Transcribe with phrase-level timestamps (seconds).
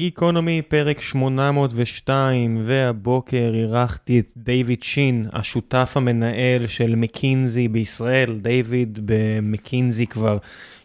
[0.00, 8.38] גיקונומי, פרק 802, והבוקר אירחתי את דיוויד שין, השותף המנהל של מקינזי בישראל.
[8.42, 10.38] דיוויד במקינזי כבר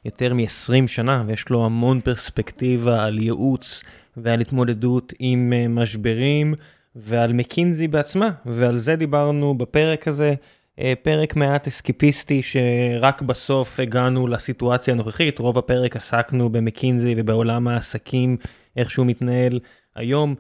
[0.06, 3.84] יותר מ-20 שנה, ויש לו המון פרספקטיבה על ייעוץ
[4.18, 6.54] ועל התמודדות עם אה, משברים,
[6.96, 10.34] ועל מקינזי בעצמה, ועל זה דיברנו בפרק הזה.
[10.80, 18.38] אה, פרק מעט אסקיפיסטי שרק בסוף הגענו לסיטואציה הנוכחית, רוב הפרק עסקנו במקינזי ובעולם העסקים,
[18.78, 19.60] איך שהוא מתנהל
[19.96, 20.36] היום.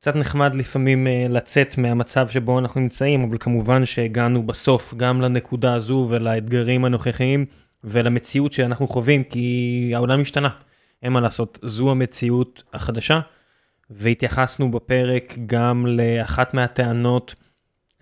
[0.00, 5.74] קצת נחמד לפעמים אה, לצאת מהמצב שבו אנחנו נמצאים, אבל כמובן שהגענו בסוף גם לנקודה
[5.74, 7.46] הזו ולאתגרים הנוכחיים
[7.84, 10.48] ולמציאות שאנחנו חווים, כי העולם השתנה.
[11.02, 13.20] אין מה לעשות, זו המציאות החדשה,
[13.90, 17.34] והתייחסנו בפרק גם לאחת מהטענות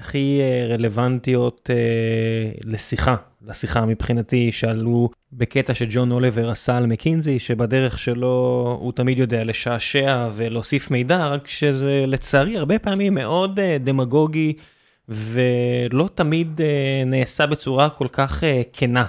[0.01, 7.99] הכי אה, רלוונטיות אה, לשיחה, לשיחה מבחינתי, שעלו בקטע שג'ון אוליבר עשה על מקינזי, שבדרך
[7.99, 14.53] שלו הוא תמיד יודע לשעשע ולהוסיף מידע, רק שזה לצערי הרבה פעמים מאוד אה, דמגוגי
[15.09, 16.61] ולא תמיד
[17.07, 19.05] נעשה בצורה כל כך כנה.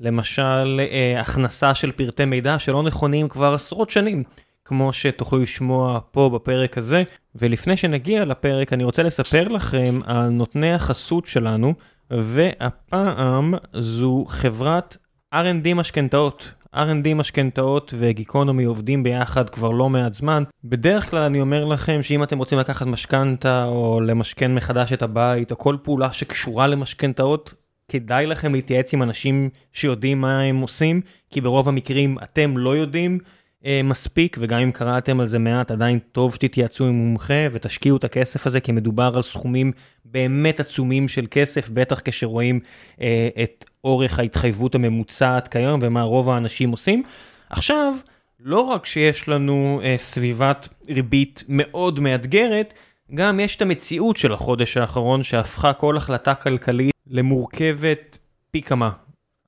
[0.00, 0.80] למשל,
[1.18, 4.22] הכנסה של פרטי מידע שלא נכונים כבר עשרות שנים.
[4.66, 7.02] כמו שתוכלו לשמוע פה בפרק הזה.
[7.34, 11.74] ולפני שנגיע לפרק, אני רוצה לספר לכם על נותני החסות שלנו,
[12.10, 14.96] והפעם זו חברת
[15.34, 16.52] R&D משכנתאות.
[16.74, 20.42] R&D משכנתאות וגיקונומי עובדים ביחד כבר לא מעט זמן.
[20.64, 25.50] בדרך כלל אני אומר לכם שאם אתם רוצים לקחת משכנתה או למשכן מחדש את הבית
[25.50, 27.54] או כל פעולה שקשורה למשכנתאות,
[27.88, 31.00] כדאי לכם להתייעץ עם אנשים שיודעים מה הם עושים,
[31.30, 33.18] כי ברוב המקרים אתם לא יודעים.
[33.66, 38.04] אה, מספיק, וגם אם קראתם על זה מעט, עדיין טוב שתתייעצו עם מומחה ותשקיעו את
[38.04, 39.72] הכסף הזה, כי מדובר על סכומים
[40.04, 42.60] באמת עצומים של כסף, בטח כשרואים
[43.00, 47.02] אה, את אורך ההתחייבות הממוצעת כיום ומה רוב האנשים עושים.
[47.50, 47.94] עכשיו,
[48.40, 52.74] לא רק שיש לנו אה, סביבת ריבית מאוד מאתגרת,
[53.14, 58.18] גם יש את המציאות של החודש האחרון שהפכה כל החלטה כלכלית למורכבת
[58.50, 58.90] פי כמה.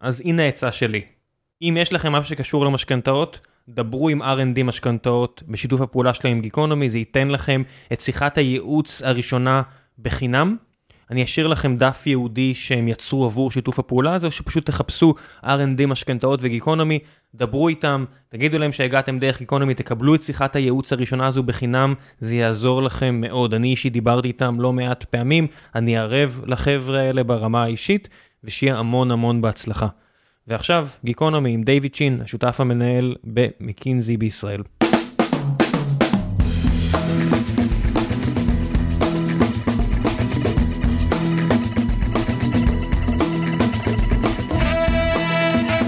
[0.01, 1.03] אז הנה העצה שלי.
[1.63, 6.91] אם יש לכם משהו שקשור למשכנתאות, דברו עם R&D משכנתאות בשיתוף הפעולה שלהם עם גיקונומי,
[6.91, 7.63] זה ייתן לכם
[7.93, 9.63] את שיחת הייעוץ הראשונה
[9.99, 10.57] בחינם.
[11.11, 15.15] אני אשאיר לכם דף ייעודי שהם יצרו עבור שיתוף הפעולה הזה, או שפשוט תחפשו
[15.45, 16.99] R&D משכנתאות וגיקונומי,
[17.35, 22.35] דברו איתם, תגידו להם שהגעתם דרך גיקונומי, תקבלו את שיחת הייעוץ הראשונה הזו בחינם, זה
[22.35, 23.55] יעזור לכם מאוד.
[23.55, 28.09] אני אישית דיברתי איתם לא מעט פעמים, אני ערב לחבר'ה האלה ברמה האישית,
[28.45, 29.87] ושיהיה המון המון בהצלחה.
[30.49, 34.63] ועכשיו, גיקונומי עם דיוויד צ'ין, השותף המנהל במקינזי בישראל.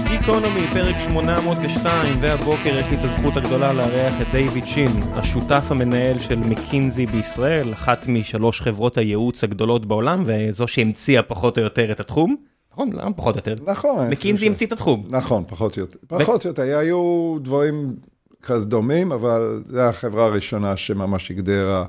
[0.09, 6.17] גיקונומי, פרק 802, והבוקר יש לי את הזכות הגדולה לארח את דיוויד שין, השותף המנהל
[6.17, 11.99] של מקינזי בישראל, אחת משלוש חברות הייעוץ הגדולות בעולם, וזו שהמציאה פחות או יותר את
[11.99, 12.50] התחום.
[12.71, 12.89] נכון?
[12.93, 13.63] למה פחות או יותר?
[13.65, 14.09] נכון.
[14.09, 15.03] מקינזי המציא את התחום.
[15.09, 15.97] נכון, פחות או יותר.
[16.07, 17.95] פחות או יותר, היו דברים
[18.41, 21.85] כזה דומים, אבל זו החברה הראשונה שממש הגדירה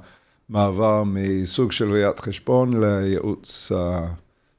[0.49, 3.73] מעבר מסוג של ראיית חשבון לייעוץ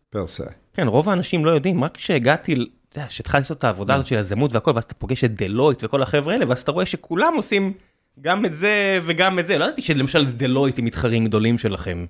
[0.09, 0.45] פרסה.
[0.73, 4.15] כן, רוב האנשים לא יודעים, רק כשהגעתי, אתה יודע, כשהתחלתי לעשות את העבודה הזאת של
[4.15, 7.73] יזמות והכל, ואז אתה פוגש את דלויט וכל החבר'ה האלה, ואז אתה רואה שכולם עושים
[8.21, 9.57] גם את זה וגם את זה.
[9.57, 12.05] לא ידעתי שלמשל דלויט הם מתחרים גדולים שלכם,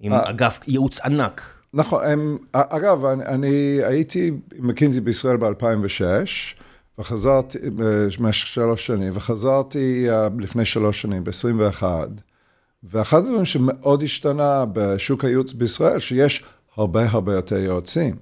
[0.00, 0.30] עם אה.
[0.30, 1.63] אגף ייעוץ ענק.
[1.76, 6.04] נכון, הם, אגב, אני, אני הייתי מקינזי בישראל ב-2006,
[6.98, 10.06] וחזרתי, במשך שלוש שנים, וחזרתי
[10.38, 11.82] לפני שלוש שנים, ב-21,
[12.82, 16.44] ואחד הדברים שמאוד השתנה בשוק הייעוץ בישראל, שיש
[16.76, 18.16] הרבה הרבה יותר יועצים.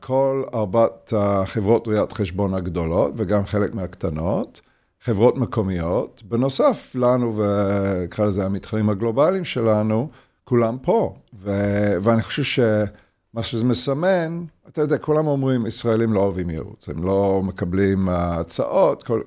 [0.00, 4.60] כל ארבעת החברות ראיית חשבון הגדולות, וגם חלק מהקטנות,
[5.04, 10.08] חברות מקומיות, בנוסף לנו, ונקרא לזה המתחרים הגלובליים שלנו,
[10.44, 11.16] כולם פה.
[11.34, 17.04] ו- ואני חושב שמה שזה מסמן, אתה יודע, כולם אומרים, ישראלים לא אוהבים ייעוץ, הם
[17.04, 19.20] לא מקבלים הצעות, כל...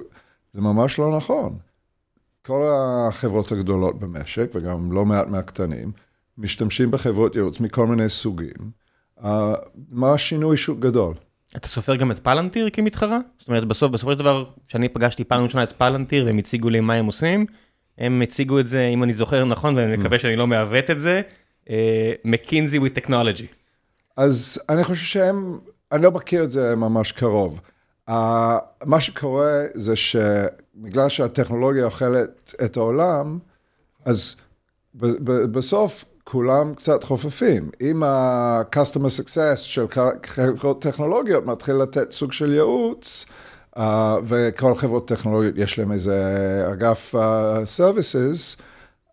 [0.54, 1.56] זה ממש לא נכון.
[2.46, 5.92] כל החברות הגדולות במשק, וגם לא מעט מהקטנים,
[6.38, 8.72] משתמשים בחברות ייעוץ מכל מיני סוגים.
[9.20, 9.28] Uh,
[9.90, 11.14] מה השינוי שוק גדול?
[11.56, 13.20] אתה סופר גם את פלנטיר כמתחרה?
[13.38, 16.80] זאת אומרת, בסוף, בסופו של דבר, כשאני פגשתי פעם ראשונה את פלנטיר והם הציגו לי
[16.80, 17.46] מה הם עושים,
[17.98, 21.22] הם הציגו את זה, אם אני זוכר נכון, ואני מקווה שאני לא מעוות את זה,
[22.26, 23.46] מקינזי with technology.
[24.18, 25.60] אז אני חושב שהם,
[25.92, 27.60] אני לא מכיר את זה ממש קרוב.
[28.10, 28.14] Uh,
[28.86, 33.40] מה שקורה זה שבגלל שהטכנולוגיה אוכלת את העולם,
[34.06, 34.36] אז
[35.52, 37.70] בסוף כולם קצת חופפים.
[37.82, 39.86] אם ה-customer success של
[40.26, 43.26] חברות טכנולוגיות מתחיל לתת סוג של ייעוץ,
[43.78, 43.80] Uh,
[44.24, 47.18] וכל חברות טכנולוגיות יש להם איזה אגף uh,
[47.78, 48.62] services,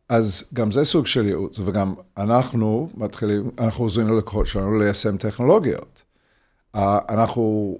[0.08, 6.02] אז גם זה סוג של ייעוץ, וגם אנחנו מתחילים, אנחנו עוזרים ללקוחות שלנו ליישם טכנולוגיות.
[6.76, 6.78] Uh,
[7.08, 7.76] אנחנו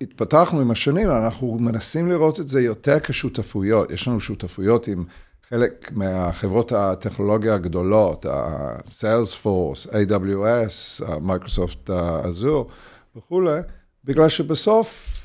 [0.00, 3.90] התפתחנו עם השנים, אנחנו מנסים לראות את זה יותר כשותפויות.
[3.90, 5.04] יש לנו שותפויות עם
[5.48, 11.90] חלק מהחברות הטכנולוגיה הגדולות, ה-Salesforce, AWS, Microsoft
[12.24, 12.70] Azure
[13.16, 13.60] וכולי,
[14.04, 15.19] בגלל שבסוף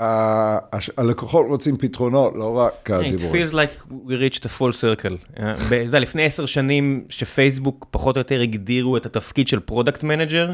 [0.00, 3.44] הלקוחות רוצים פתרונות, לא רק דיבורים.
[3.44, 5.40] It feels like we reached a full circle.
[5.66, 10.52] אתה יודע, לפני עשר שנים שפייסבוק פחות או יותר הגדירו את התפקיד של product manager,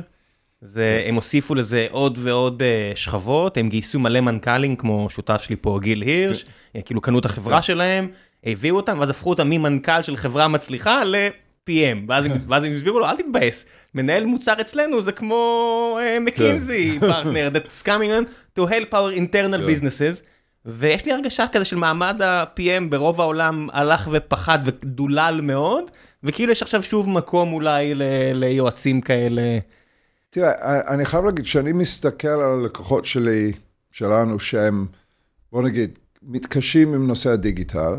[0.61, 5.57] זה, הם הוסיפו לזה עוד ועוד uh, שכבות, הם גייסו מלא מנכ"לים כמו שותף שלי
[5.57, 6.81] פה גיל הירש, כן.
[6.85, 7.63] כאילו קנו את החברה כן.
[7.63, 8.09] שלהם,
[8.45, 11.03] הביאו אותם ואז הפכו אותם ממנכ"ל של חברה מצליחה
[11.69, 13.65] ל-PM, ואז, ואז הם הסבירו לו אל תתבאס,
[13.95, 20.27] מנהל מוצר אצלנו זה כמו מקינזי פרטנר, that's coming on to help our internal businesses.
[20.67, 25.91] ויש לי הרגשה כזה של מעמד ה-PM ברוב העולם הלך ופחד ודולל מאוד,
[26.23, 27.93] וכאילו יש עכשיו שוב מקום אולי
[28.35, 29.59] ליועצים כאלה.
[30.31, 30.53] תראה,
[30.89, 33.53] אני חייב להגיד, כשאני מסתכל על הלקוחות שלי,
[33.93, 34.87] שלנו, שהם,
[35.53, 37.95] בוא נגיד, מתקשים עם נושא הדיגיטל,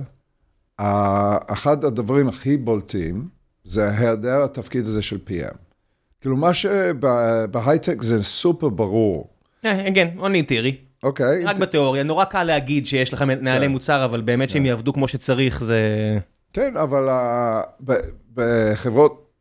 [1.47, 3.27] אחד הדברים הכי בולטים
[3.63, 5.57] זה היעדר התפקיד הזה של PM.
[6.21, 9.29] כאילו, מה שבהייטק זה סופר ברור.
[9.61, 10.77] כן, only in theory.
[11.03, 11.45] אוקיי.
[11.45, 13.71] רק בתיאוריה, נורא קל להגיד שיש לכם מנהלי כן.
[13.71, 14.65] מוצר, אבל באמת שהם כן.
[14.65, 15.79] יעבדו כמו שצריך זה...
[16.53, 17.09] כן, אבל
[18.33, 19.33] בחברות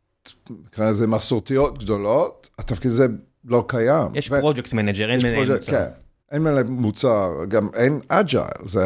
[0.49, 3.07] נקרא לזה מסורתיות גדולות, התפקיד הזה
[3.45, 4.07] לא קיים.
[4.15, 5.71] יש project manager, אין מנהל מוצר.
[5.71, 5.85] כן,
[6.31, 8.85] אין מנהל מוצר, גם אין agile, זה,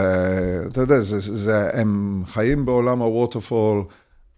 [0.72, 3.84] אתה יודע, זה, זה, הם חיים בעולם הווטרפול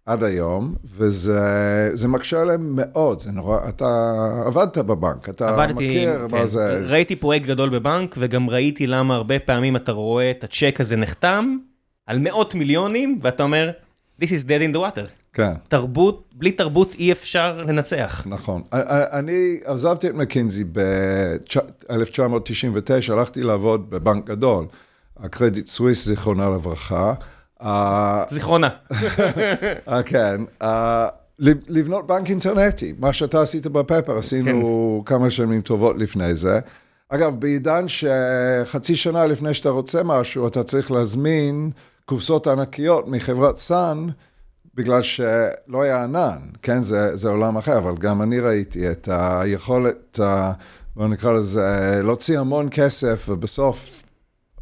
[0.09, 4.11] עד היום, וזה מקשה עליהם מאוד, זה נורא, אתה
[4.45, 6.83] עבדת בבנק, אתה עבדתי, מכיר כן, מה זה...
[6.87, 11.57] ראיתי פרויקט גדול בבנק, וגם ראיתי למה הרבה פעמים אתה רואה את הצ'ק הזה נחתם
[12.07, 13.71] על מאות מיליונים, ואתה אומר,
[14.19, 15.07] This is dead in the water.
[15.33, 15.53] כן.
[15.67, 18.23] תרבות, בלי תרבות אי אפשר לנצח.
[18.27, 18.61] נכון.
[19.11, 24.65] אני עזבתי את מקינזי ב-1999, הלכתי לעבוד בבנק גדול,
[25.17, 27.13] הקרדיט סוויס, זיכרונה לברכה.
[28.29, 28.69] זיכרונה.
[30.05, 30.41] כן.
[31.69, 35.15] לבנות בנק אינטרנטי, מה שאתה עשית בפפר, עשינו כן.
[35.15, 36.59] כמה שנים טובות לפני זה.
[37.09, 41.71] אגב, בעידן שחצי שנה לפני שאתה רוצה משהו, אתה צריך להזמין
[42.05, 44.07] קופסאות ענקיות מחברת סאן,
[44.75, 50.19] בגלל שלא היה ענן, כן, זה, זה עולם אחר, אבל גם אני ראיתי את היכולת,
[50.95, 54.03] בואו נקרא לזה, להוציא המון כסף, ובסוף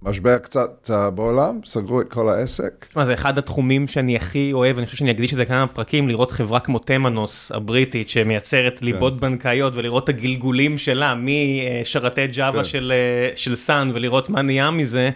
[0.01, 2.85] משבר קצת בעולם, סגרו את כל העסק.
[2.89, 6.31] תשמע, זה אחד התחומים שאני הכי אוהב, אני חושב שאני אקדיש לזה כמה פרקים, לראות
[6.31, 8.85] חברה כמו תמנוס הבריטית, שמייצרת כן.
[8.85, 12.69] ליבות בנקאיות, ולראות את הגלגולים שלה, משרתי ג'אווה כן.
[12.69, 12.93] של,
[13.35, 15.09] של סאן, ולראות מה נהיה מזה,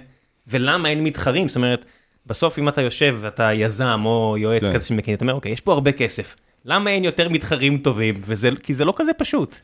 [0.48, 1.86] ולמה אין מתחרים, זאת אומרת...
[2.26, 4.74] בסוף אם אתה יושב ואתה יזם או יועץ כן.
[4.74, 6.36] כזה שמקין, אתה אומר, אוקיי, יש פה הרבה כסף.
[6.66, 8.16] למה אין יותר מתחרים טובים?
[8.20, 9.60] וזה, כי זה לא כזה פשוט.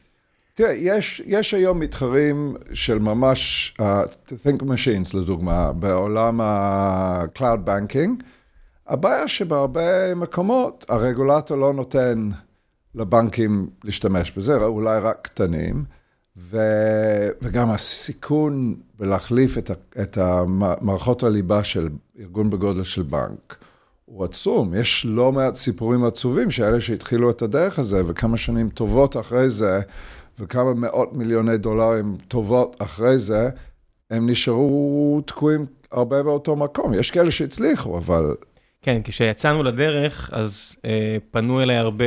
[0.58, 3.84] תראה, יש, יש היום מתחרים של ממש, uh,
[4.30, 8.24] think machines לדוגמה, בעולם ה-cloud banking.
[8.88, 12.30] הבעיה שבהרבה מקומות הרגולטור לא נותן
[12.96, 15.84] לבנקים להשתמש בזה, אולי רק קטנים.
[16.38, 16.58] ו...
[17.42, 19.72] וגם הסיכון בלהחליף את.
[20.02, 21.90] את המערכות הליבה של
[22.20, 23.58] ארגון בגודל של בנק
[24.06, 24.74] הוא עצום.
[24.76, 29.82] יש לא מעט סיפורים עצובים שאלה שהתחילו את הדרך הזה, וכמה שנים טובות אחרי זה,
[30.40, 33.50] וכמה מאות מיליוני דולרים טובות אחרי זה,
[34.10, 36.94] הם נשארו תקועים הרבה באותו מקום.
[36.94, 38.36] יש כאלה שהצליחו, אבל
[38.82, 42.06] כן, כשיצאנו לדרך, אז אה, פנו אליי הרבה,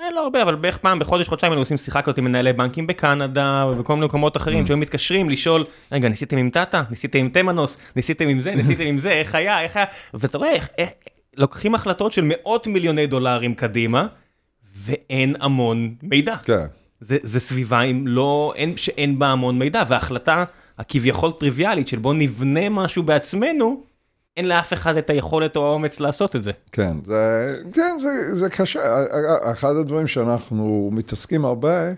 [0.00, 2.86] אה, לא הרבה, אבל בערך פעם בחודש, חודשיים, היינו עושים שיחה כזאת עם מנהלי בנקים
[2.86, 4.66] בקנדה ובכל מיני מקומות אחרים, mm.
[4.66, 6.82] שהיו מתקשרים לשאול, רגע, ניסיתם עם טאטה?
[6.90, 7.78] ניסיתם עם תמנוס?
[7.96, 8.54] ניסיתם עם זה?
[8.58, 9.10] ניסיתם עם זה?
[9.10, 9.62] איך היה?
[9.62, 9.86] איך היה?
[10.14, 10.90] ואתה רואה איך, איך
[11.36, 14.06] לוקחים החלטות של מאות מיליוני דולרים קדימה,
[14.76, 16.36] ואין המון מידע.
[16.36, 16.66] כן.
[17.00, 20.44] זה, זה סביבה עם לא, אין, שאין בה המון מידע, וההחלטה
[20.78, 23.82] הכביכול טריוויאלית של בוא נבנה משהו בעצמנו,
[24.36, 26.50] אין לאף אחד את היכולת או האומץ לעשות את זה.
[26.72, 29.04] כן, זה, כן, זה, זה קשה.
[29.52, 31.92] אחד הדברים שאנחנו מתעסקים הרבה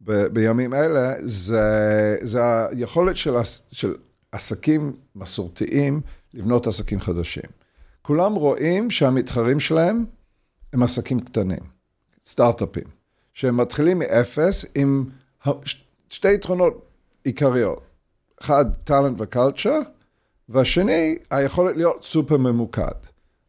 [0.00, 3.34] ב, בימים אלה, זה, זה היכולת של,
[3.70, 3.94] של
[4.32, 6.00] עסקים מסורתיים
[6.34, 7.42] לבנות עסקים חדשים.
[8.02, 10.04] כולם רואים שהמתחרים שלהם
[10.72, 11.62] הם עסקים קטנים,
[12.24, 12.84] סטארט-אפים,
[13.32, 15.04] שהם מתחילים מאפס עם
[16.10, 16.86] שתי יתרונות
[17.24, 17.80] עיקריות.
[18.40, 19.80] אחד, טאלנט וקלצ'ר,
[20.48, 22.92] והשני, היכולת להיות סופר ממוקד.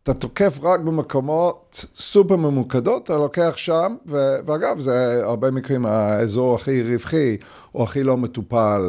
[0.03, 6.55] אתה תוקף רק במקומות סופר ממוקדות, אתה לוקח שם, ו- ואגב, זה הרבה מקרים האזור
[6.55, 7.37] הכי רווחי
[7.75, 8.81] או הכי לא מטופל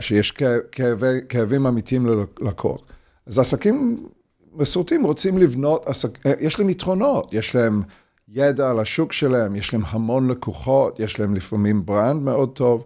[0.00, 0.30] שיש
[0.72, 2.80] כאבי, כאבים אמיתיים ללקוח.
[3.26, 4.06] אז עסקים
[4.54, 7.82] מסורתיים רוצים לבנות, עסק, יש להם יתרונות, יש להם
[8.32, 12.84] ידע על השוק שלהם, יש להם המון לקוחות, יש להם לפעמים ברנד מאוד טוב.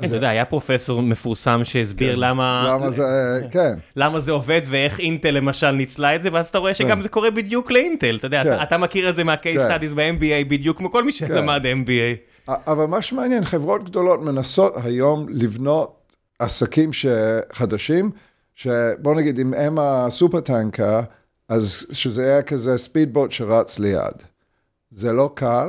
[0.00, 2.20] כן, אתה יודע, היה פרופסור מפורסם שהסביר כן.
[2.20, 2.64] למה...
[2.68, 3.02] למה זה,
[3.50, 3.74] כן.
[3.96, 7.30] למה זה עובד ואיך אינטל למשל ניצלה את זה, ואז אתה רואה שגם זה קורה
[7.30, 11.12] בדיוק לאינטל, אתה יודע, אתה מכיר את זה מה-case studies ב-MBA בדיוק כמו כל מי
[11.12, 12.48] שלמד MBA.
[12.48, 16.90] אבל מה שמעניין, חברות גדולות מנסות היום לבנות עסקים
[17.52, 18.10] חדשים,
[18.54, 21.00] שבוא נגיד, אם הם ה super tanker,
[21.48, 24.33] אז שזה היה כזה speedboat שרץ ליד.
[24.94, 25.68] זה לא קל,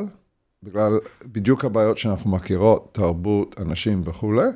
[0.64, 4.48] בגלל בדיוק הבעיות שאנחנו מכירות, תרבות, אנשים וכולי,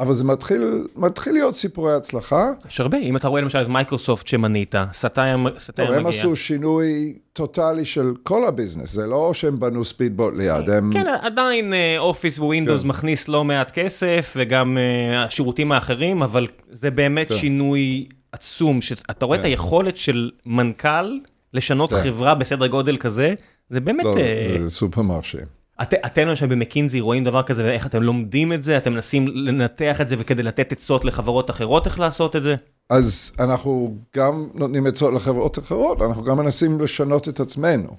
[0.00, 2.50] אבל זה מתחיל, מתחיל להיות סיפורי הצלחה.
[2.68, 5.96] יש הרבה, אם אתה רואה למשל את מייקרוסופט שמנית, סאטיה מגיע.
[5.96, 10.92] הם עשו שינוי טוטאלי של כל הביזנס, זה לא שהם בנו speedboat ליד, הם...
[10.92, 12.88] כן, עדיין Office Windows כן.
[12.88, 14.78] מכניס לא מעט כסף, וגם
[15.16, 17.34] השירותים האחרים, אבל זה באמת כן.
[17.34, 19.42] שינוי עצום, שאתה רואה כן.
[19.42, 21.18] את היכולת של מנכ"ל
[21.54, 22.02] לשנות כן.
[22.02, 23.34] חברה בסדר גודל כזה,
[23.70, 24.04] זה באמת...
[24.04, 24.14] לא,
[24.62, 25.44] זה סופר מרשים.
[25.82, 28.76] את, אתם למשל במקינזי רואים דבר כזה, ואיך אתם לומדים את זה?
[28.76, 32.54] אתם מנסים לנתח את זה וכדי לתת עצות לחברות אחרות איך לעשות את זה?
[32.90, 37.96] אז אנחנו גם נותנים עצות לחברות אחרות, אנחנו גם מנסים לשנות את עצמנו.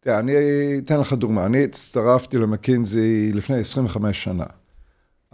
[0.00, 0.32] תראה, אני
[0.84, 4.44] אתן לך דוגמה, אני הצטרפתי למקינזי לפני 25 שנה.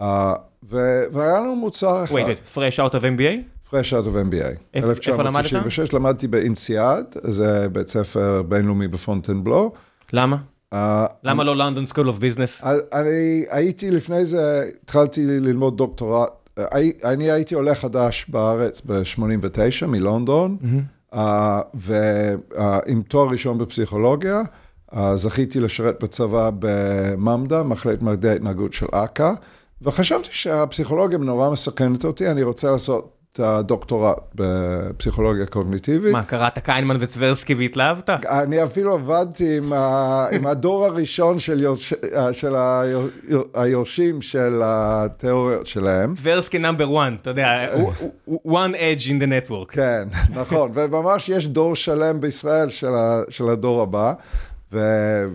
[0.00, 0.04] Uh,
[1.12, 2.14] והיה לנו מוצר אחד.
[2.14, 3.57] wait, wait, fresh out of MBA?
[3.70, 4.58] Fresh out of MBA.
[4.74, 5.06] איפה למדת?
[5.08, 9.72] 1996 למדתי באינסיאד, זה בית ספר בינלאומי בפונטנבלו.
[10.12, 10.36] למה?
[10.74, 10.76] Uh,
[11.24, 12.62] למה לא London School of Business?
[12.92, 16.30] אני הייתי לפני זה, התחלתי ללמוד דוקטורט,
[17.04, 21.14] אני הייתי עולה חדש בארץ ב-89 מלונדון, mm-hmm.
[21.14, 21.18] uh,
[21.74, 24.42] ועם uh, תואר ראשון בפסיכולוגיה,
[24.90, 29.32] uh, זכיתי לשרת בצבא בממדה, מחלקת מדעי ההתנהגות של אכ"א,
[29.82, 36.12] וחשבתי שהפסיכולוגיה נורא מסכנת אותי, אני רוצה לעשות הדוקטורט בפסיכולוגיה קוגניטיבית.
[36.12, 38.10] מה, קראת קיינמן וטברסקי והתלהבת?
[38.10, 41.94] אני אפילו עבדתי עם, ה, עם הדור הראשון של, יורש,
[42.32, 42.54] של
[43.54, 46.14] היורשים של התיאוריות שלהם.
[46.14, 47.66] טברסקי נאמבר 1, אתה יודע,
[48.46, 49.72] one edge in the network.
[49.72, 54.12] כן, נכון, וממש יש דור שלם בישראל של, ה, של הדור הבא.
[54.72, 54.80] ו,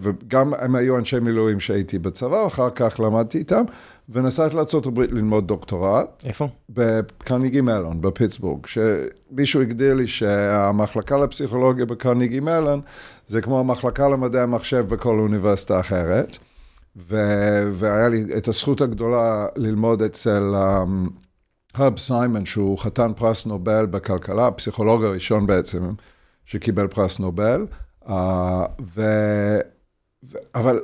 [0.01, 3.63] וגם הם היו אנשי מילואים שהייתי בצבא, ואחר כך למדתי איתם.
[4.09, 6.23] ונסעתי לארה"ב ללמוד דוקטורט.
[6.25, 6.47] איפה?
[6.69, 12.81] בקרניגי מלון, בפיטסבורג, שמישהו הגדיר לי שהמחלקה לפסיכולוגיה בקרניגי מלון,
[13.27, 16.37] זה כמו המחלקה למדעי המחשב בכל אוניברסיטה אחרת.
[16.95, 20.53] ו- והיה לי את הזכות הגדולה ללמוד אצל
[21.73, 25.93] הרברט um, סיימון, שהוא חתן פרס נובל בכלכלה, הפסיכולוג הראשון בעצם
[26.45, 27.65] שקיבל פרס נובל.
[28.03, 28.11] Uh,
[28.81, 29.59] ו-
[30.23, 30.81] ו- אבל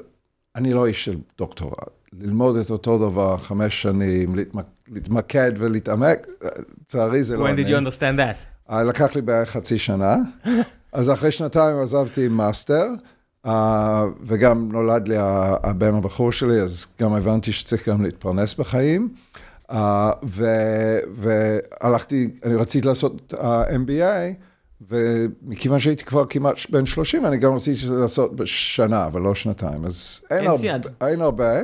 [0.56, 1.99] אני לא איש של דוקטורט.
[2.14, 4.36] ללמוד את אותו דבר חמש שנים,
[4.92, 6.28] להתמקד ולהתעמק,
[6.82, 7.64] לצערי זה לא אני.
[7.64, 8.72] When did you understand that?
[8.72, 10.16] אה, לקח לי בערך חצי שנה,
[10.94, 12.86] אז אחרי שנתיים עזבתי עם מאסטר,
[13.46, 13.50] uh,
[14.22, 15.16] וגם נולד לי
[15.64, 19.10] הבן הבכור שלי, אז גם הבנתי שצריך גם להתפרנס בחיים.
[19.72, 19.74] Uh,
[21.16, 23.38] והלכתי, אני רציתי לעשות uh,
[23.70, 24.34] MBA,
[24.90, 29.86] ומכיוון שהייתי כבר כמעט בן 30, אני גם רציתי לעשות בשנה, אבל לא שנתיים.
[29.86, 30.68] אז אין, הרבה,
[31.08, 31.60] אין הרבה.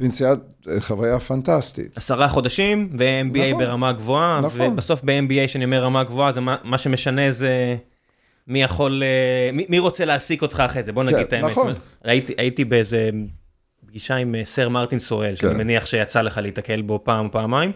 [0.00, 0.40] וינציאד
[0.78, 1.96] חוויה פנטסטית.
[1.96, 4.60] עשרה חודשים ו-MBA נכון, ברמה גבוהה, נכון.
[4.60, 7.76] ובסוף ב-MBA, שאני אומר רמה גבוהה, זה מה, מה שמשנה זה
[8.46, 11.50] מי יכול, אה, מי, מי רוצה להעסיק אותך אחרי זה, בוא נגיד כן, את האמת.
[11.50, 11.74] נכון.
[12.04, 13.10] ראיתי, הייתי באיזה
[13.86, 15.36] פגישה עם אה, סר מרטין סואל, כן.
[15.36, 17.72] שאני מניח שיצא לך להתקל בו פעם או פעמיים,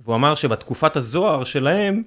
[0.00, 2.02] והוא אמר שבתקופת הזוהר שלהם,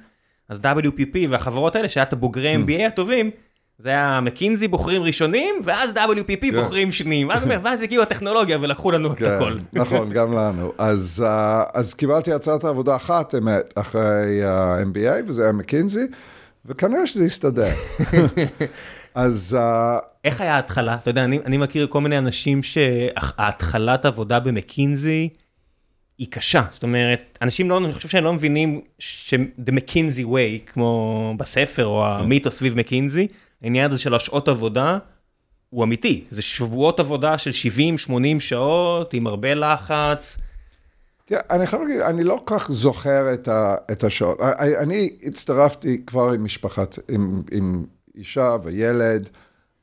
[0.49, 2.81] אז WPP והחברות האלה, שהיה את הבוגרי MBA.
[2.87, 3.31] הטובים,
[3.79, 6.63] זה היה מקינזי בוחרים ראשונים, ואז WPP כן.
[6.63, 7.29] בוחרים שניים.
[7.29, 9.57] ואז, ואז הגיעו הטכנולוגיה ולקחו לנו את כן, הכל.
[9.73, 10.73] נכון, גם לנו.
[10.77, 16.07] אז, uh, אז קיבלתי הצעת עבודה אחת, אמת, אחרי ה-MBA, וזה היה מקינזי,
[16.65, 17.69] וכנראה שזה הסתדר.
[19.15, 19.57] אז...
[19.59, 20.95] Uh, איך היה ההתחלה?
[20.95, 25.29] אתה יודע, אני, אני מכיר כל מיני אנשים שההתחלת עבודה במקינזי
[26.17, 26.61] היא קשה.
[26.71, 32.05] זאת אומרת, אנשים לא, אני חושב שהם לא מבינים ש-the McKinsey way, כמו בספר, או
[32.05, 33.27] המיתוס סביב מקינזי,
[33.63, 34.97] העניין הזה של השעות עבודה
[35.69, 37.51] הוא אמיתי, זה שבועות עבודה של
[38.09, 40.37] 70-80 שעות עם הרבה לחץ.
[41.25, 44.41] תראה, אני חייב להגיד, אני לא כך זוכר את, ה, את השעות.
[44.79, 47.85] אני הצטרפתי כבר עם משפחת, עם, עם
[48.15, 49.29] אישה וילד,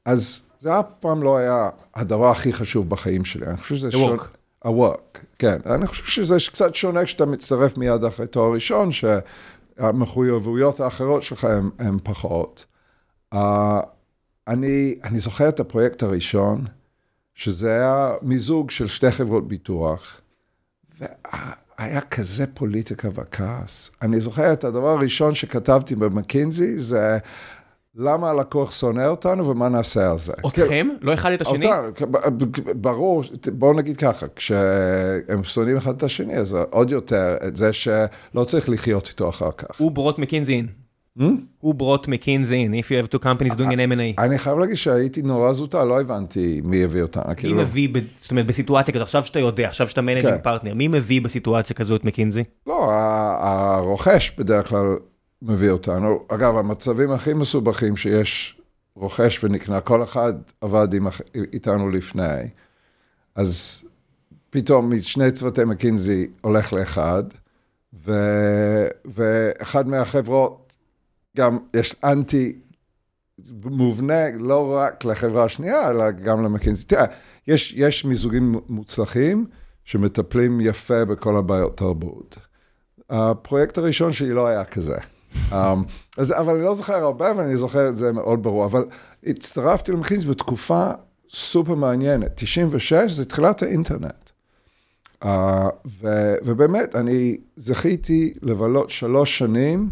[0.04, 3.46] אז זה אף פעם לא היה הדבר הכי חשוב בחיים שלי.
[3.46, 4.22] אני חושב שזה שונה...
[4.64, 5.58] ה-work, כן.
[5.66, 11.46] אני חושב שזה קצת שונה כשאתה מצטרף מיד אחרי תואר ראשון, שהמחויבויות האחרות שלך
[11.78, 12.66] הן פחות.
[13.34, 13.36] Uh,
[14.48, 16.64] אני, אני זוכר את הפרויקט הראשון,
[17.34, 20.20] שזה היה מיזוג של שתי חברות ביטוח,
[21.78, 23.90] היה כזה פוליטיקה וכעס.
[24.02, 27.18] אני זוכר את הדבר הראשון שכתבתי במקינזי, זה
[27.94, 30.32] למה הלקוח שונא אותנו ומה נעשה על זה.
[30.46, 30.88] אתכם?
[31.00, 31.66] לא אחד את השני?
[31.66, 33.22] אותנו, ברור,
[33.52, 38.68] בואו נגיד ככה, כשהם שונאים אחד את השני, אז עוד יותר את זה שלא צריך
[38.68, 39.80] לחיות איתו אחר כך.
[39.80, 40.83] Who brought McKinsey in.
[41.60, 44.22] Who brought McKinsey in, If you have two companies doing an M&A.
[44.22, 47.22] אני חייב להגיד שהייתי נורא זוטר, לא הבנתי מי הביא אותה.
[47.44, 47.88] מי מביא,
[48.20, 52.00] זאת אומרת, בסיטואציה כזאת, עכשיו שאתה יודע, עכשיו שאתה managing partner, מי מביא בסיטואציה כזאת
[52.00, 52.44] את מקינזי?
[52.66, 52.90] לא,
[53.40, 54.96] הרוכש בדרך כלל
[55.42, 56.24] מביא אותנו.
[56.28, 58.60] אגב, המצבים הכי מסובכים שיש
[58.96, 60.88] רוכש ונקנה, כל אחד עבד
[61.52, 62.48] איתנו לפני,
[63.34, 63.82] אז
[64.50, 67.24] פתאום משני צוותי מקינזי הולך לאחד,
[69.04, 70.63] ואחד מהחברות,
[71.36, 72.52] גם יש אנטי
[73.64, 76.84] מובנה לא רק לחברה השנייה, אלא גם למקינזי.
[76.86, 77.04] תראה,
[77.48, 79.46] יש, יש מיזוגים מוצלחים
[79.84, 82.38] שמטפלים יפה בכל הבעיות תרבות.
[83.10, 84.96] הפרויקט הראשון שלי לא היה כזה.
[85.50, 85.54] um,
[86.16, 88.64] אז, אבל אני לא זוכר הרבה, ואני זוכר את זה מאוד ברור.
[88.64, 88.84] אבל
[89.26, 90.90] הצטרפתי למקינזי בתקופה
[91.30, 92.32] סופר מעניינת.
[92.34, 94.30] 96 זה תחילת האינטרנט.
[95.24, 95.26] Uh,
[96.00, 99.90] ו, ובאמת, אני זכיתי לבלות שלוש שנים.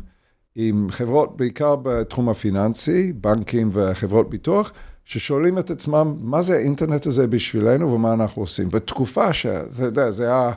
[0.56, 4.72] עם חברות, בעיקר בתחום הפיננסי, בנקים וחברות ביטוח,
[5.04, 8.68] ששואלים את עצמם, מה זה האינטרנט הזה בשבילנו ומה אנחנו עושים?
[8.70, 10.52] בתקופה שאתה יודע, זה היה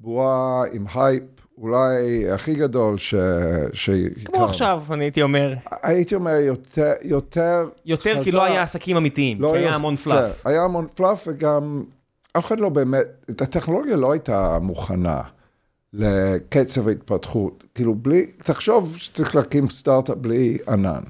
[0.00, 1.22] בועה עם הייפ
[1.58, 3.14] אולי הכי גדול ש...
[4.24, 5.54] כמו עכשיו, אני הייתי אומר.
[5.82, 8.24] הייתי אומר יותר, יותר יותר חזק.
[8.24, 10.42] כי לא היה עסקים אמיתיים, לא כי היה המון fluff.
[10.42, 11.84] כן, היה המון fluff וגם
[12.32, 15.20] אף אחד לא באמת, הטכנולוגיה לא הייתה מוכנה.
[15.92, 17.64] לקצב ההתפתחות.
[17.74, 21.02] כאילו, בלי, תחשוב שצריך להקים סטארט-אפ בלי ענן.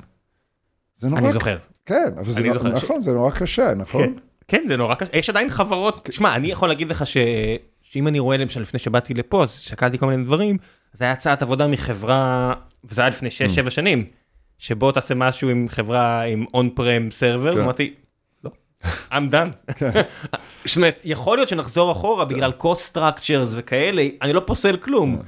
[0.97, 1.21] זה נורא...
[1.21, 1.57] אני זוכר.
[1.87, 3.05] כן, אבל זה נורא, נכון, ש...
[3.05, 4.03] זה נורא קשה, נכון?
[4.03, 4.13] כן,
[4.49, 5.17] כן, זה נורא קשה.
[5.17, 7.17] יש עדיין חברות, תשמע, אני יכול להגיד לך ש...
[7.83, 10.57] שאם אני רואה למשל לפני שבאתי לפה, אז שקלתי כל מיני דברים,
[10.93, 12.55] זה היה הצעת עבודה מחברה,
[12.85, 13.29] וזה היה לפני
[13.65, 13.71] 6-7 mm.
[13.71, 14.05] שנים,
[14.59, 17.95] שבוא תעשה משהו עם חברה עם און פרם סרבר, אמרתי,
[18.85, 19.73] I'm done.
[19.75, 19.91] כן.
[20.65, 22.35] זאת אומרת, יכול להיות שנחזור אחורה כן.
[22.35, 25.23] בגלל cost structures וכאלה, אני לא פוסל כלום, כן.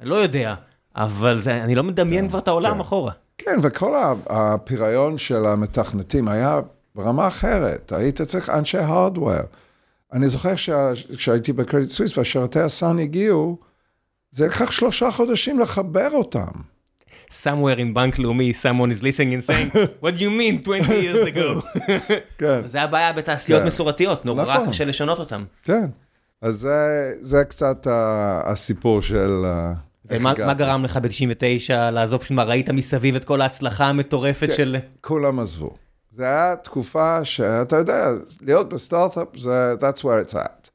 [0.00, 0.54] אני לא יודע,
[0.96, 3.12] אבל אני לא מדמיין כבר את העולם אחורה.
[3.38, 3.94] כן, וכל
[4.26, 6.60] הפיריון של המתכנתים היה
[6.94, 9.42] ברמה אחרת, היית צריך אנשי הארדוור.
[10.12, 10.54] אני זוכר
[11.16, 13.58] כשהייתי בקרדיט סוויס והשרתי הסאן הגיעו,
[14.30, 16.50] זה לקח שלושה חודשים לחבר אותם.
[17.30, 21.26] Somewhere in בנק לאומי, someone is listening and saying, what do you mean 20 years
[21.26, 21.80] ago?
[22.38, 22.60] כן.
[22.64, 23.66] זה הבעיה בתעשיות כן.
[23.66, 24.68] מסורתיות, נורא נכון.
[24.68, 25.44] קשה לשנות אותן.
[25.62, 25.86] כן,
[26.42, 27.86] אז זה, זה קצת
[28.44, 29.44] הסיפור של...
[30.10, 34.76] ומה גרם לך ב-99 לעזוב, מה ראית מסביב את כל ההצלחה המטורפת כן, של...
[35.00, 35.74] כולם עזבו.
[36.16, 38.10] זה היה תקופה שאתה יודע,
[38.40, 40.67] להיות בסטארט-אפ זה, that's where it's at.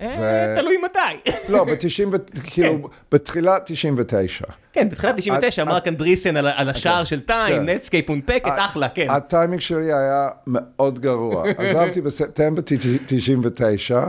[0.00, 1.30] אה, תלוי מתי.
[1.48, 1.66] לא,
[2.44, 2.88] כאילו, כן.
[3.12, 4.44] בתחילת 99.
[4.72, 7.68] כן, בתחילת 99 מארק אנדריסן על השער של טיים, כן.
[7.68, 9.06] נטסקייפ הונפקה, אחלה, כן.
[9.10, 11.44] הטיימינג שלי היה מאוד גרוע.
[11.58, 12.62] עזבתי בספטמבר
[13.06, 14.04] 99,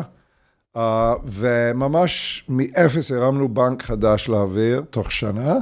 [0.77, 5.55] אה, וממש מאפס הרמנו בנק חדש לאוויר, תוך שנה,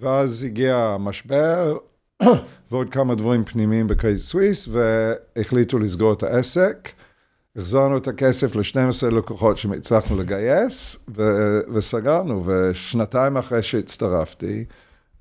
[0.00, 1.76] ואז הגיע המשבר,
[2.70, 6.88] ועוד כמה דברים פנימיים בקרדיט סוויס, והחליטו לסגור את העסק.
[7.56, 14.64] החזרנו את הכסף ל-12 לקוחות שהצלחנו לגייס, ו- וסגרנו, ושנתיים אחרי שהצטרפתי,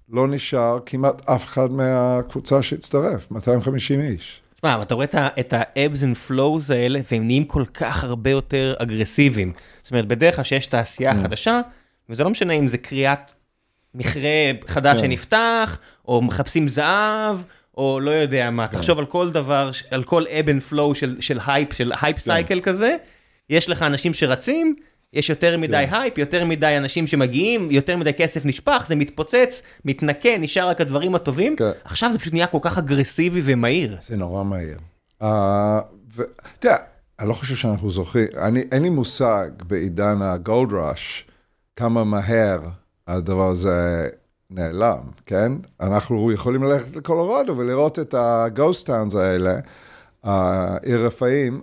[0.10, 4.42] לא נשאר כמעט אף אחד מהקבוצה שהצטרף, 250 איש.
[4.56, 5.06] תשמע, אתה רואה
[5.40, 9.54] את ה-ebbs and flows האלה, והם נהיים כל כך הרבה יותר אגרסיביים.
[9.84, 11.16] זאת אומרת, בדרך כלל שיש תעשייה mm.
[11.24, 11.62] חדשה,
[12.10, 13.32] וזה לא משנה אם זה כריית
[13.96, 15.04] מכרה חדש כן.
[15.04, 17.38] שנפתח, או מחפשים זהב,
[17.78, 18.78] או לא יודע מה, כן.
[18.78, 22.56] תחשוב על כל דבר, על כל ebb and flow של, של הייפ, של hype cycle
[22.56, 22.62] כן.
[22.62, 22.96] כזה,
[23.50, 24.76] יש לך אנשים שרצים,
[25.14, 25.96] יש יותר מדי כן.
[25.96, 31.16] הייפ, יותר מדי אנשים שמגיעים, יותר מדי כסף נשפך, זה מתפוצץ, מתנקה, נשאר רק הדברים
[31.16, 31.72] הטובים, כן.
[31.84, 33.98] עכשיו זה פשוט נהיה כל כך אגרסיבי ומהיר.
[34.02, 34.78] זה נורא מהיר.
[35.22, 35.26] Uh,
[36.16, 36.24] ו...
[36.60, 36.76] תראה,
[37.20, 41.26] אני לא חושב שאנחנו זוכרים, אני, אין לי מושג בעידן הגולד ראש,
[41.76, 42.60] כמה מהר
[43.08, 44.10] הדבר הזה
[44.50, 45.52] נעלם, כן?
[45.82, 49.56] אנחנו יכולים ללכת לקולורדו ולראות את הגוסט טאונס האלה,
[50.24, 51.62] העיר רפאים,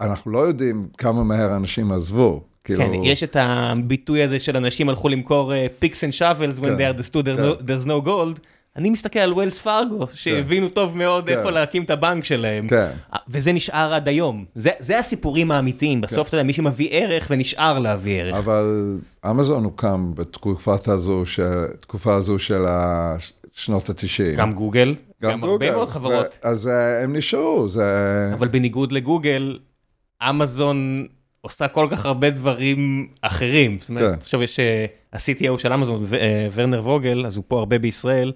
[0.00, 2.42] אנחנו לא יודעים כמה מהר אנשים עזבו.
[2.64, 2.84] כאילו...
[2.84, 7.66] כן, יש את הביטוי הזה של אנשים הלכו למכור picks and shovels when they understood,
[7.66, 8.40] there's no gold.
[8.76, 10.74] אני מסתכל על ווילס פארגו, שהבינו כן.
[10.74, 11.38] טוב מאוד כן.
[11.38, 12.90] איפה להקים את הבנק שלהם, כן.
[13.28, 14.44] וזה נשאר עד היום.
[14.54, 18.36] זה, זה הסיפורים האמיתיים, בסוף אתה יודע, מי שמביא ערך ונשאר להביא ערך.
[18.36, 18.98] אבל
[19.30, 21.22] אמזון הוקם בתקופת הזו,
[21.80, 22.62] תקופה הזו של
[23.52, 24.36] שנות ה-90.
[24.36, 26.38] גם גוגל, גם, גם הרבה מאוד חברות.
[26.42, 26.70] אז
[27.04, 28.30] הם נשארו, זה...
[28.34, 29.58] אבל בניגוד לגוגל,
[30.30, 31.06] אמזון
[31.40, 33.78] עושה כל כך הרבה דברים אחרים.
[33.80, 34.18] זאת אומרת, כן.
[34.18, 38.32] עכשיו יש, אה, ה-CTO של אמזון, ו- אה, ורנר ווגל, אז הוא פה הרבה בישראל,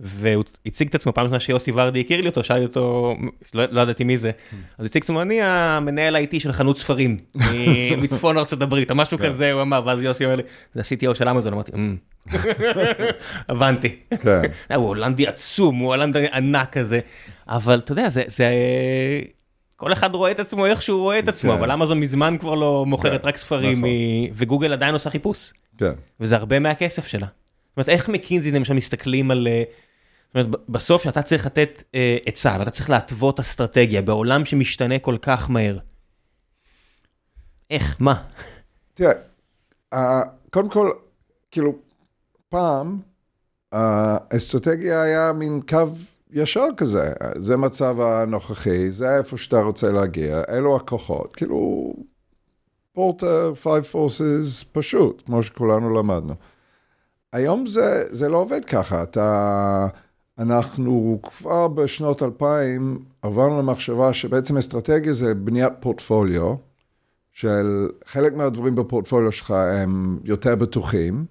[0.00, 3.14] והוא הציג את עצמו פעם ראשונה שיוסי ורדי הכיר לי אותו, שאלתי אותו,
[3.54, 6.78] לא לא ידעתי מי זה, אז הוא הציג את עצמו, אני המנהל IT של חנות
[6.78, 7.16] ספרים,
[8.02, 10.42] מצפון ארצות הברית, או משהו כזה, הוא אמר, ואז יוסי אומר לי,
[10.74, 11.96] זה ה-CTO של אמזון, אמרתי, "אמ."
[13.48, 13.96] הבנתי.
[14.22, 14.40] כן.
[14.70, 17.00] אה, הוא הולנדי עצום, הוא הולנדי ענק כזה,
[17.48, 18.50] אבל אתה יודע, זה, זה,
[19.76, 21.58] כל אחד רואה את עצמו איך שהוא רואה את עצמו, כן.
[21.58, 23.90] אבל אמזון מזמן כבר לא מוכרת כן, רק ספרים, נכון.
[24.34, 25.92] וגוגל עדיין עושה חיפוש, כן.
[26.20, 27.26] וזה הרבה מהכסף שלה.
[27.26, 29.48] זאת אומרת, איך מקינזי למשל מסתכלים על...
[30.36, 34.98] אה, זאת אומרת, בסוף שאתה צריך לתת אה, עצה, ואתה צריך להתוות אסטרטגיה בעולם שמשתנה
[34.98, 35.78] כל כך מהר.
[37.70, 37.96] איך?
[38.00, 38.22] מה?
[38.94, 39.12] תראה,
[39.92, 40.90] אה, קודם כל,
[41.50, 41.72] כאילו,
[42.48, 42.98] פעם,
[43.72, 45.86] האסטרטגיה היה מין קו
[46.30, 47.12] ישר כזה.
[47.36, 51.36] זה מצב הנוכחי, זה איפה שאתה רוצה להגיע, אלו הכוחות.
[51.36, 51.92] כאילו,
[52.92, 56.34] Porter, five forces, פשוט, כמו שכולנו למדנו.
[57.32, 59.02] היום זה, זה לא עובד ככה.
[59.02, 59.86] אתה,
[60.38, 66.54] אנחנו כבר בשנות 2000 עברנו למחשבה שבעצם אסטרטגיה זה בניית פורטפוליו.
[67.32, 71.24] של חלק מהדברים בפורטפוליו שלך הם יותר בטוחים,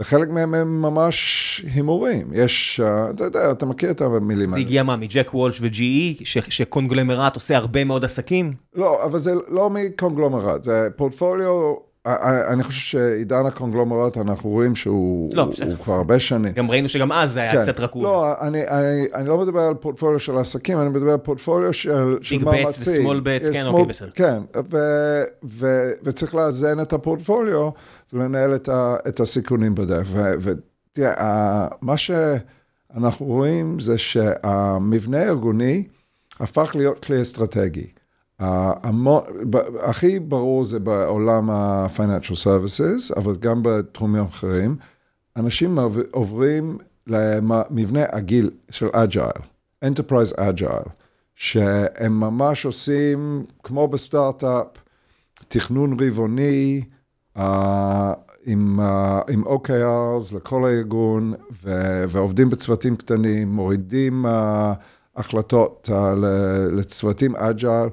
[0.00, 2.28] וחלק מהם הם ממש הימורים.
[2.32, 4.66] יש, אה, אתה יודע, אתה מכיר את המילים זה האלה.
[4.66, 8.52] הגיע מה, מג'ק וולש ו-GE, ש- שקונגלמרט עושה הרבה מאוד עסקים?
[8.74, 11.74] לא, אבל זה לא מקונגלומרט, זה פורטפוליו,
[12.06, 16.52] אני חושב שעידן הקונגלומרט, אנחנו רואים שהוא לא, הוא- כבר הרבה שנים.
[16.52, 17.62] גם ראינו שגם אז זה היה כן.
[17.62, 18.02] קצת רקוב.
[18.02, 22.18] לא, אני, אני, אני לא מדבר על פורטפוליו של עסקים, אני מדבר על פורטפוליו של,
[22.22, 23.06] של מאמצים.
[23.06, 24.10] ו-small bets, יש כן, small- אוקיי, בסדר.
[24.14, 24.38] כן,
[24.70, 24.78] ו,
[25.44, 25.66] ו,
[26.02, 27.70] וצריך לאזן את הפורטפוליו
[28.12, 30.08] ולנהל את, ה, את הסיכונים בדרך.
[30.40, 35.84] ותראה, מה שאנחנו רואים זה שהמבנה הארגוני
[36.40, 37.86] הפך להיות כלי אסטרטגי.
[39.82, 44.76] הכי ברור זה בעולם ה-financial services, אבל גם בתחומים אחרים.
[45.36, 45.78] אנשים
[46.10, 49.28] עוברים למבנה עגיל של אג'ייל,
[49.84, 50.88] Enterprise Agile,
[51.34, 54.66] שהם ממש עושים, כמו בסטארט-אפ,
[55.48, 56.82] תכנון רבעוני,
[57.38, 57.40] uh,
[58.46, 58.80] עם,
[59.28, 61.32] עם OKRs לכל הארגון,
[62.08, 64.28] ועובדים בצוותים קטנים, מורידים uh,
[65.16, 65.88] החלטות
[66.72, 67.88] לצוותים agile,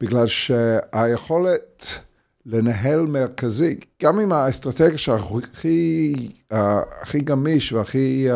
[0.00, 1.98] בגלל שהיכולת
[2.46, 5.22] לנהל מרכזי, גם אם האסטרטגיה שלך
[7.02, 8.34] הכי, גמיש והכי uh,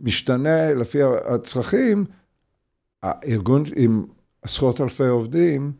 [0.00, 2.04] משתנה לפי הצרכים,
[3.02, 4.04] הארגון עם
[4.42, 5.72] עשרות אלפי עובדים,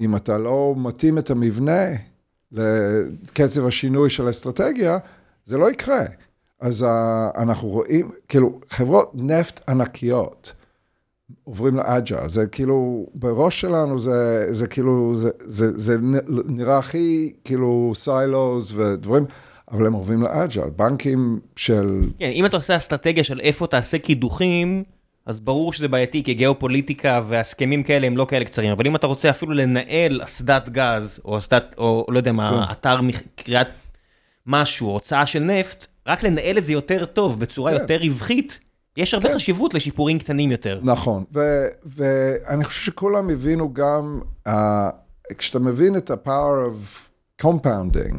[0.00, 1.86] אם אתה לא מתאים את המבנה
[2.52, 4.98] לקצב השינוי של האסטרטגיה,
[5.44, 6.04] זה לא יקרה.
[6.60, 6.86] אז uh,
[7.42, 10.52] אנחנו רואים, כאילו, חברות נפט ענקיות
[11.44, 15.96] עוברים לאג'ה, זה כאילו, בראש שלנו זה, זה כאילו, זה, זה, זה
[16.46, 19.24] נראה הכי כאילו סיילוז ודברים,
[19.70, 22.00] אבל הם עוברים לאג'ה, בנקים של...
[22.18, 24.84] כן, אם אתה עושה אסטרטגיה של איפה תעשה קידוחים,
[25.26, 29.06] אז ברור שזה בעייתי, כי גיאופוליטיקה והסכמים כאלה הם לא כאלה קצרים, אבל אם אתה
[29.06, 32.72] רוצה אפילו לנהל אסדת גז, או אסדת, או לא יודע מה, כן.
[32.72, 33.00] אתר
[33.36, 33.68] קריאת
[34.46, 37.80] משהו, הוצאה של נפט, רק לנהל את זה יותר טוב, בצורה כן.
[37.80, 38.58] יותר רווחית,
[38.96, 39.34] יש הרבה כן.
[39.34, 40.80] חשיבות לשיפורים קטנים יותר.
[40.82, 44.52] נכון, ו- ואני חושב שכולם הבינו גם, uh,
[45.38, 47.00] כשאתה מבין את ה-power of
[47.46, 48.16] compounding,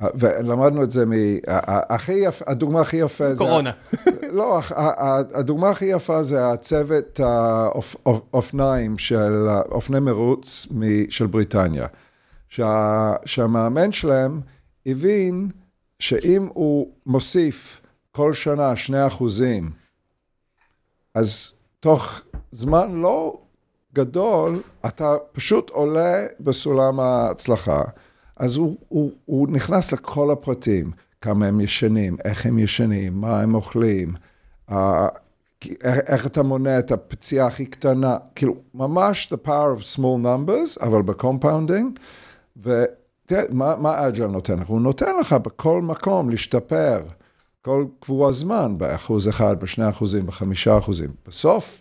[0.00, 1.12] uh, ולמדנו את זה מ...
[1.12, 3.38] ה- ה- הכי יפה, הדוגמה הכי יפה זה...
[3.38, 3.70] קורונה.
[4.38, 4.60] לא,
[5.34, 7.20] הדוגמה הכי יפה זה הצוות
[8.06, 10.66] האופניים של, אה, אופני מרוץ
[11.08, 11.86] של בריטניה.
[12.48, 14.40] שה, שהמאמן שלהם
[14.86, 15.48] הבין
[15.98, 17.80] שאם הוא מוסיף
[18.16, 19.70] כל שנה שני אחוזים,
[21.14, 22.20] אז תוך
[22.52, 23.40] זמן לא
[23.94, 27.80] גדול, אתה פשוט עולה בסולם ההצלחה.
[28.36, 33.54] אז הוא, הוא, הוא נכנס לכל הפרטים, כמה הם ישנים, איך הם ישנים, מה הם
[33.54, 34.08] אוכלים,
[34.70, 34.74] uh,
[35.84, 40.82] איך, איך אתה מונע את הפציעה הכי קטנה, כאילו, ממש the power of small numbers,
[40.82, 41.98] אבל ב compounding,
[42.56, 44.66] ותראה, מה, מה agile נותן לך?
[44.66, 47.00] הוא נותן לך בכל מקום להשתפר,
[47.64, 51.10] כל קבוע זמן, באחוז אחד, בשני אחוזים, בחמישה אחוזים.
[51.26, 51.80] בסוף,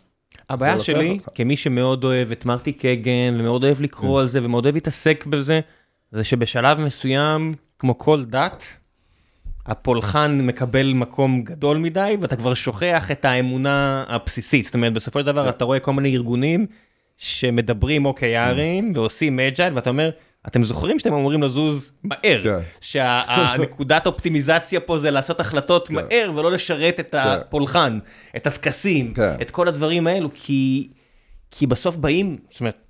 [0.50, 1.30] הבעיה שלי, אותך.
[1.36, 5.60] כמי שמאוד אוהב את מרטי קגן, ומאוד אוהב לקרוא על זה, ומאוד אוהב להתעסק בזה,
[6.12, 8.66] זה שבשלב מסוים, כמו כל דת,
[9.66, 14.66] הפולחן מקבל מקום גדול מדי, ואתה כבר שוכח את האמונה הבסיסית.
[14.66, 16.66] זאת אומרת, בסופו של דבר אתה רואה כל מיני ארגונים
[17.18, 20.10] שמדברים OKRים ועושים אג'ייל, ואתה אומר,
[20.48, 22.60] אתם זוכרים שאתם אמורים לזוז מהר, כן.
[22.82, 28.00] שהנקודת אופטימיזציה פה זה לעשות החלטות מהר ולא לשרת את הפולחן,
[28.36, 29.36] את הטקסים, כן.
[29.42, 30.90] את כל הדברים האלו, כי,
[31.52, 32.84] כי בסוף באים, זאת אומרת,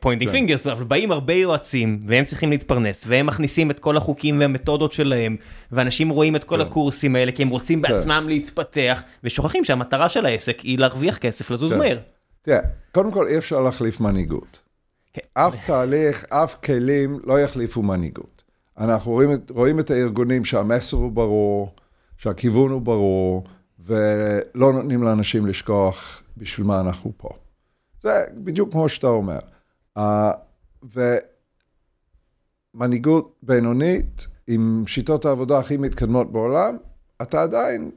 [0.00, 4.92] pointing fingers, אבל באים הרבה יועצים והם צריכים להתפרנס והם מכניסים את כל החוקים והמתודות
[4.92, 5.36] שלהם
[5.72, 10.60] ואנשים רואים את כל הקורסים האלה כי הם רוצים בעצמם להתפתח ושוכחים שהמטרה של העסק
[10.60, 11.98] היא להרוויח כסף לזוז מהר.
[12.42, 12.58] תראה,
[12.92, 14.67] קודם כל אי אפשר להחליף מנהיגות.
[15.34, 18.42] אף תהליך, אף כלים לא יחליפו מנהיגות.
[18.78, 21.74] אנחנו רואים, רואים את הארגונים שהמסר הוא ברור,
[22.16, 23.44] שהכיוון הוא ברור,
[23.78, 27.28] ולא נותנים לאנשים לשכוח בשביל מה אנחנו פה.
[28.02, 29.38] זה בדיוק כמו שאתה אומר.
[29.98, 30.02] Uh,
[32.74, 36.76] ומנהיגות בינונית, עם שיטות העבודה הכי מתקדמות בעולם,
[37.22, 37.90] אתה עדיין...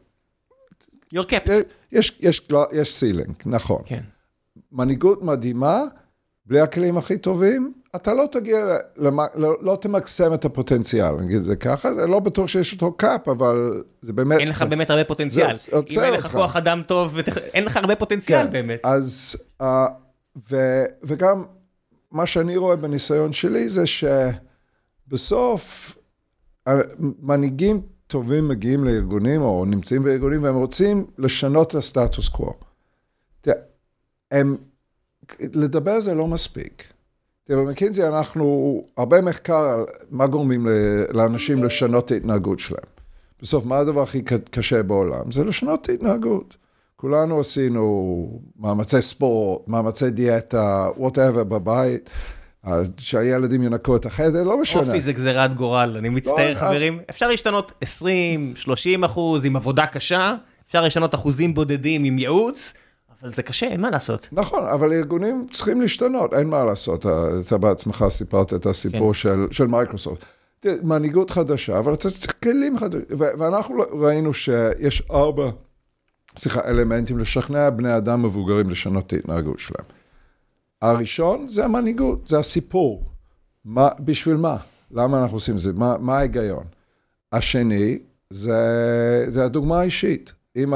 [1.16, 1.50] You're capped.
[1.92, 3.82] יש, יש, יש ceiling, נכון.
[3.86, 4.04] כן.
[4.72, 5.84] מנהיגות מדהימה,
[6.46, 11.44] בלי הכלים הכי טובים, אתה לא תגיע, למה, לא, לא תמקסם את הפוטנציאל, נגיד את
[11.44, 14.40] זה ככה, זה לא בטוח שיש אותו קאפ, אבל זה באמת...
[14.40, 15.58] אין לך זה, באמת הרבה פוטנציאל.
[15.58, 17.18] זה אם אין לך כוח אדם טוב,
[17.54, 18.86] אין לך הרבה פוטנציאל כן, באמת.
[18.86, 19.66] אז, uh,
[20.52, 20.56] ו,
[21.04, 21.44] וגם
[22.12, 23.84] מה שאני רואה בניסיון שלי זה
[25.08, 25.98] שבסוף
[27.00, 32.54] מנהיגים טובים מגיעים לארגונים או נמצאים בארגונים והם רוצים לשנות את הסטטוס קוו.
[34.32, 34.58] הם,
[35.40, 36.84] לדבר זה לא מספיק.
[37.48, 40.68] תראה, במקינזי אנחנו, הרבה מחקר על מה גורמים
[41.10, 42.84] לאנשים לשנות את ההתנהגות שלהם.
[43.42, 45.32] בסוף, מה הדבר הכי קשה בעולם?
[45.32, 46.58] זה לשנות את ההתנהגות.
[46.96, 52.10] כולנו עשינו מאמצי ספורט, מאמצי דיאטה, וואטאבר בבית,
[52.98, 54.82] שהילדים ינקו את החדר, לא משנה.
[54.82, 57.00] אופי זה גזירת גורל, אני מצטער לא, חברים.
[57.10, 60.36] אפשר להשתנות 20, 30 אחוז עם עבודה קשה,
[60.68, 62.74] אפשר לשנות אחוזים בודדים עם ייעוץ.
[63.22, 64.30] אבל זה קשה, אין מה לעשות.
[64.32, 67.06] נכון, אבל ארגונים צריכים להשתנות, אין מה לעשות.
[67.48, 69.20] אתה בעצמך סיפרת את הסיפור כן.
[69.20, 70.26] של, של מייקרוסופט.
[70.84, 73.02] מנהיגות חדשה, אבל אתה צריך כלים חדשים.
[73.10, 75.52] ואנחנו ראינו שיש ארבע,
[76.38, 79.86] סליחה, אלמנטים לשכנע בני אדם מבוגרים לשנות את ההתנהגות שלהם.
[80.82, 83.04] הראשון זה המנהיגות, זה הסיפור.
[83.66, 84.58] מה, בשביל מה?
[84.92, 85.74] למה אנחנו עושים את זה?
[85.74, 86.64] מה, מה ההיגיון?
[87.32, 90.34] השני, זה, זה הדוגמה האישית.
[90.56, 90.74] אם.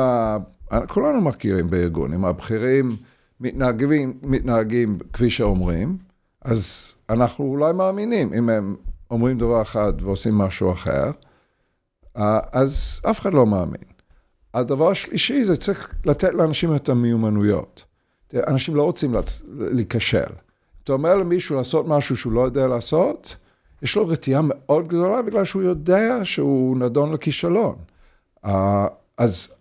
[0.87, 2.95] כולנו מכירים בארגון, אם הבכירים
[3.39, 5.97] מתנהגים, מתנהגים כפי שאומרים,
[6.41, 8.75] אז אנחנו אולי מאמינים, אם הם
[9.11, 11.11] אומרים דבר אחד ועושים משהו אחר,
[12.15, 13.83] אז אף אחד לא מאמין.
[14.53, 17.83] הדבר השלישי זה צריך לתת לאנשים את המיומנויות.
[18.33, 19.15] אנשים לא רוצים
[19.49, 20.31] להיכשל.
[20.83, 23.35] אתה אומר למישהו לעשות משהו שהוא לא יודע לעשות,
[23.81, 27.75] יש לו רתיעה מאוד גדולה בגלל שהוא יודע שהוא נדון לכישלון.
[29.17, 29.53] אז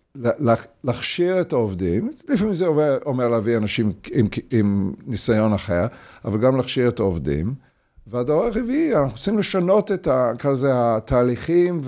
[0.84, 2.66] להכשיר את העובדים, לפעמים זה
[3.06, 5.86] אומר להביא אנשים עם, עם ניסיון אחר,
[6.24, 7.54] אבל גם להכשיר את העובדים.
[8.06, 11.80] והדבר הרביעי, אנחנו רוצים לשנות את כזה התהליכים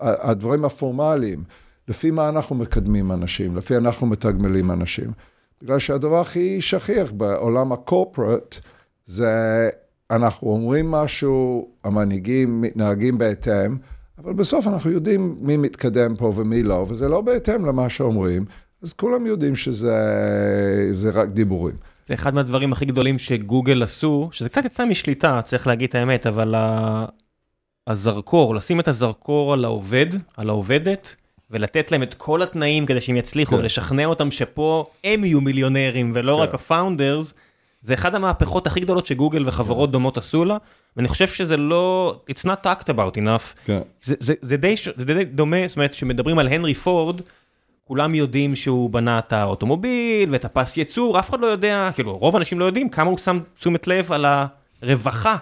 [0.00, 1.44] והדברים הפורמליים,
[1.88, 5.10] לפי מה אנחנו מקדמים אנשים, לפי אנחנו מתגמלים אנשים.
[5.62, 8.56] בגלל שהדבר הכי שכיח בעולם הקורפרט
[9.04, 9.68] זה
[10.10, 13.76] אנחנו אומרים משהו, המנהיגים מתנהגים בהתאם,
[14.24, 18.44] אבל בסוף אנחנו יודעים מי מתקדם פה ומי לא, וזה לא בהתאם למה שאומרים,
[18.82, 21.74] אז כולם יודעים שזה רק דיבורים.
[22.06, 26.26] זה אחד מהדברים הכי גדולים שגוגל עשו, שזה קצת יצא משליטה, צריך להגיד את האמת,
[26.26, 26.54] אבל
[27.86, 30.06] הזרקור, לשים את הזרקור על העובד,
[30.36, 31.16] על העובדת,
[31.50, 33.60] ולתת להם את כל התנאים כדי שהם יצליחו, כן.
[33.60, 36.42] ולשכנע אותם שפה הם יהיו מיליונרים ולא כן.
[36.42, 37.34] רק הפאונדרס,
[37.82, 39.92] זה אחד המהפכות הכי גדולות שגוגל וחברות כן.
[39.92, 40.56] דומות עשו לה,
[40.96, 43.64] ואני חושב שזה לא, it's not talked about enough.
[43.64, 43.80] כן.
[44.02, 47.20] זה, זה, זה, די, זה די דומה, זאת אומרת, כשמדברים על הנרי פורד,
[47.84, 52.36] כולם יודעים שהוא בנה את האוטומוביל ואת הפס ייצור, אף אחד לא יודע, כאילו רוב
[52.36, 54.26] האנשים לא יודעים כמה הוא שם תשומת לב על
[54.82, 55.36] הרווחה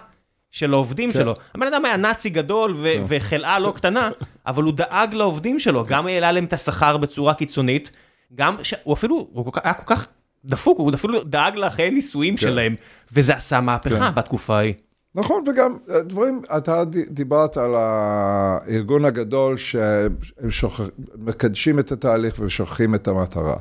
[0.51, 1.19] של העובדים כן.
[1.19, 1.33] שלו.
[1.55, 3.03] הבן אדם היה נאצי גדול ו- כן.
[3.07, 4.09] וחלאה לא קטנה,
[4.47, 7.91] אבל הוא דאג לעובדים שלו, גם העלה להם את השכר בצורה קיצונית,
[8.35, 8.73] גם, ש...
[8.83, 10.07] הוא אפילו, הוא היה כל כך
[10.49, 12.41] דפוק, הוא אפילו דאג לחיי נישואים כן.
[12.41, 12.75] שלהם,
[13.13, 14.15] וזה עשה מהפכה כן.
[14.15, 14.73] בתקופה ההיא.
[15.15, 20.15] נכון, וגם אה, דברים, אתה דיברת על הארגון הגדול שהם
[20.49, 20.83] שוכח,
[21.17, 23.57] מקדשים את התהליך ושוכחים את המטרה.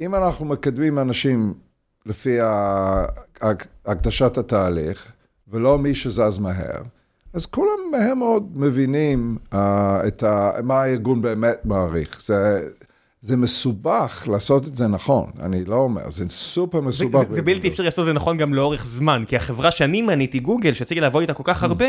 [0.00, 1.54] אם אנחנו מקדמים אנשים
[2.06, 2.38] לפי
[3.86, 5.12] הקדשת התהליך,
[5.48, 6.82] ולא מי שזז מהר,
[7.32, 9.56] אז כולם מהר מאוד מבינים uh,
[10.06, 12.20] את ה, מה הארגון באמת מעריך.
[12.24, 12.68] זה,
[13.22, 17.18] זה מסובך לעשות את זה נכון, אני לא אומר, זה סופר מסובך.
[17.18, 20.02] זה, זה, זה בלתי אפשרי לעשות את זה נכון גם לאורך זמן, כי החברה שאני
[20.02, 21.66] מניתי, גוגל, שרציתי לעבוד איתה כל כך mm.
[21.66, 21.86] הרבה,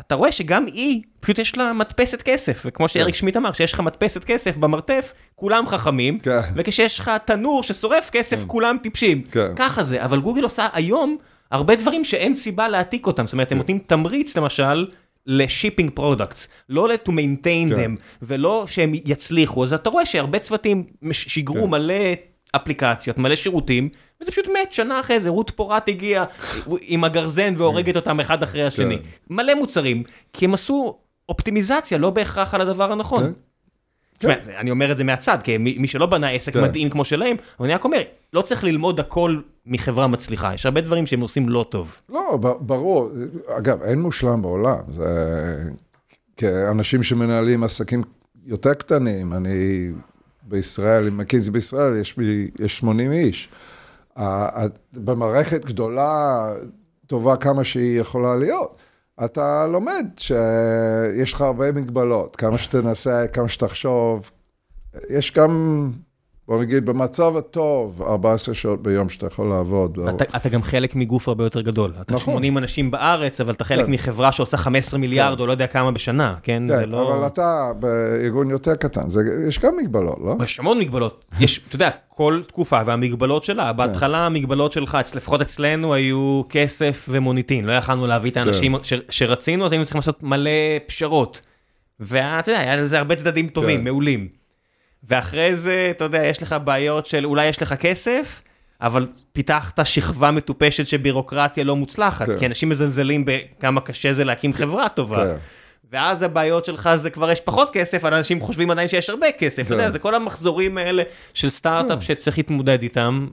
[0.00, 3.20] אתה רואה שגם היא, פשוט יש לה מדפסת כסף, וכמו שאריק כן.
[3.20, 6.40] שמיט אמר, שיש לך מדפסת כסף במרתף, כולם חכמים, כן.
[6.56, 8.44] וכשיש לך תנור ששורף כסף, כן.
[8.46, 9.22] כולם טיפשים.
[9.56, 11.16] ככה זה, אבל גוגל עושה היום
[11.50, 14.86] הרבה דברים שאין סיבה להעתיק אותם, זאת אומרת, הם נותנים תמריץ למשל,
[15.26, 17.94] ל shipping products, לא to maintain כן.
[17.94, 21.70] them, ולא שהם יצליחו, אז אתה רואה שהרבה צוותים שיגרו כן.
[21.70, 21.94] מלא
[22.56, 23.88] אפליקציות, מלא שירותים,
[24.20, 26.24] וזה פשוט מת, שנה אחרי זה, רות פורת הגיע
[26.80, 28.98] עם הגרזן והורגת אותם אחד אחרי השני.
[28.98, 29.04] כן.
[29.30, 33.24] מלא מוצרים, כי הם עשו אופטימיזציה, לא בהכרח על הדבר הנכון.
[33.24, 33.32] כן.
[34.18, 36.62] תשמע, זה- אני אומר את זה מהצד, כי מי שלא בנה עסק כן.
[36.62, 38.00] מדהים כמו שלהם, אבל אני רק אומר,
[38.32, 41.96] לא צריך ללמוד הכל מחברה מצליחה, יש הרבה דברים שהם עושים לא טוב.
[42.08, 43.10] לא, ברור.
[43.48, 44.78] אגב, אין מושלם בעולם.
[44.88, 45.04] זה...
[46.36, 48.02] כאנשים שמנהלים עסקים
[48.46, 49.90] יותר קטנים, אני
[50.42, 52.18] בישראל, עם מקינזי בישראל, יש,
[52.60, 53.48] יש 80 איש.
[54.92, 56.52] במערכת גדולה,
[57.06, 58.76] טובה כמה שהיא יכולה להיות,
[59.24, 62.36] אתה לומד שיש לך הרבה מגבלות.
[62.36, 64.30] כמה שתנסה, כמה שתחשוב.
[65.10, 65.90] יש גם,
[66.48, 69.98] בוא נגיד, במצב הטוב, 14 שעות ביום שאתה יכול לעבוד.
[70.08, 71.92] אתה, אתה גם חלק מגוף הרבה יותר גדול.
[72.00, 72.34] אתה נכון.
[72.34, 73.92] 80 אנשים בארץ, אבל אתה חלק כן.
[73.92, 75.40] מחברה שעושה 15 מיליארד כן.
[75.40, 76.62] או לא יודע כמה בשנה, כן?
[76.68, 77.14] זה כן, לא...
[77.14, 80.44] אבל אתה בארגון יותר קטן, זה, יש גם מגבלות, לא?
[80.44, 81.24] יש המון מגבלות.
[81.40, 83.70] יש, אתה יודע, כל תקופה והמגבלות שלה.
[83.70, 83.76] כן.
[83.76, 87.64] בהתחלה המגבלות שלך, לפחות אצלנו, היו כסף ומוניטין.
[87.64, 88.84] לא יכלנו להביא את האנשים כן.
[88.84, 90.50] ש- שרצינו, אז היינו צריכים לעשות מלא
[90.86, 91.40] פשרות.
[92.00, 93.84] ואתה יודע, היה לזה הרבה צדדים טובים, כן.
[93.84, 94.43] מעולים.
[95.08, 98.42] ואחרי זה, אתה יודע, יש לך בעיות של אולי יש לך כסף,
[98.80, 102.38] אבל פיתחת שכבה מטופשת של בירוקרטיה לא מוצלחת, כן.
[102.38, 105.24] כי אנשים מזלזלים בכמה קשה זה להקים חברה טובה.
[105.24, 105.38] כן.
[105.92, 109.60] ואז הבעיות שלך זה כבר יש פחות כסף, אבל אנשים חושבים עדיין שיש הרבה כסף,
[109.60, 109.74] אתה כן.
[109.74, 111.02] יודע, זה כל המחזורים האלה
[111.34, 113.26] של סטארט-אפ שצריך להתמודד איתם,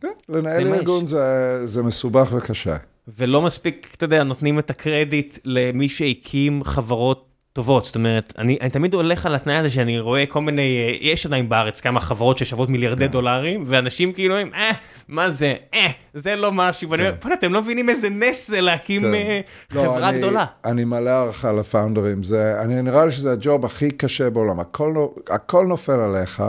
[0.00, 1.06] כן, לנהל ארגון.
[1.06, 2.76] זה, זה מסובך וקשה.
[3.08, 7.84] ולא מספיק, אתה יודע, נותנים את הקרדיט למי שהקים חברות טובות.
[7.84, 11.26] זאת אומרת, אני, אני תמיד הולך על התנאי הזה שאני רואה כל מיני, אה, יש
[11.26, 14.70] עדיין בארץ כמה חברות ששוות מיליארדי דולרים, ואנשים כאילו הם, אה,
[15.08, 18.60] מה זה, אה, זה לא משהו, ואני אומר, "בוא'נה, אתם לא מבינים איזה נס זה
[18.60, 19.14] להקים כן.
[19.14, 19.40] אה,
[19.74, 20.44] לא, חברה אני- גדולה.
[20.64, 24.94] אני מלא הערכה לפאונדרים, זה, אני נראה לי שזה הג'וב הכי קשה בעולם, הכל,
[25.30, 26.42] הכל נופל עליך,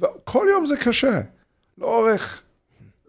[0.00, 1.20] וכל יום זה קשה.
[1.78, 2.42] לאורך,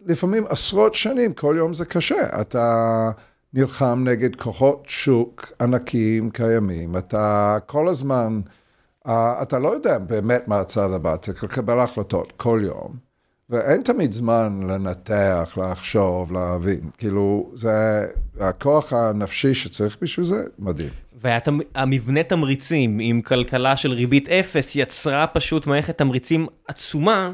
[0.06, 2.40] לפעמים עשרות שנים, כל יום זה קשה.
[2.40, 3.10] אתה
[3.54, 8.40] נלחם נגד כוחות שוק ענקיים קיימים, אתה כל הזמן,
[9.06, 13.10] אה, אתה לא יודע באמת מה הצעד הבא, צריך לקבל החלטות כל יום.
[13.50, 16.80] ואין תמיד זמן לנתח, לחשוב, להבין.
[16.98, 18.06] כאילו, זה
[18.40, 20.90] הכוח הנפשי שצריך בשביל זה, מדהים.
[21.20, 27.32] והמבנה תמריצים עם כלכלה של ריבית אפס יצרה פשוט מערכת תמריצים עצומה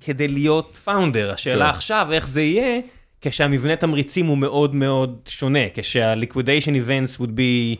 [0.00, 1.32] כדי להיות פאונדר.
[1.32, 1.70] השאלה כן.
[1.70, 2.80] עכשיו איך זה יהיה
[3.22, 7.76] כשהמבנה תמריצים הוא מאוד מאוד שונה, כשה-liquidation events would be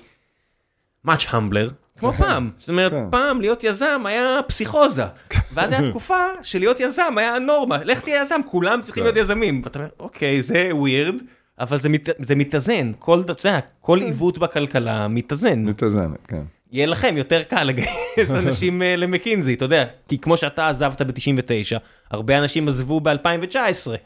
[1.07, 2.51] much humbler, כמו פעם.
[2.59, 3.11] זאת אומרת, כן.
[3.11, 5.05] פעם להיות יזם היה פסיכוזה,
[5.55, 9.07] ואז הייתה תקופה שלהיות יזם היה הנורמה, לך תהיה יזם, כולם צריכים כן.
[9.07, 9.61] להיות יזמים.
[9.65, 11.15] ואתה אומר, אוקיי, זה ווירד.
[11.59, 15.65] אבל זה, מת, זה מתאזן, כל, אתה יודע, כל עיוות בכלכלה מתאזן.
[15.65, 16.43] מתאזנת, כן.
[16.73, 21.79] יהיה לכם יותר קל לגייס אנשים אה, למקינזי, אתה יודע, כי כמו שאתה עזבת ב-99,
[22.11, 23.57] הרבה אנשים עזבו ב-2019,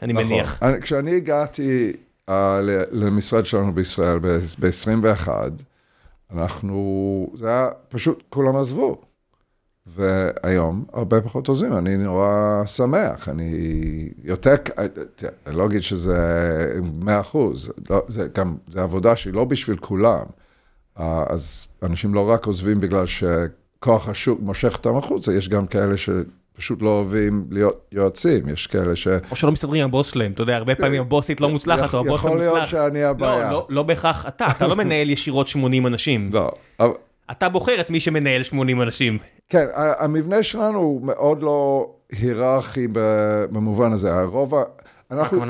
[0.01, 0.55] אני מניח.
[0.55, 0.67] נכון.
[0.67, 1.93] אני, כשאני הגעתי
[2.29, 2.33] uh,
[2.91, 4.19] למשרד שלנו בישראל
[4.59, 5.27] ב-21,
[6.33, 9.01] אנחנו, זה היה פשוט, כולם עזבו.
[9.95, 13.51] והיום הרבה פחות עוזבים, אני נורא שמח, אני
[14.23, 14.55] יותר,
[15.15, 16.17] תראה, אני לא אגיד שזה
[16.93, 20.23] 100 אחוז, לא, זה גם, זה עבודה שהיא לא בשביל כולם.
[20.99, 25.93] אה, אז אנשים לא רק עוזבים בגלל שכוח השוק מושך אותם החוצה, יש גם כאלה
[25.97, 29.07] שפשוט לא אוהבים להיות יועצים, יש כאלה ש...
[29.31, 32.19] או שלא מסתדרים עם הבוס שלהם, אתה יודע, הרבה פעמים הבוסית לא מוצלחת, או הבוס
[32.19, 32.69] יכול להיות המוצלח.
[32.71, 33.43] שאני הבעיה.
[33.45, 36.29] לא, לא, לא בהכרח אתה, אתה לא מנהל ישירות 80 אנשים.
[36.33, 36.51] לא,
[37.31, 39.17] אתה בוחר את מי שמנהל 80 אנשים.
[39.49, 42.87] כן, המבנה שלנו הוא מאוד לא היררכי
[43.51, 44.13] במובן הזה.
[44.19, 44.63] הרוב, ה-
[45.11, 45.41] אנחנו?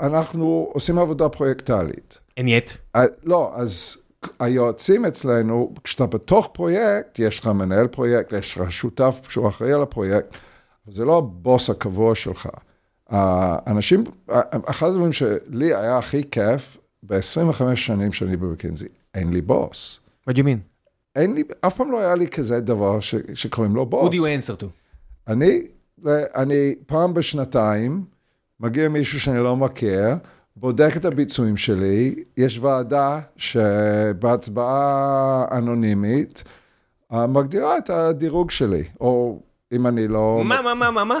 [0.00, 2.18] אנחנו עושים עבודה פרויקטלית.
[2.40, 2.70] Yet.
[2.96, 3.96] ה- לא, אז
[4.38, 9.82] היועצים אצלנו, כשאתה בתוך פרויקט, יש לך מנהל פרויקט, יש לך שותף שהוא אחראי על
[9.82, 10.36] הפרויקט,
[10.86, 12.48] זה לא הבוס הקבוע שלך.
[13.08, 14.04] האנשים,
[14.64, 20.00] אחד הדברים שלי היה הכי כיף, ב-25 שנים שאני במקינזי, אין לי בוס.
[20.28, 20.58] What do you mean?
[21.16, 24.10] אין לי, אף פעם לא היה לי כזה דבר ש, שקוראים לו בוס.
[24.10, 24.66] Who do you answer to?
[25.28, 25.62] אני,
[26.36, 28.04] אני פעם בשנתיים,
[28.60, 30.08] מגיע מישהו שאני לא מכיר,
[30.56, 34.64] בודק את הביצועים שלי, יש ועדה שבהצבעה
[35.52, 36.44] אנונימית,
[37.12, 39.40] אה, מגדירה את הדירוג שלי, או
[39.72, 40.40] אם אני לא...
[40.44, 41.20] מה, מה, מה, מה, מה?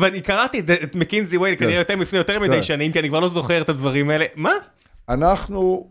[0.00, 2.62] ואני קראתי את- מקינזי ווייל כנראה יותר לפני יותר מדי כן.
[2.62, 4.24] שנים, כי אני כבר לא זוכר את הדברים האלה.
[4.34, 4.52] מה?
[5.08, 5.86] אנחנו,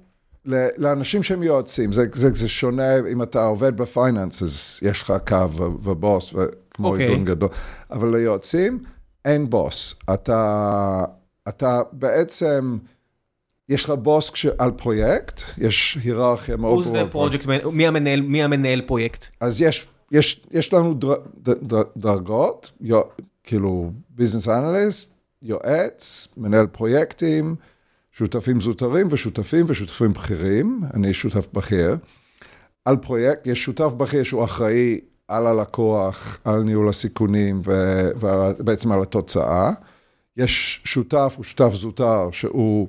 [0.77, 5.51] לאנשים שהם יועצים, זה, זה, זה שונה אם אתה עובד בפייננס, אז יש לך קו
[5.84, 6.34] ובוס,
[6.73, 7.05] כמו אוקיי.
[7.05, 7.49] ארגון גדול,
[7.91, 8.80] אבל ליועצים
[9.25, 9.95] אין בוס.
[10.13, 11.03] אתה,
[11.49, 12.77] אתה בעצם,
[13.69, 17.29] יש לך בוס כש, על פרויקט, יש היררכיה מאוד Who's ברורה.
[17.29, 19.25] the project man- מי המנהל- מי המנהל פרויקט?
[19.41, 23.03] אז יש, יש, יש לנו דר, דר, דר, דרגות, יוע-
[23.43, 25.09] כאילו business analyst,
[25.41, 27.55] יועץ, מנהל פרויקטים,
[28.11, 31.97] שותפים זוטרים ושותפים ושותפים בכירים, אני שותף בכיר.
[32.85, 39.71] על פרויקט, יש שותף בכיר שהוא אחראי על הלקוח, על ניהול הסיכונים ובעצם על התוצאה.
[40.38, 42.88] יש שותף, הוא שותף זוטר, שהוא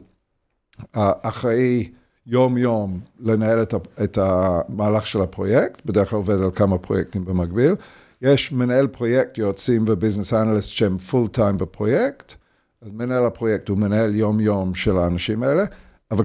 [0.92, 1.90] אחראי
[2.26, 3.62] יום-יום לנהל
[4.04, 7.74] את המהלך של הפרויקט, בדרך כלל עובד על כמה פרויקטים במקביל.
[8.22, 12.34] יש מנהל פרויקט, יועצים ו business analyst שהם full time בפרויקט,
[12.82, 15.64] אז מנהל הפרויקט הוא מנהל יום-יום של האנשים האלה,
[16.10, 16.24] אבל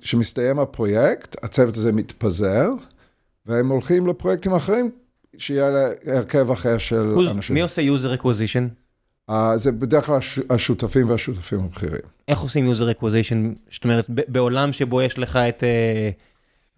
[0.00, 2.70] כשמסתיים הפרויקט, הצוות הזה מתפזר,
[3.46, 4.90] והם הולכים לפרויקטים אחרים,
[5.38, 7.54] שיהיה הרכב אחר של אנשים.
[7.54, 8.83] מי עושה user acquisition?
[9.30, 10.18] Uh, זה בדרך כלל
[10.50, 12.00] השותפים והשותפים הבכירים.
[12.28, 13.72] איך עושים user acquisition?
[13.72, 15.62] זאת אומרת, בעולם שבו יש לך את,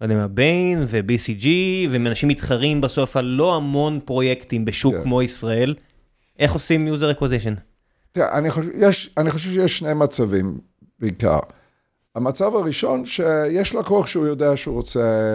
[0.01, 1.45] לא יודע מה, ביין ו-BCG,
[1.91, 5.03] ואנשים מתחרים בסוף על לא המון פרויקטים בשוק כן.
[5.03, 5.75] כמו ישראל,
[6.39, 7.59] איך עושים user acquisition?
[8.11, 10.57] תראה, אני חושב, יש, אני חושב שיש שני מצבים
[10.99, 11.39] בעיקר.
[12.15, 15.29] המצב הראשון, שיש לקוח שהוא יודע שהוא רוצה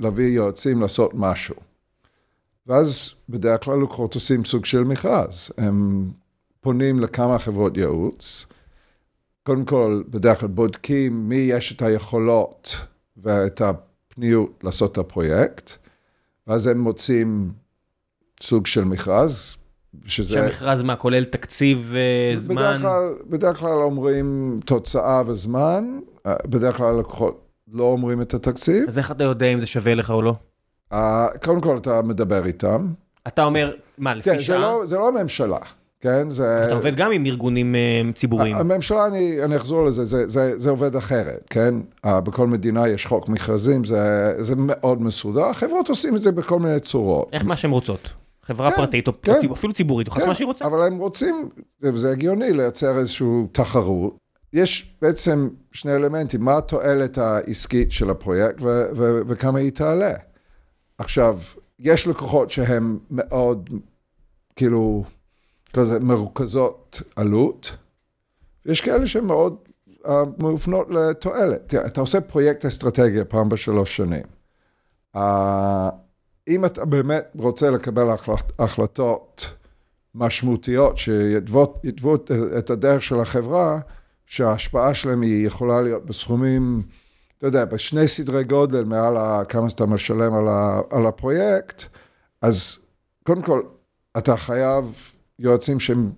[0.00, 1.54] להביא יועצים לעשות משהו.
[2.66, 5.50] ואז בדרך כלל לקוחות עושים סוג של מכרז.
[5.58, 6.10] הם
[6.60, 8.46] פונים לכמה חברות ייעוץ.
[9.42, 12.76] קודם כל, בדרך כלל בודקים מי יש את היכולות
[13.16, 15.72] ואת הפניות לעשות את הפרויקט,
[16.46, 17.52] ואז הם מוצאים
[18.42, 19.56] סוג של מכרז,
[20.06, 20.34] שזה...
[20.34, 22.58] שהמכרז מה, כולל תקציב וזמן?
[22.58, 28.34] אה, בדרך כלל, בדרך כלל אומרים תוצאה וזמן, אה, בדרך כלל לקוחות לא אומרים את
[28.34, 28.84] התקציב.
[28.88, 30.34] אז איך אתה יודע אם זה שווה לך או לא?
[30.92, 30.96] Uh,
[31.44, 32.86] קודם כל אתה מדבר איתם.
[33.26, 34.56] אתה אומר, מה, לפי כן, שעה?
[34.56, 35.58] זה לא, זה לא הממשלה,
[36.00, 36.30] כן?
[36.30, 36.64] זה...
[36.66, 38.56] אתה עובד גם עם ארגונים uh, ציבוריים.
[38.56, 41.74] הממשלה, אני, אני אחזור לזה, זה, זה, זה עובד אחרת, כן?
[42.06, 45.44] Uh, בכל מדינה יש חוק מכרזים, זה, זה מאוד מסודר.
[45.44, 47.28] החברות עושים את זה בכל מיני צורות.
[47.32, 48.12] איך מה שהן רוצות?
[48.42, 50.64] חברה כן, פרטית, או כן, אפילו ציבורית, כן, מה שהיא רוצה.
[50.64, 51.48] אבל הם רוצים,
[51.82, 54.16] וזה הגיוני, לייצר איזושהי תחרות.
[54.52, 60.12] יש בעצם שני אלמנטים, מה התועלת העסקית של הפרויקט ו- ו- וכמה היא תעלה.
[60.98, 61.38] עכשיו,
[61.78, 63.70] יש לקוחות שהם מאוד,
[64.56, 65.04] כאילו,
[65.72, 67.76] כזה מרוכזות עלות,
[68.66, 69.56] ויש כאלה שהן מאוד
[70.04, 70.08] uh,
[70.38, 71.62] מאופנות לתועלת.
[71.66, 74.24] תראה, אתה עושה פרויקט אסטרטגיה פעם בשלוש שנים.
[75.16, 75.20] Uh,
[76.48, 78.06] אם אתה באמת רוצה לקבל
[78.58, 79.46] החלטות
[80.14, 81.66] משמעותיות שיתוו
[82.58, 83.80] את הדרך של החברה,
[84.26, 86.82] שההשפעה שלהם היא יכולה להיות בסכומים,
[87.38, 91.84] אתה יודע, בשני סדרי גודל מעל כמה שאתה משלם על, ה, על הפרויקט,
[92.42, 92.78] אז
[93.26, 93.62] קודם כל,
[94.18, 96.10] אתה חייב יועצים שהם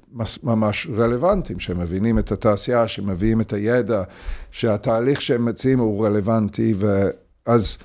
[0.43, 4.03] ממש רלוונטיים, שמבינים את התעשייה, שמביאים את הידע,
[4.51, 7.79] שהתהליך שהם מציעים הוא רלוונטי, ואז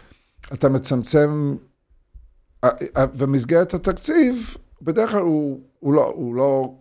[0.54, 1.56] אתה מצמצם,
[3.16, 6.74] ומסגרת התקציב, בדרך כלל הוא, הוא, לא, הוא לא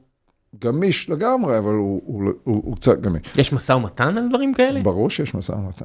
[0.58, 3.22] גמיש לגמרי, אבל הוא, הוא, הוא, הוא קצת גמיש.
[3.36, 4.80] יש משא ומתן על דברים כאלה?
[4.82, 5.84] ברור שיש משא ומתן.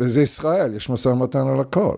[0.00, 1.96] זה ישראל, יש משא ומתן על הכל.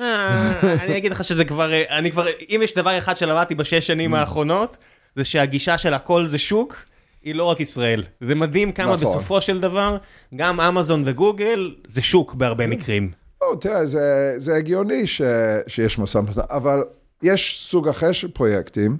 [0.00, 4.14] אה, אני אגיד לך שזה כבר, אני כבר, אם יש דבר אחד שלמדתי בשש שנים
[4.14, 4.76] האחרונות,
[5.16, 6.76] זה שהגישה של הכל זה שוק,
[7.22, 8.04] היא לא רק ישראל.
[8.20, 9.00] זה מדהים כמה נכון.
[9.00, 9.96] בסופו של דבר,
[10.34, 12.70] גם אמזון וגוגל זה שוק בהרבה כן.
[12.70, 13.10] מקרים.
[13.42, 15.22] או, תראה, זה, זה הגיוני ש,
[15.66, 16.82] שיש משא ומתן, אבל
[17.22, 18.96] יש סוג אחר של פרויקטים.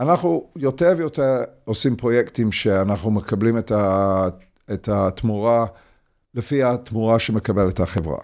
[0.00, 4.28] אנחנו יותר ויותר עושים פרויקטים שאנחנו מקבלים את, ה,
[4.72, 5.66] את התמורה
[6.34, 8.18] לפי התמורה שמקבלת החברה.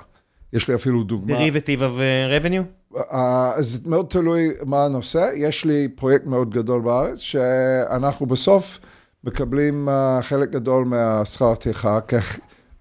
[0.52, 1.38] יש לי אפילו דוגמה.
[1.38, 2.79] Derivative of uh, revenue?
[2.94, 3.14] Uh,
[3.58, 5.30] זה מאוד תלוי מה הנושא.
[5.34, 8.78] יש לי פרויקט מאוד גדול בארץ, שאנחנו בסוף
[9.24, 11.98] מקבלים uh, חלק גדול מהשכר טרחה,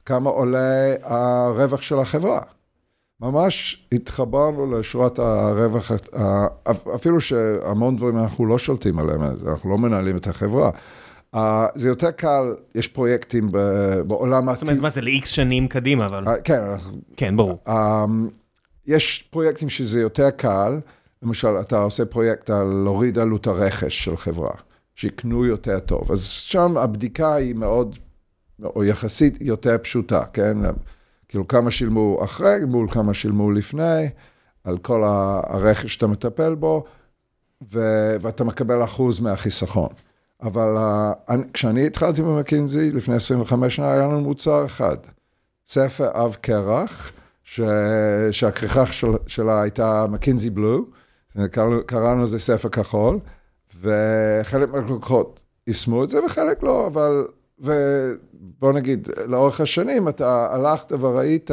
[0.05, 2.41] כמה עולה הרווח של החברה.
[3.22, 5.91] ממש התחברנו לשורת הרווח,
[6.95, 10.70] אפילו שהמון דברים אנחנו לא שולטים עליהם, אנחנו לא מנהלים את החברה.
[11.76, 13.47] זה יותר קל, יש פרויקטים
[14.07, 14.53] בעולם...
[14.53, 16.24] זאת אומרת, מה זה ל-X שנים קדימה, אבל...
[16.43, 16.62] כן.
[17.18, 17.57] כן, ברור.
[18.90, 20.80] יש פרויקטים שזה יותר קל,
[21.24, 24.52] למשל, אתה עושה פרויקט על להוריד עלות הרכש של חברה,
[24.96, 26.12] שיקנו יותר טוב.
[26.12, 27.96] אז שם הבדיקה היא מאוד,
[28.64, 30.58] או יחסית יותר פשוטה, כן?
[31.28, 34.10] כאילו כמה שילמו אחרי מול כמה שילמו לפני,
[34.64, 36.84] על כל הרכש שאתה מטפל בו,
[37.74, 39.90] ו- ואתה מקבל אחוז מהחיסכון.
[40.42, 40.78] אבל
[41.30, 44.98] אני, כשאני התחלתי במקינזי, לפני 25 שנה, היה לנו מוצר אחד,
[45.68, 47.12] ספר אב קרח,
[47.52, 47.62] ש...
[48.32, 49.08] שהכריכה של...
[49.28, 50.86] שלה הייתה מקינזי בלו,
[51.86, 53.20] קראנו לזה ספר כחול,
[53.82, 57.28] וחלק מהלקוחות יישמו את זה וחלק לא, אבל
[57.60, 61.52] ובוא נגיד, לאורך השנים אתה הלכת וראית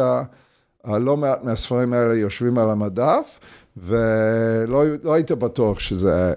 [0.86, 3.38] לא מעט מהספרים האלה יושבים על המדף,
[3.76, 6.32] ולא לא היית בטוח שזה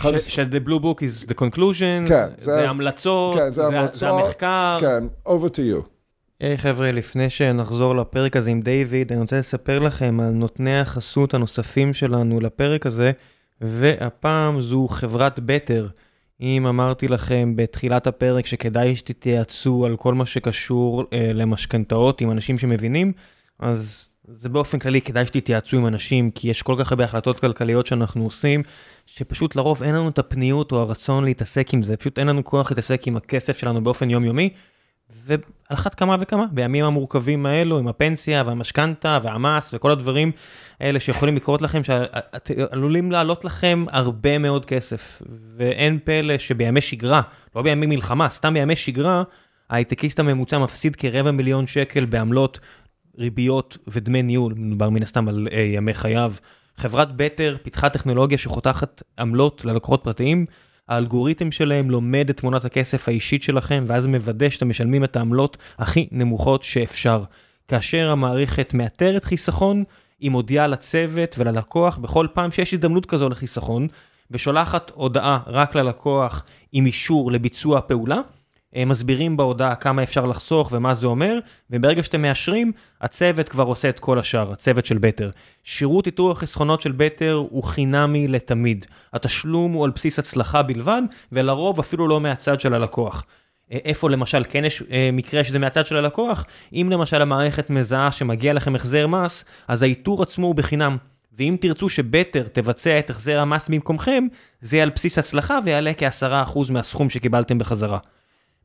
[0.00, 4.08] ש-the blue book is the conclusion, כן, זה זה- המלצות, כן, זה זה המלצות, זה
[4.10, 4.78] המחקר.
[4.80, 5.99] כן, over to you.
[6.40, 11.34] היי חבר'ה, לפני שנחזור לפרק הזה עם דיוויד, אני רוצה לספר לכם על נותני החסות
[11.34, 13.12] הנוספים שלנו לפרק הזה,
[13.60, 15.88] והפעם זו חברת בטר.
[16.40, 22.58] אם אמרתי לכם בתחילת הפרק שכדאי שתתייעצו על כל מה שקשור אה, למשכנתאות עם אנשים
[22.58, 23.12] שמבינים,
[23.58, 27.86] אז זה באופן כללי כדאי שתתייעצו עם אנשים, כי יש כל כך הרבה החלטות כלכליות
[27.86, 28.62] שאנחנו עושים,
[29.06, 32.70] שפשוט לרוב אין לנו את הפניות או הרצון להתעסק עם זה, פשוט אין לנו כוח
[32.70, 34.50] להתעסק עם הכסף שלנו באופן יומיומי.
[35.26, 35.38] ועל
[35.68, 40.32] אחת כמה וכמה, בימים המורכבים האלו, עם הפנסיה והמשכנתה והמס וכל הדברים
[40.80, 45.22] האלה שיכולים לקרות לכם, שעלולים לעלות לכם הרבה מאוד כסף.
[45.56, 47.22] ואין פלא שבימי שגרה,
[47.56, 49.22] לא בימי מלחמה, סתם בימי שגרה,
[49.70, 52.60] ההייטקיסט הממוצע מפסיד כרבע מיליון שקל בעמלות,
[53.18, 56.32] ריביות ודמי ניהול, מדובר מן הסתם על אה, ימי חייו.
[56.76, 60.44] חברת בטר פיתחה טכנולוגיה שחותכת עמלות ללקוחות פרטיים.
[60.90, 66.08] האלגוריתם שלהם לומד את תמונת הכסף האישית שלכם, ואז מוודא שאתם משלמים את העמלות הכי
[66.12, 67.24] נמוכות שאפשר.
[67.68, 69.84] כאשר המערכת מאתרת חיסכון,
[70.20, 73.86] היא מודיעה לצוות וללקוח בכל פעם שיש הזדמנות כזו לחיסכון,
[74.30, 78.20] ושולחת הודעה רק ללקוח עם אישור לביצוע הפעולה.
[78.74, 81.38] הם מסבירים בהודעה כמה אפשר לחסוך ומה זה אומר,
[81.70, 85.30] וברגע שאתם מאשרים, הצוות כבר עושה את כל השאר, הצוות של בטר.
[85.64, 88.86] שירות איתור החסכונות של בטר הוא חינמי לתמיד.
[89.12, 91.02] התשלום הוא על בסיס הצלחה בלבד,
[91.32, 93.24] ולרוב אפילו לא מהצד של הלקוח.
[93.70, 96.44] איפה למשל כן יש מקרה שזה מהצד של הלקוח?
[96.72, 100.96] אם למשל המערכת מזהה שמגיע לכם החזר מס, אז האיתור עצמו הוא בחינם.
[101.38, 104.26] ואם תרצו שבטר תבצע את החזר המס במקומכם,
[104.60, 107.98] זה על בסיס הצלחה ויעלה כ-10% מהסכום שקיבלתם בחזרה.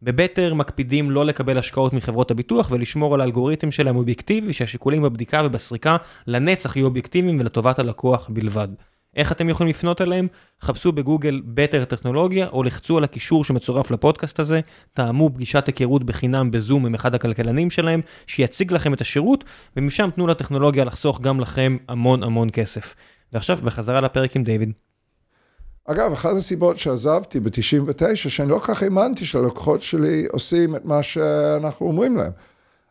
[0.02, 5.98] בבטר מקפידים לא לקבל השקעות מחברות הביטוח ולשמור על האלגוריתם שלהם אובייקטיבי, שהשיקולים בבדיקה ובסריקה
[6.28, 8.68] לנצח יהיו אובייקטיביים ולטובת הלקוח בלבד.
[9.16, 10.28] איך אתם יכולים לפנות אליהם?
[10.62, 16.52] חפשו בגוגל בטר טכנולוגיה או לחצו על הקישור שמצורף לפודקאסט הזה, תאמו פגישת היכרות בחינם
[16.52, 19.44] בזום עם אחד הכלכלנים שלהם, שיציג לכם את השירות,
[19.78, 22.96] ומשם תנו לטכנולוגיה לחסוך גם לכם המון המון כסף.
[23.34, 24.74] ועכשיו בחזרה לפרק עם דיוויד.
[25.88, 31.04] אגב, אחת הסיבות שעזבתי ב-99, שאני לא כל כך האמנתי שהלקוחות שלי עושים את מה
[31.04, 32.32] שאנחנו אומרים להם.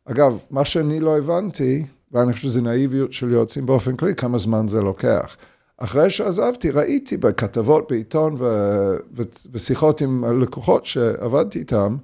[0.04, 4.68] אגב, מה שאני לא הבנתי, ואני חושב שזה נאיביות של יועצים באופן כללי, כמה זמן
[4.68, 5.36] זה לוקח.
[5.76, 9.22] אחרי שעזבתי, ראיתי בכתבות בעיתון ו- ו-
[9.52, 11.96] ושיחות עם לקוחות שעבדתי איתם,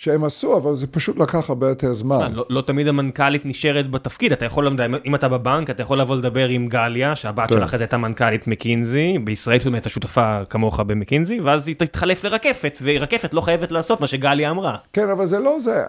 [0.00, 2.32] שהם עשו, אבל זה פשוט לקח הרבה יותר זמן.
[2.32, 4.68] לא, לא תמיד המנכ"לית נשארת בתפקיד, אתה יכול,
[5.06, 7.54] אם אתה בבנק, אתה יכול לבוא לדבר עם גליה, שהבת כן.
[7.54, 13.34] שלך הייתה מנכ"לית מקינזי, בישראל זאת אומרת, השותפה כמוך במקינזי, ואז היא תתחלף לרקפת, ורקפת
[13.34, 14.76] לא חייבת לעשות מה שגליה אמרה.
[14.92, 15.84] כן, אבל זה לא זה.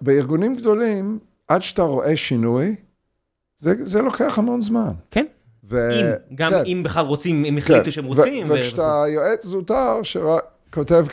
[0.00, 1.18] בארגונים גדולים,
[1.48, 2.76] עד שאתה רואה שינוי,
[3.58, 4.92] זה, זה לוקח המון זמן.
[5.10, 5.24] כן.
[5.68, 5.90] ו...
[6.00, 8.46] אם, גם כן, אם בכלל רוצים, אם החליטו שהם רוצים.
[8.50, 11.06] ו- וכשאתה יועץ זוטר שכותב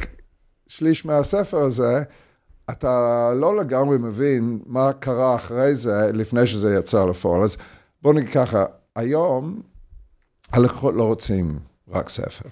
[0.68, 2.04] שליש מהספר הזה,
[2.70, 7.44] אתה לא לגמרי מבין מה קרה אחרי זה, לפני שזה יצא לפועל.
[7.44, 7.58] אז
[8.02, 9.62] בוא נגיד ככה, היום
[10.52, 11.60] הלקוחות לא רוצים
[11.92, 12.50] רק ספר.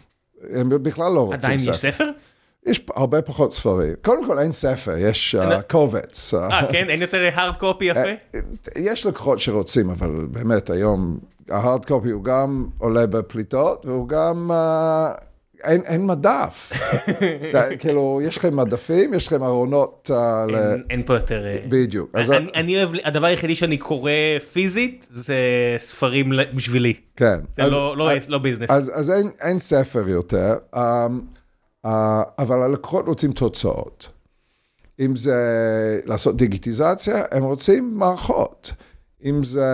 [0.49, 1.71] הם בכלל לא רוצים עדיין ספר.
[1.71, 2.09] יש ספר?
[2.65, 3.93] יש הרבה פחות ספרים.
[4.03, 6.33] קודם כל אין ספר, יש אין- uh, קובץ.
[6.33, 6.89] אה, כן?
[6.89, 8.39] אין יותר הארד קופי יפה?
[8.77, 14.51] יש לקוחות שרוצים, אבל באמת היום ההארד קופי הוא גם עולה בפליטות, והוא גם...
[14.51, 15.21] Uh,
[15.63, 16.71] אין, אין מדף.
[17.49, 20.55] אתה- כאילו, יש לכם מדפים, יש לכם ארונות uh, ל...
[20.55, 21.45] אין- אין פה יותר...
[21.45, 22.09] אה, בדיוק.
[22.13, 24.11] אז אני- אני אוהב, הדבר היחידי שאני קורא
[24.53, 25.35] פיזית, זה
[25.77, 26.93] ספרים בשבילי.
[27.15, 27.39] כן.
[27.55, 28.69] זה אז- לא- לא- אז- לא ביזנס.
[28.69, 30.79] אז, אז אין, אין ספר יותר, um,
[31.85, 31.89] uh,
[32.39, 34.09] אבל הלקוחות רוצים תוצאות.
[34.99, 35.35] אם זה
[36.05, 38.73] לעשות דיגיטיזציה, הם רוצים מערכות.
[39.25, 39.65] אם זה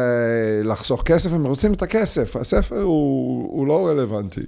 [0.63, 2.35] לחסוך כסף, הם רוצים את הכסף.
[2.35, 4.41] הספר הוא, הוא לא רלוונטי.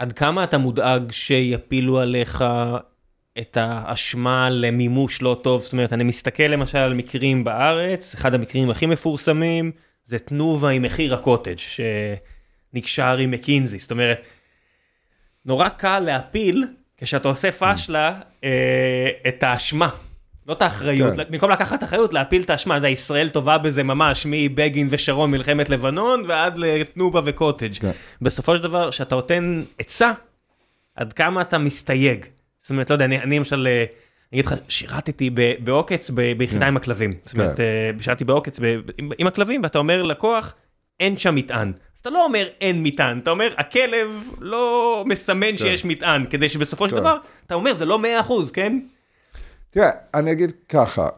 [0.00, 2.44] עד כמה אתה מודאג שיפילו עליך
[3.38, 5.62] את האשמה למימוש לא טוב?
[5.62, 9.72] זאת אומרת, אני מסתכל למשל על מקרים בארץ, אחד המקרים הכי מפורסמים
[10.06, 13.78] זה תנובה עם מחיר הקוטג' שנקשר עם מקינזי.
[13.78, 14.22] זאת אומרת,
[15.44, 16.64] נורא קל להפיל
[16.96, 19.88] כשאתה עושה פאשלה אה, את האשמה.
[20.50, 21.22] לא את האחריות, כן.
[21.30, 26.24] במקום לקחת אחריות, להפיל את האשמה, זה ישראל טובה בזה ממש, מבגין ושרון מלחמת לבנון
[26.26, 27.74] ועד לתנובה וקוטג'.
[27.80, 27.90] כן.
[28.22, 30.12] בסופו של דבר, כשאתה נותן עצה,
[30.96, 32.24] עד כמה אתה מסתייג.
[32.60, 33.84] זאת אומרת, לא יודע, אני אני למשל, אה,
[34.32, 35.30] אני אגיד לך, שירתתי
[35.64, 37.12] בעוקץ ביחידה עם הכלבים.
[37.24, 37.62] זאת אומרת, כן.
[37.62, 38.58] אה, שירתתי בעוקץ
[39.18, 40.54] עם- הכלבים, ואתה אומר לקוח,
[41.00, 41.72] אין שם מטען.
[41.94, 44.08] אז אתה לא אומר אין מטען, אתה אומר, הכלב
[44.40, 47.00] לא מסמן שיש מטען, כדי שבסופו של כן.
[47.00, 48.78] דבר, אתה אומר, זה לא 100%, כן?
[49.70, 51.08] תראה, אני אגיד ככה,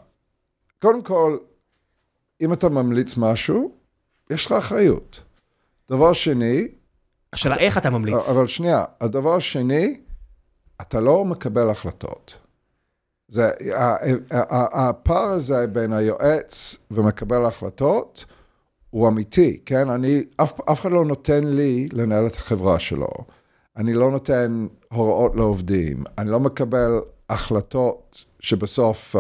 [0.83, 1.39] קודם כל,
[2.41, 3.73] אם אתה ממליץ משהו,
[4.31, 5.21] יש לך אחריות.
[5.91, 6.69] דבר שני,
[7.33, 8.29] השאלה איך אתה ממליץ.
[8.29, 10.01] אבל שנייה, הדבר השני,
[10.81, 12.39] אתה לא מקבל החלטות.
[13.29, 13.51] זה,
[14.73, 18.25] הפער הזה בין היועץ ומקבל ההחלטות
[18.91, 19.89] הוא אמיתי, כן?
[19.89, 23.09] אני, אף, אף אחד לא נותן לי לנהל את החברה שלו.
[23.77, 27.01] אני לא נותן הוראות לעובדים, אני לא מקבל
[27.31, 29.19] החלטות שבסוף uh,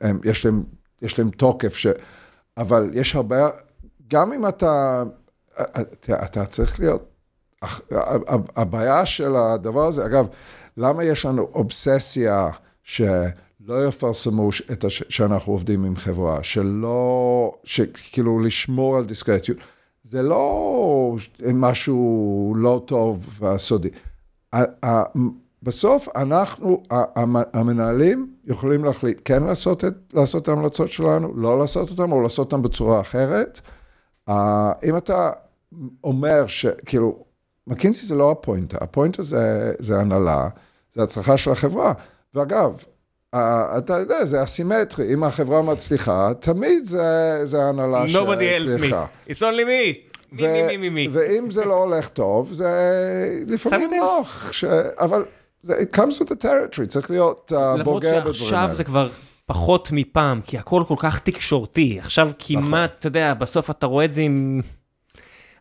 [0.00, 0.64] הם, יש, להם,
[1.02, 1.86] יש להם תוקף, ש...
[2.56, 3.48] אבל יש הרבה,
[4.08, 5.02] גם אם אתה,
[5.60, 7.12] אתה, אתה צריך להיות,
[8.56, 10.26] הבעיה של הדבר הזה, אגב,
[10.76, 12.50] למה יש לנו אובססיה
[12.82, 15.02] שלא יפרסמו את הש...
[15.08, 19.58] שאנחנו עובדים עם חברה, שלא, שכאילו לשמור על דיסקרטיות,
[20.02, 21.16] זה לא
[21.54, 23.88] משהו לא טוב וסודי.
[25.66, 26.82] בסוף אנחנו,
[27.54, 32.52] המנהלים יכולים להחליט כן לעשות את, לעשות את ההמלצות שלנו, לא לעשות אותן, או לעשות
[32.52, 33.60] אותן בצורה אחרת.
[34.84, 35.30] אם אתה
[36.04, 37.24] אומר שכאילו,
[37.66, 40.48] מקינזי זה לא הפוינטה, הפוינטה זה, זה הנהלה,
[40.94, 41.92] זה הצלחה של החברה.
[42.34, 42.84] ואגב,
[43.34, 49.06] אתה יודע, זה אסימטרי, אם החברה מצליחה, תמיד זה, זה ההנהלה שהצליחה.
[49.28, 50.06] It's only me.
[50.32, 51.08] מי, מי, מי, מי.
[51.12, 52.70] ואם זה לא הולך טוב, זה
[53.46, 54.64] לפעמים נוח, ש...
[54.98, 55.24] אבל
[55.66, 58.20] זה it comes with the territory, צריך להיות uh, בוגר בדברים האלה.
[58.20, 59.08] למרות שעכשיו זה כבר
[59.46, 61.98] פחות מפעם, כי הכל כל כך תקשורתי.
[62.00, 64.60] עכשיו כמעט, אתה יודע, בסוף אתה רואה את זה עם...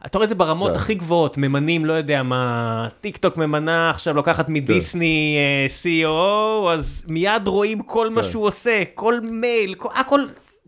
[0.05, 0.77] אתה רואה את זה ברמות כן.
[0.77, 5.37] הכי גבוהות, ממנים, לא יודע מה, טיק טוק ממנה, עכשיו לוקחת מדיסני
[5.83, 5.89] כן.
[5.89, 8.31] CEO, אז מיד רואים כל מה כן.
[8.31, 10.21] שהוא עושה, כל מייל, הכל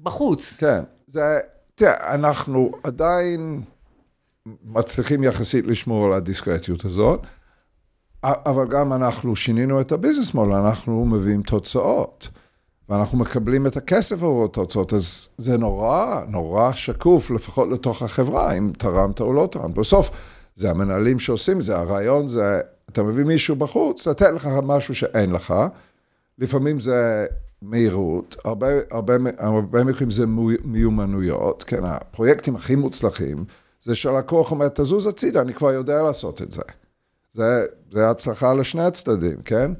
[0.03, 0.53] בחוץ.
[0.57, 1.39] כן, זה,
[1.75, 3.61] תראה, אנחנו עדיין
[4.63, 7.21] מצליחים יחסית לשמור על הדיסקרטיות הזאת,
[8.24, 12.30] אבל גם אנחנו שינינו את הביזנס מול, אנחנו מביאים תוצאות.
[12.89, 18.72] ואנחנו מקבלים את הכסף עבור התוצאות, אז זה נורא, נורא שקוף, לפחות לתוך החברה, אם
[18.78, 19.74] תרמת או לא תרמת.
[19.74, 20.11] בסוף,
[20.55, 25.53] זה המנהלים שעושים, זה הרעיון, זה, אתה מביא מישהו בחוץ, לתת לך משהו שאין לך,
[26.39, 27.26] לפעמים זה
[27.61, 30.26] מהירות, הרבה, הרבה, הרבה מקרים זה
[30.63, 33.45] מיומנויות, כן, הפרויקטים הכי מוצלחים,
[33.84, 36.61] זה שהלקוח אומר, תזוז הצידה, אני כבר יודע לעשות את זה.
[37.38, 39.71] זה, זה הצלחה לשני הצדדים, כן?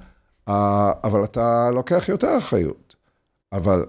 [1.04, 2.96] אבל אתה לוקח יותר אחריות.
[3.54, 3.86] אבל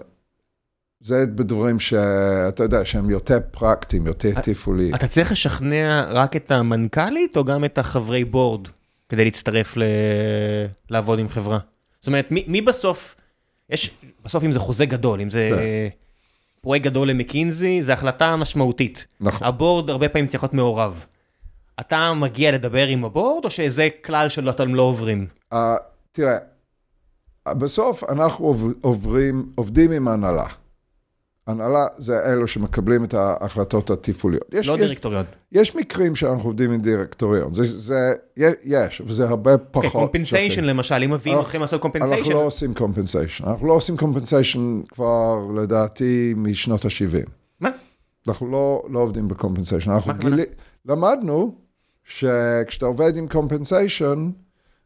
[0.99, 4.95] זה בדברים שאתה יודע, שהם יותר פרקטיים, יותר תפעוליים.
[4.95, 8.67] אתה צריך לשכנע רק את המנכ"לית או גם את החברי בורד
[9.09, 9.83] כדי להצטרף ל...
[10.89, 11.59] לעבוד עם חברה?
[12.01, 13.15] זאת אומרת, מי, מי בסוף,
[13.69, 13.91] יש,
[14.25, 16.03] בסוף אם זה חוזה גדול, אם זה כן.
[16.61, 19.07] פרויקט גדול למקינזי, זו החלטה משמעותית.
[19.19, 19.47] נכון.
[19.47, 21.05] הבורד הרבה פעמים צריך להיות מעורב.
[21.79, 25.27] אתה מגיע לדבר עם הבורד, או שזה כלל שלא אתם לא עוברים?
[25.53, 25.57] Uh,
[26.11, 26.37] תראה,
[27.47, 30.45] בסוף אנחנו עוברים, עובדים עם הנהלה.
[31.47, 34.43] הנהלה זה אלו שמקבלים את ההחלטות התפעוליות.
[34.53, 35.25] יש, לא יש, דירקטוריון.
[35.51, 38.13] יש מקרים שאנחנו עובדים עם דירקטוריון, זה, זה
[38.63, 39.91] יש, וזה הרבה פחות.
[39.91, 42.15] compensation למשל, אם מביאים אתכם לעשות compensation.
[42.17, 47.29] אנחנו לא עושים compensation, אנחנו לא עושים compensation כבר לדעתי משנות ה-70.
[47.59, 47.69] מה?
[48.27, 49.91] אנחנו לא, לא עובדים ב compensation.
[49.91, 50.43] אנחנו גילי,
[50.85, 51.55] למדנו
[52.03, 54.29] שכשאתה עובד עם compensation,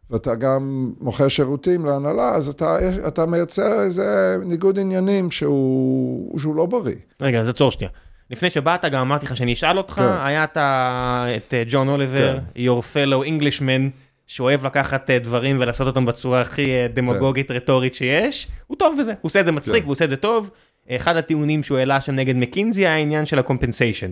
[0.09, 6.65] ואתה גם מוכר שירותים להנהלה, אז אתה, אתה מייצר איזה ניגוד עניינים שהוא, שהוא לא
[6.65, 6.95] בריא.
[7.21, 7.91] רגע, אז עצור שנייה.
[8.31, 10.01] לפני שבאת, גם אמרתי לך שאני אשאל אותך, כן.
[10.01, 12.61] היה אתה, את אה, ג'ון אוליבר, כן.
[12.61, 13.89] your fellow Englishman,
[14.27, 17.53] שאוהב לקחת אה, דברים ולעשות אותם בצורה הכי אה, דמגוגית כן.
[17.53, 19.81] רטורית שיש, הוא טוב בזה, הוא עושה את זה מצחיק כן.
[19.81, 20.49] והוא עושה את זה טוב.
[20.89, 24.11] אחד הטיעונים שהוא העלה שם נגד מקינזי היה העניין של ה compensation.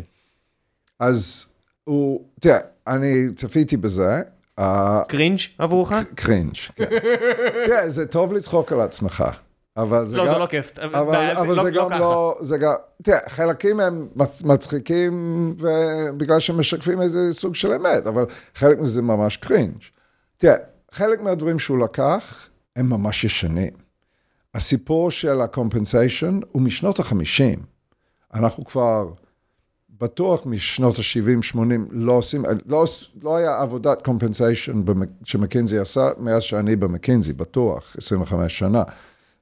[0.99, 1.45] אז
[1.83, 4.21] הוא, תראה, אני צפיתי בזה,
[5.07, 5.93] cringe עבורך?
[6.15, 6.85] cringe, כן.
[7.67, 9.23] כן, זה טוב לצחוק על עצמך.
[9.77, 10.33] אבל זה לא, גם...
[10.33, 10.79] זה לא כיף.
[10.79, 12.37] אבל, אבל לא, זה לא גם לא...
[12.41, 12.73] זה גם...
[13.03, 14.07] תראה, חלקים הם
[14.43, 15.55] מצחיקים
[16.17, 18.25] בגלל שהם משקפים איזה סוג של אמת, אבל
[18.55, 19.77] חלק מזה ממש cringe.
[20.37, 20.55] תראה,
[20.91, 23.73] חלק מהדברים שהוא לקח הם ממש ישנים.
[24.55, 27.59] הסיפור של ה compensation הוא משנות ה-50.
[28.33, 29.07] אנחנו כבר...
[30.01, 31.57] בטוח משנות ה-70-80
[31.91, 32.85] לא עושים, לא,
[33.23, 34.81] לא היה עבודת compensation
[35.23, 38.83] שמקינזי עשה מאז שאני במקינזי, בטוח, 25 שנה.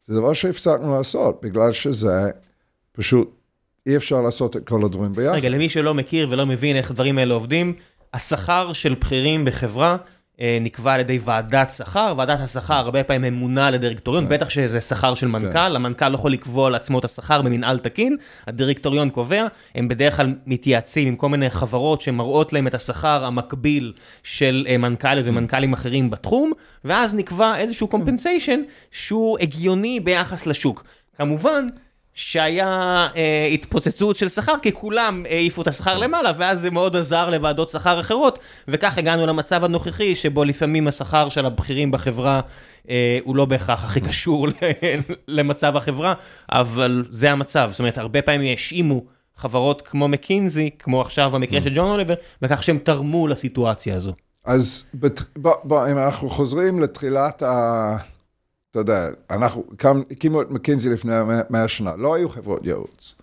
[0.07, 2.31] זה דבר שהפסקנו לעשות, בגלל שזה
[2.91, 3.35] פשוט
[3.87, 5.35] אי אפשר לעשות את כל הדברים ביחד.
[5.35, 7.73] רגע, למי שלא מכיר ולא מבין איך הדברים האלה עובדים,
[8.13, 9.97] השכר של בכירים בחברה
[10.61, 14.29] נקבע על ידי ועדת שכר, ועדת השכר הרבה פעמים ממונה לדירקטוריון, כן.
[14.29, 15.75] בטח שזה שכר של מנכ"ל, כן.
[15.75, 18.17] המנכ"ל לא יכול לקבוע לעצמו את השכר במנהל תקין,
[18.47, 23.93] הדירקטוריון קובע, הם בדרך כלל מתייעצים עם כל מיני חברות שמראות להם את השכר המקביל
[24.23, 26.51] של אה, מנכ"ליות ומנכ"לים אחרים בתחום,
[26.85, 28.59] ואז נקבע איזשהו קומפנסיישן
[28.91, 30.83] שהוא הגיוני ביחס לשוק.
[31.17, 31.67] כמובן,
[32.13, 37.29] שהיה אה, התפוצצות של שכר, כי כולם העיפו את השכר למעלה, ואז זה מאוד עזר
[37.29, 42.41] לוועדות שכר אחרות, וכך הגענו למצב הנוכחי, שבו לפעמים השכר של הבכירים בחברה
[42.89, 44.47] אה, הוא לא בהכרח הכי קשור
[45.27, 46.13] למצב החברה,
[46.51, 47.67] אבל זה המצב.
[47.71, 49.03] זאת אומרת, הרבה פעמים האשימו
[49.35, 54.13] חברות כמו מקינזי, כמו עכשיו במקרה של ג'ון אוליבר, בכך שהם תרמו לסיטואציה הזו.
[54.45, 57.97] אז בוא, בוא, אם אנחנו חוזרים לתחילת ה...
[58.71, 59.63] אתה יודע, אנחנו
[60.11, 61.13] הקימו את מקינזי לפני
[61.49, 63.15] 100 שנה, לא היו חברות ייעוץ.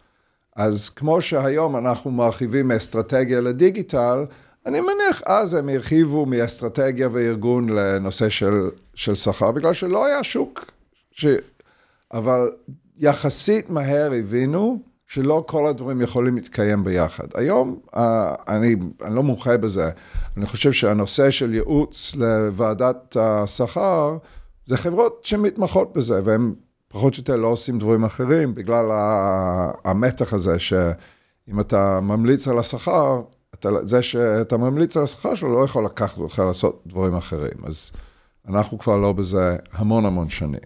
[0.56, 4.24] אז כמו שהיום אנחנו מרחיבים מאסטרטגיה לדיגיטל,
[4.66, 10.64] אני מניח אז הם הרחיבו מאסטרטגיה וארגון לנושא של, של שכר, בגלל שלא היה שוק.
[11.10, 11.26] ש...
[12.12, 12.50] אבל
[12.98, 17.26] יחסית מהר הבינו שלא כל הדברים יכולים להתקיים ביחד.
[17.34, 17.78] היום,
[18.48, 19.90] אני, אני לא מומחה בזה,
[20.36, 24.16] אני חושב שהנושא של ייעוץ לוועדת השכר,
[24.66, 26.54] זה חברות שמתמחות בזה, והן
[26.88, 28.84] פחות או יותר לא עושים דברים אחרים, בגלל
[29.84, 33.20] המתח הזה, שאם אתה ממליץ על השכר,
[33.82, 37.64] זה שאתה ממליץ על השכר שלו לא יכול לקחת אותך לעשות דברים אחרים.
[37.64, 37.92] אז
[38.48, 40.60] אנחנו כבר לא בזה המון המון שנים.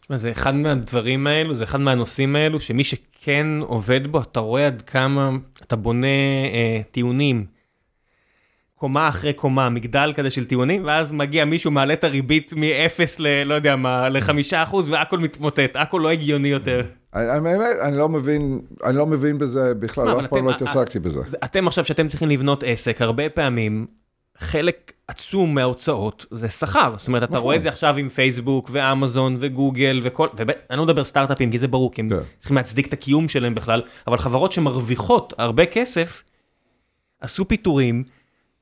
[0.00, 4.66] תשמע, זה אחד מהדברים האלו, זה אחד מהנושאים האלו, שמי שכן עובד בו, אתה רואה
[4.66, 5.30] עד כמה
[5.62, 6.06] אתה בונה
[6.54, 7.46] אה, טיעונים
[8.84, 13.42] קומה אחרי קומה, מגדל כזה של טיעונים, ואז מגיע מישהו, מעלה את הריבית מ-0 ל...
[13.42, 16.80] לא יודע מה, ל-5 אחוז, והכל מתמוטט, הכל לא הגיוני יותר.
[17.12, 21.20] האמת, אני לא מבין, אני לא מבין בזה בכלל, לא, אף פעם לא התעסקתי בזה.
[21.44, 23.86] אתם עכשיו, שאתם צריכים לבנות עסק, הרבה פעמים,
[24.38, 26.94] חלק עצום מההוצאות זה שכר.
[26.98, 31.04] זאת אומרת, אתה רואה את זה עכשיו עם פייסבוק ואמזון וגוגל וכל, ואני לא מדבר
[31.04, 32.08] סטארט-אפים, כי זה ברור, כי הם
[32.38, 36.22] צריכים להצדיק את הקיום שלהם בכלל, אבל חברות שמרוויחות הרבה כסף,
[37.20, 38.04] עשו פיטורים.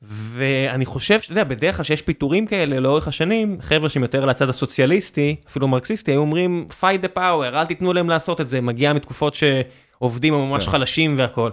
[0.04, 4.48] ואני חושב שאתה יודע, בדרך כלל שיש פיטורים כאלה לאורך השנים, חבר'ה שהם יותר לצד
[4.48, 8.92] הסוציאליסטי, אפילו מרקסיסטי, היו אומרים, fight the power, אל תיתנו להם לעשות את זה, מגיע
[8.92, 10.70] מתקופות שעובדים ממש כן.
[10.70, 11.50] חלשים והכל.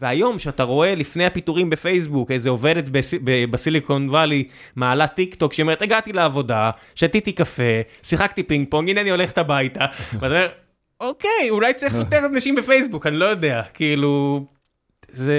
[0.00, 3.14] והיום, שאתה רואה לפני הפיטורים בפייסבוק, איזה עובדת בס...
[3.50, 9.10] בסיליקון וואלי, מעלה טיק טוק, שאומרת, הגעתי לעבודה, שתיתי קפה, שיחקתי פינג פונג, הנה אני
[9.10, 10.46] הולכת הביתה, ואתה אומר,
[11.00, 14.44] אוקיי, אולי צריך יותר אנשים בפייסבוק, אני לא יודע, כאילו,
[15.08, 15.36] זה...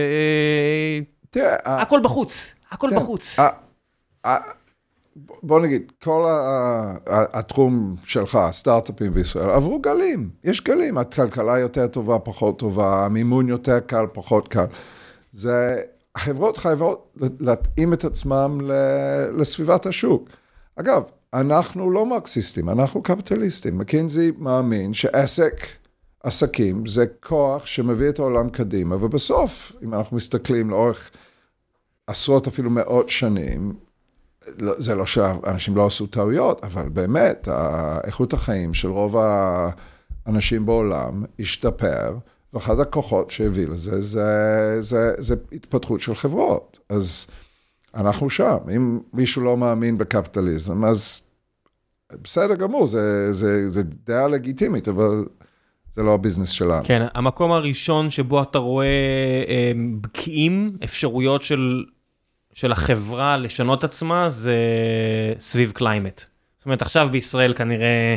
[1.33, 3.39] תראה, הכל בחוץ, הכל כן, בחוץ.
[5.43, 6.27] בוא נגיד, כל
[7.07, 10.29] התחום שלך, הסטארט-אפים בישראל, עברו גלים.
[10.43, 14.65] יש גלים, הכלכלה יותר טובה, פחות טובה, המימון יותר קל, פחות קל.
[15.31, 15.81] זה,
[16.15, 18.57] החברות חייבות להתאים את עצמם
[19.37, 20.29] לסביבת השוק.
[20.75, 21.03] אגב,
[21.33, 23.77] אנחנו לא מרקסיסטים, אנחנו קפיטליסטים.
[23.77, 25.55] מקינזי מאמין שעסק,
[26.23, 31.11] עסקים, זה כוח שמביא את העולם קדימה, ובסוף, אם אנחנו מסתכלים לאורך...
[32.07, 33.73] עשרות אפילו מאות שנים,
[34.57, 37.47] לא, זה לא שאנשים לא עשו טעויות, אבל באמת,
[38.03, 39.15] איכות החיים של רוב
[40.25, 42.17] האנשים בעולם השתפר,
[42.53, 46.79] ואחד הכוחות שהביא לזה, זה, זה, זה התפתחות של חברות.
[46.89, 47.27] אז
[47.95, 48.57] אנחנו שם.
[48.75, 51.21] אם מישהו לא מאמין בקפיטליזם, אז
[52.21, 55.25] בסדר גמור, זה, זה, זה דעה לגיטימית, אבל...
[55.93, 56.83] זה לא הביזנס שלנו.
[56.85, 58.85] כן, המקום הראשון שבו אתה רואה
[59.47, 59.71] אה,
[60.01, 61.85] בקיעים, אפשרויות של,
[62.53, 64.57] של החברה לשנות עצמה, זה
[65.39, 66.23] סביב climate.
[66.57, 68.15] זאת אומרת, עכשיו בישראל כנראה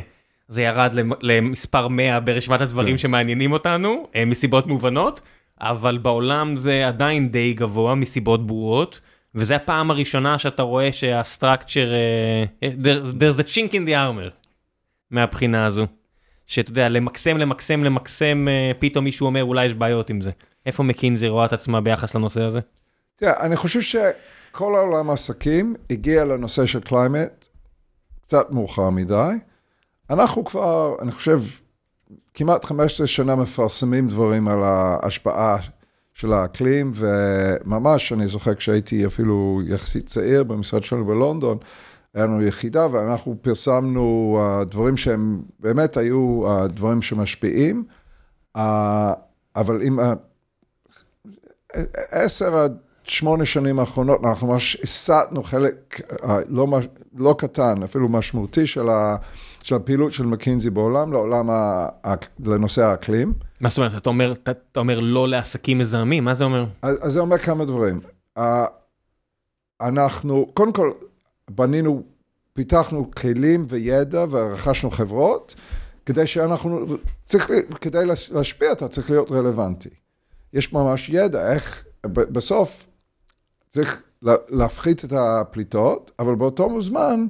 [0.49, 2.99] זה ירד למספר 100 ברשימת הדברים כן.
[2.99, 5.20] שמעניינים אותנו, אה, מסיבות מובנות,
[5.61, 9.01] אבל בעולם זה עדיין די גבוה מסיבות ברורות.
[9.35, 11.93] וזה הפעם הראשונה שאתה רואה שה structure,
[12.61, 12.64] uh,
[13.18, 14.31] there's a chink in the armor
[15.11, 15.87] מהבחינה הזו.
[16.47, 20.31] שאתה יודע, למקסם, למקסם, למקסם, אה, פתאום מישהו אומר, אולי יש בעיות עם זה.
[20.67, 22.61] איפה מקינזי רואה את עצמה ביחס לנושא הזה?
[23.17, 27.49] תראה, אני חושב שכל העולם העסקים הגיע לנושא של climate
[28.23, 29.33] קצת מאוחר מדי.
[30.11, 31.41] אנחנו כבר, אני חושב,
[32.35, 35.57] כמעט 15 שנה מפרסמים דברים על ההשפעה
[36.15, 41.59] של האקלים, וממש, אני זוכר כשהייתי אפילו יחסית צעיר במשרד שלנו בלונדון,
[42.17, 47.85] היה לנו יחידה ואנחנו פרסמנו uh, דברים שהם באמת היו uh, דברים שמשפיעים,
[48.57, 48.61] uh,
[49.57, 49.99] אבל עם
[52.11, 56.01] עשר עד שמונה שנים האחרונות אנחנו ממש הסטנו חלק
[56.49, 56.67] לא,
[57.17, 59.17] לא קטן, אפילו משמעותי של, ה,
[59.62, 62.14] של הפעילות של מקינזי בעולם, לעולם, ה, ה,
[62.45, 63.33] לנושא האקלים.
[63.61, 63.97] מה זאת אומרת?
[63.97, 66.64] אתה אומר, אתה, אתה אומר לא לעסקים מזהמים, מה זה אומר?
[66.83, 68.01] אז, אז זה אומר כמה דברים.
[69.81, 70.91] אנחנו, קודם כל,
[71.51, 72.03] בנינו,
[72.53, 75.55] פיתחנו כלים וידע ורכשנו חברות,
[76.07, 76.87] כדי שאנחנו,
[77.27, 79.89] צריך, כדי להשפיע אתה צריך להיות רלוונטי.
[80.53, 82.87] יש ממש ידע איך, בסוף
[83.69, 84.03] צריך
[84.49, 87.27] להפחית את הפליטות, אבל באותו זמן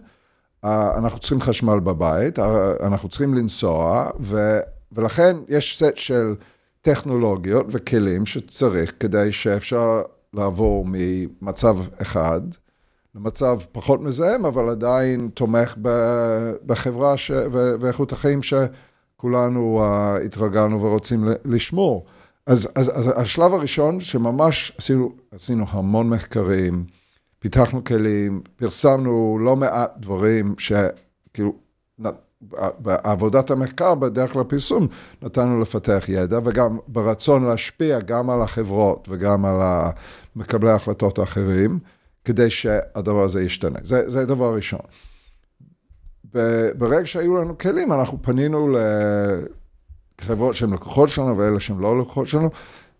[0.64, 2.38] אנחנו צריכים חשמל בבית,
[2.82, 4.10] אנחנו צריכים לנסוע,
[4.92, 6.34] ולכן יש סט של
[6.82, 10.02] טכנולוגיות וכלים שצריך כדי שאפשר
[10.34, 12.40] לעבור ממצב אחד
[13.16, 15.76] למצב פחות מזהם, אבל עדיין תומך
[16.66, 17.30] בחברה ש...
[17.50, 22.06] ואיכות החיים שכולנו uh, התרגלנו ורוצים לשמור.
[22.46, 26.84] אז, אז, אז השלב הראשון, שממש עשינו, עשינו המון מחקרים,
[27.38, 31.52] פיתחנו כלים, פרסמנו לא מעט דברים שכאילו,
[32.78, 34.86] בעבודת המחקר, בדרך כלל פרסום,
[35.22, 39.60] נתנו לפתח ידע, וגם ברצון להשפיע גם על החברות וגם על
[40.36, 41.78] מקבלי ההחלטות האחרים,
[42.26, 43.78] כדי שהדבר הזה ישתנה.
[43.82, 44.80] זה, זה הדבר הראשון.
[46.78, 48.76] ברגע שהיו לנו כלים, אנחנו פנינו
[50.20, 52.50] לחברות שהן לקוחות שלנו ואלה שהן לא לקוחות שלנו,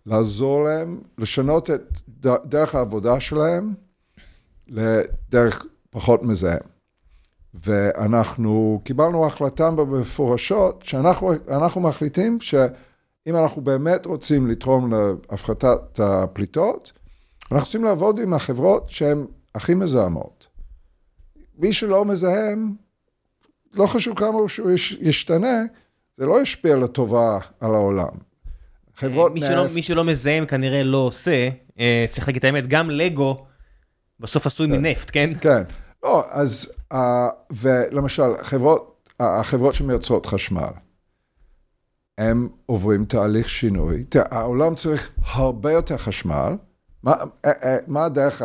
[0.05, 2.01] לעזור להם לשנות את
[2.45, 3.73] דרך העבודה שלהם
[4.67, 6.59] לדרך פחות מזהם.
[7.53, 16.91] ואנחנו קיבלנו החלטה במפורשות שאנחנו מחליטים שאם אנחנו באמת רוצים לתרום להפחתת הפליטות,
[17.51, 19.25] אנחנו רוצים לעבוד עם החברות שהן
[19.55, 20.47] הכי מזהמות.
[21.57, 22.75] מי שלא מזהם,
[23.73, 24.71] לא חשוב כמה שהוא
[25.01, 25.61] ישתנה,
[26.17, 28.13] זה לא ישפיע לטובה על העולם.
[28.95, 29.49] חברות מי נפט...
[29.51, 33.45] שלא, מי שלא מזהם כנראה לא עושה, אה, צריך להגיד את האמת, גם לגו
[34.19, 34.73] בסוף עשוי כן.
[34.73, 35.29] מנפט, כן?
[35.41, 35.63] כן.
[36.03, 36.97] לא, אז, uh,
[37.51, 40.71] ולמשל, חברות, החברות שמייצרות חשמל,
[42.17, 44.03] הם עוברים תהליך שינוי.
[44.09, 46.55] תראה, העולם צריך הרבה יותר חשמל.
[47.03, 47.13] מה,
[47.45, 48.41] אה, אה, מה הדרך,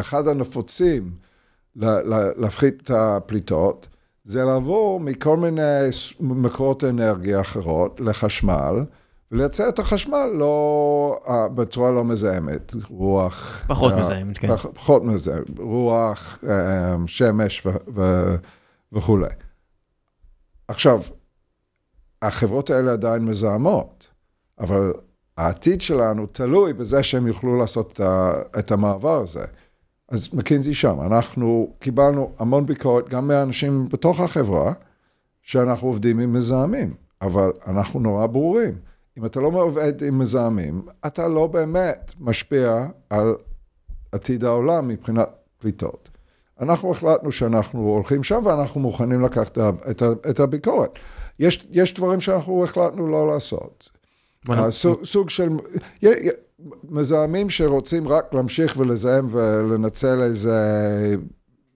[0.00, 1.10] אחד הנפוצים
[2.36, 3.86] להפחית את הפליטות,
[4.24, 5.88] זה לעבור מכל מיני
[6.20, 8.84] מקורות אנרגיה אחרות לחשמל.
[9.32, 13.64] ולייצר את החשמל לא, אה, בצורה לא מזהמת, רוח...
[13.66, 14.48] פחות uh, מזהמת, כן.
[14.48, 16.46] פח, פחות מזהמת, רוח, uh,
[17.06, 18.34] שמש ו, ו,
[18.92, 19.28] וכולי.
[20.68, 21.00] עכשיו,
[22.22, 24.08] החברות האלה עדיין מזהמות,
[24.60, 24.92] אבל
[25.36, 28.00] העתיד שלנו תלוי בזה שהם יוכלו לעשות
[28.58, 29.44] את, המעבר הזה.
[30.08, 34.72] אז מקינזי שם, אנחנו קיבלנו המון ביקורת, גם מאנשים בתוך החברה,
[35.42, 38.78] שאנחנו עובדים עם מזהמים, אבל אנחנו נורא ברורים.
[39.18, 43.34] אם אתה לא עובד עם מזהמים, אתה לא באמת משפיע על
[44.12, 45.28] עתיד העולם מבחינת
[45.58, 46.08] פליטות.
[46.60, 49.58] אנחנו החלטנו שאנחנו הולכים שם ואנחנו מוכנים לקחת
[50.30, 50.98] את הביקורת.
[51.38, 53.90] יש, יש דברים שאנחנו החלטנו לא לעשות.
[54.70, 55.48] סוג, סוג של,
[56.90, 60.56] מזהמים שרוצים רק להמשיך ולזהם ולנצל איזה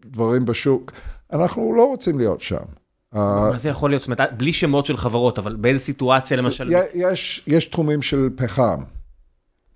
[0.07, 0.93] דברים בשוק,
[1.33, 2.65] אנחנו לא רוצים להיות שם.
[3.13, 4.03] מה זה יכול להיות?
[4.03, 6.71] זאת אומרת, בלי שמות של חברות, אבל באיזה סיטואציה למשל?
[6.95, 8.83] יש, יש תחומים של פחם,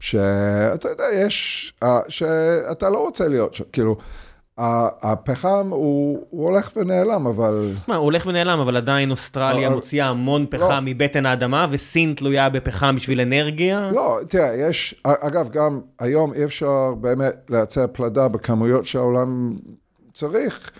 [0.00, 1.72] שאתה יודע, יש,
[2.08, 3.96] שאתה לא רוצה להיות שם, כאילו,
[4.58, 7.72] הפחם הוא, הוא הולך ונעלם, אבל...
[7.88, 10.80] מה, הוא הולך ונעלם, אבל עדיין אוסטרליה מוציאה המון פחם לא.
[10.80, 13.90] מבטן האדמה, וסין תלויה בפחם בשביל אנרגיה?
[13.92, 19.56] לא, תראה, יש, אגב, גם היום אי אפשר באמת לייצר פלדה בכמויות שהעולם
[20.12, 20.70] צריך.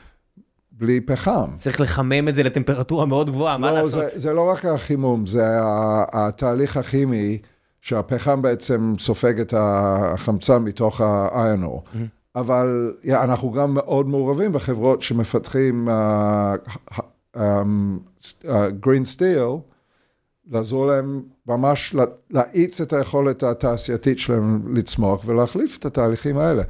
[0.72, 1.46] בלי פחם.
[1.54, 3.90] צריך לחמם את זה לטמפרטורה מאוד גבוהה, לא, מה לעשות?
[3.90, 5.44] זה, זה לא רק החימום, זה
[6.12, 7.38] התהליך הכימי,
[7.80, 11.82] שהפחם בעצם סופג את החמצן מתוך האיינור.
[11.86, 12.17] Mm-hmm.
[12.36, 15.88] אבל yeah, אנחנו גם מאוד מעורבים בחברות שמפתחים
[18.80, 19.68] גרין uh, סטיל, uh,
[20.50, 21.94] לעזור להם ממש
[22.30, 26.62] להאיץ את היכולת התעשייתית שלהם לצמוח ולהחליף את התהליכים האלה.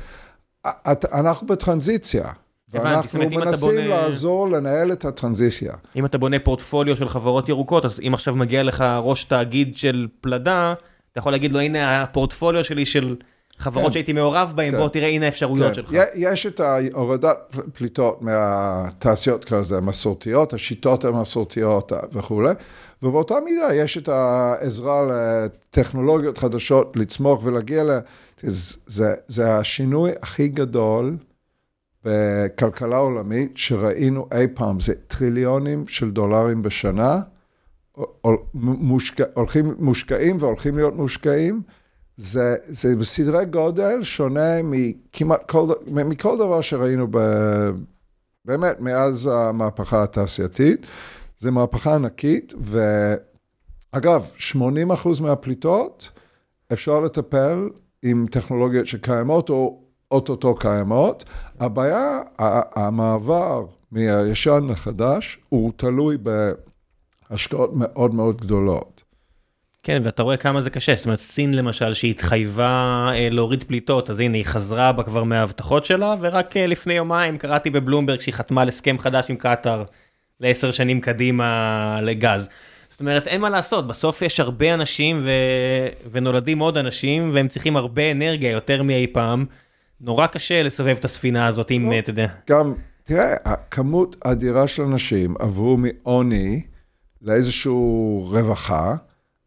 [1.12, 2.24] אנחנו בטרנזיציה.
[2.70, 3.86] ואנחנו מנסים בונה...
[3.86, 5.72] לעזור לנהל את הטרנזיציה.
[5.96, 10.09] אם אתה בונה פורטפוליו של חברות ירוקות, אז אם עכשיו מגיע לך ראש תאגיד של
[10.20, 10.74] פלדה,
[11.12, 13.16] אתה יכול להגיד לו, הנה הפורטפוליו שלי של
[13.59, 13.92] חברות כן.
[13.92, 14.78] שהייתי מעורב בהן, כן.
[14.78, 15.74] בוא תראה, הנה האפשרויות כן.
[15.74, 15.92] שלך.
[16.14, 22.52] יש את ההורדת פליטות מהתעשיות כזה, המסורתיות, השיטות המסורתיות וכולי,
[23.02, 27.98] ובאותה מידה יש את העזרה לטכנולוגיות חדשות לצמוח ולהגיע ל...
[28.86, 31.16] זה, זה השינוי הכי גדול.
[32.04, 37.20] בכלכלה עולמית שראינו אי פעם, זה טריליונים של דולרים בשנה,
[39.34, 41.62] הולכים מושקעים והולכים להיות מושקעים,
[42.19, 47.19] זה, זה בסדרי גודל שונה מכמעט כל, מכל דבר שראינו ב,
[48.45, 50.87] באמת מאז המהפכה התעשייתית.
[51.39, 56.11] זה מהפכה ענקית, ואגב, 80% מהפליטות
[56.73, 57.69] אפשר לטפל
[58.03, 61.25] עם טכנולוגיות שקיימות או אוטוטו קיימות.
[61.61, 62.21] הבעיה,
[62.75, 66.16] המעבר מהישן לחדש, הוא תלוי
[67.31, 68.97] בהשקעות מאוד מאוד גדולות.
[69.89, 70.95] כן, ואתה רואה כמה זה קשה.
[70.97, 75.84] זאת אומרת, סין למשל, שהתחייבה אה, להוריד פליטות, אז הנה, היא חזרה בה כבר מההבטחות
[75.84, 79.84] שלה, ורק אה, לפני יומיים קראתי בבלומברג שהיא חתמה על הסכם חדש עם קטאר
[80.41, 82.49] לעשר שנים קדימה לגז.
[82.89, 85.30] זאת אומרת, אין מה לעשות, בסוף יש הרבה אנשים ו...
[86.12, 89.45] ונולדים עוד אנשים, והם צריכים הרבה אנרגיה, יותר מאי פעם.
[90.01, 91.99] נורא קשה לסובב את הספינה הזאת, אם לא.
[91.99, 92.26] אתה יודע.
[92.51, 92.74] גם,
[93.05, 96.62] תראה, הכמות אדירה של אנשים עברו מעוני
[97.22, 97.72] לאיזושהי
[98.20, 98.97] רווחה.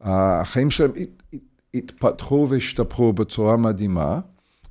[0.03, 1.39] החיים שלהם הת- הת-
[1.73, 4.19] התפתחו והשתפרו בצורה מדהימה.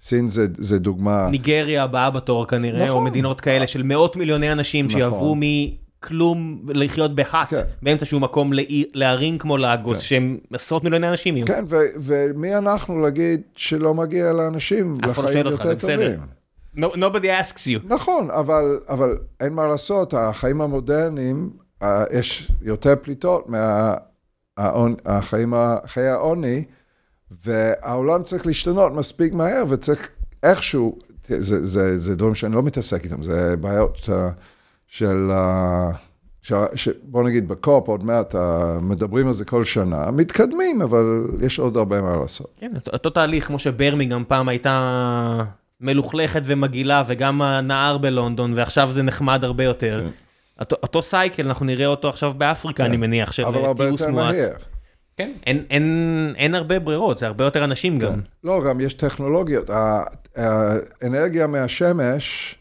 [0.03, 1.29] סין זה, זה דוגמה...
[1.31, 3.05] ניגריה הבאה בתור כנראה, או נכון.
[3.05, 4.99] מדינות כאלה של מאות מיליוני אנשים נכון.
[4.99, 7.57] שיעברו מכלום לחיות בהאט, כן.
[7.83, 8.51] באמצע שהוא מקום
[8.95, 10.03] לערים כמו לאגוס, כן.
[10.03, 11.47] שהם עשרות מיליוני אנשים יהיו.
[11.47, 11.65] כן,
[11.97, 16.15] ומי אנחנו להגיד שלא מגיע לאנשים לא לחיים אותך, יותר בסדר.
[16.15, 16.21] טובים?
[16.77, 17.87] No- Nobody asks you.
[17.89, 21.51] נכון, אבל, אבל אין מה לעשות, החיים המודרניים,
[21.83, 23.47] אה, יש יותר פליטות
[24.59, 25.55] מהחיים,
[25.87, 26.65] חיי העוני,
[27.45, 30.09] והעולם צריך להשתנות מספיק מהר, וצריך
[30.43, 30.99] איכשהו,
[31.29, 34.11] זה, זה, זה דברים שאני לא מתעסק איתם, זה בעיות uh,
[34.87, 35.97] של, uh,
[36.43, 38.39] ש, ש, בוא נגיד בקופ, עוד מעט, uh,
[38.83, 41.05] מדברים על זה כל שנה, מתקדמים, אבל
[41.41, 42.55] יש עוד הרבה מה לעשות.
[42.61, 45.45] כן, אותו- אותו תהליך כמו שברמיגם פעם הייתה
[45.81, 50.01] מלוכלכת ומגעילה, וגם הנהר בלונדון, ועכשיו זה נחמד הרבה יותר.
[50.03, 50.09] כן.
[50.61, 54.13] אותו- אותו סייקל, אנחנו נראה אותו עכשיו באפריקה, אני מניח, של אבל הרבה טיוס יותר
[54.13, 54.35] מואץ.
[54.35, 54.53] מהר.
[55.17, 58.21] כן, אין- אין- אין הרבה ברירות, זה הרבה יותר אנשים גם.
[58.45, 59.71] לא, גם יש טכנולוגיות.
[60.37, 62.55] האנרגיה מהשמש,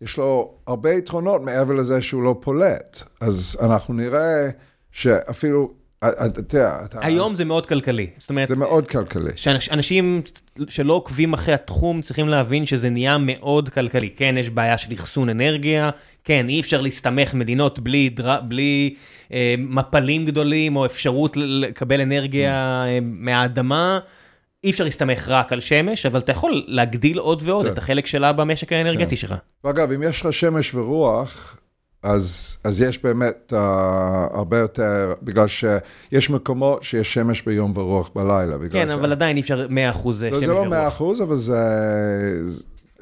[0.00, 3.02] יש לו הרבה יתרונות מעבר לזה שהוא לא פולט.
[3.20, 4.48] אז אנחנו נראה
[4.92, 5.72] שאפילו,
[6.08, 8.06] אתה יודע, אתה- היום זה מאוד כלכלי.
[8.18, 9.30] זאת אומרת, זה מאוד כלכלי.
[9.36, 10.22] שאנשים
[10.68, 14.10] שלא עוקבים אחרי התחום צריכים להבין שזה נהיה מאוד כלכלי.
[14.10, 15.90] כן, יש בעיה של אחסון אנרגיה,
[16.24, 18.40] כן, אי אפשר להסתמך מדינות בלי, דר...
[18.40, 18.94] בלי
[19.32, 22.54] אה, מפלים גדולים או אפשרות לקבל אנרגיה
[22.86, 23.98] אה, מהאדמה.
[24.64, 27.72] אי אפשר להסתמך רק על שמש, אבל אתה יכול להגדיל עוד ועוד כן.
[27.72, 29.34] את החלק שלה במשק האנרגטי שלך.
[29.64, 31.56] ואגב, אם יש לך שמש ורוח,
[32.06, 33.56] אז, אז יש באמת uh,
[34.36, 38.56] הרבה יותר, בגלל שיש מקומות שיש שמש ביום ורוח בלילה.
[38.70, 38.90] כן, ש...
[38.90, 40.40] אבל עדיין אי אפשר 100% שמש לא, ורוח.
[40.40, 41.56] זה לא מאה אחוז, אבל זה...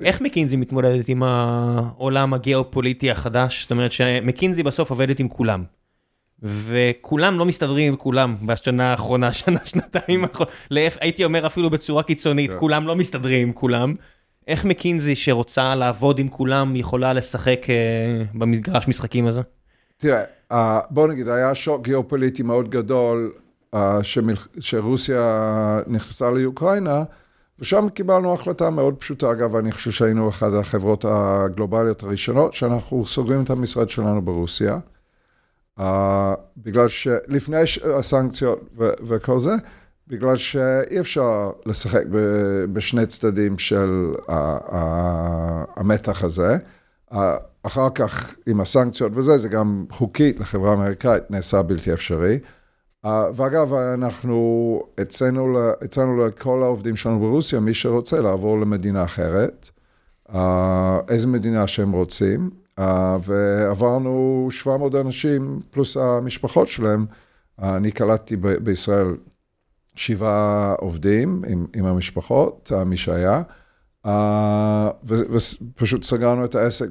[0.01, 3.63] איך מקינזי מתמודדת עם העולם הגיאופוליטי החדש?
[3.63, 5.65] זאת אומרת שמקינזי בסוף עובדת עם כולם.
[6.43, 10.53] וכולם לא מסתדרים עם כולם בשנה האחרונה, שנה, שנתיים האחרונות.
[11.01, 12.59] הייתי אומר אפילו בצורה קיצונית, כן.
[12.59, 13.95] כולם לא מסתדרים עם כולם.
[14.49, 19.41] איך מקינזי שרוצה לעבוד עם כולם יכולה לשחק אה, במגרש משחקים הזה?
[19.97, 20.57] תראה, uh,
[20.91, 23.33] בוא נגיד, היה שוק גיאופוליטי מאוד גדול,
[23.75, 24.35] uh, שמל...
[24.61, 27.03] שרוסיה נכנסה לאוקראינה,
[27.59, 29.31] ושם קיבלנו החלטה מאוד פשוטה.
[29.31, 34.79] אגב, אני חושב שהיינו אחת החברות הגלובליות הראשונות, שאנחנו סוגרים את המשרד שלנו ברוסיה.
[35.79, 35.83] Uh,
[36.57, 37.57] בגלל שלפני
[37.99, 39.53] הסנקציות וכל זה,
[40.09, 42.03] בגלל שאי אפשר לשחק
[42.73, 44.15] בשני צדדים של
[45.77, 46.57] המתח הזה.
[47.63, 52.39] אחר כך, עם הסנקציות וזה, זה גם חוקית לחברה האמריקאית, נעשה בלתי אפשרי.
[53.05, 59.71] ואגב, אנחנו הצענו, הצענו לכל העובדים שלנו ברוסיה, מי שרוצה לעבור למדינה אחרת,
[61.09, 62.51] איזה מדינה שהם רוצים,
[63.23, 67.07] ועברנו 700 אנשים פלוס המשפחות שלהם.
[67.59, 69.17] אני קלטתי בישראל
[69.97, 73.43] שבעה עובדים עם, עם המשפחות, אה, מי שהיה.
[74.07, 74.11] Uh,
[75.05, 76.87] ופשוט סגרנו את העסק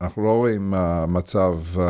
[0.00, 1.80] ואנחנו לא רואים uh, מצב uh,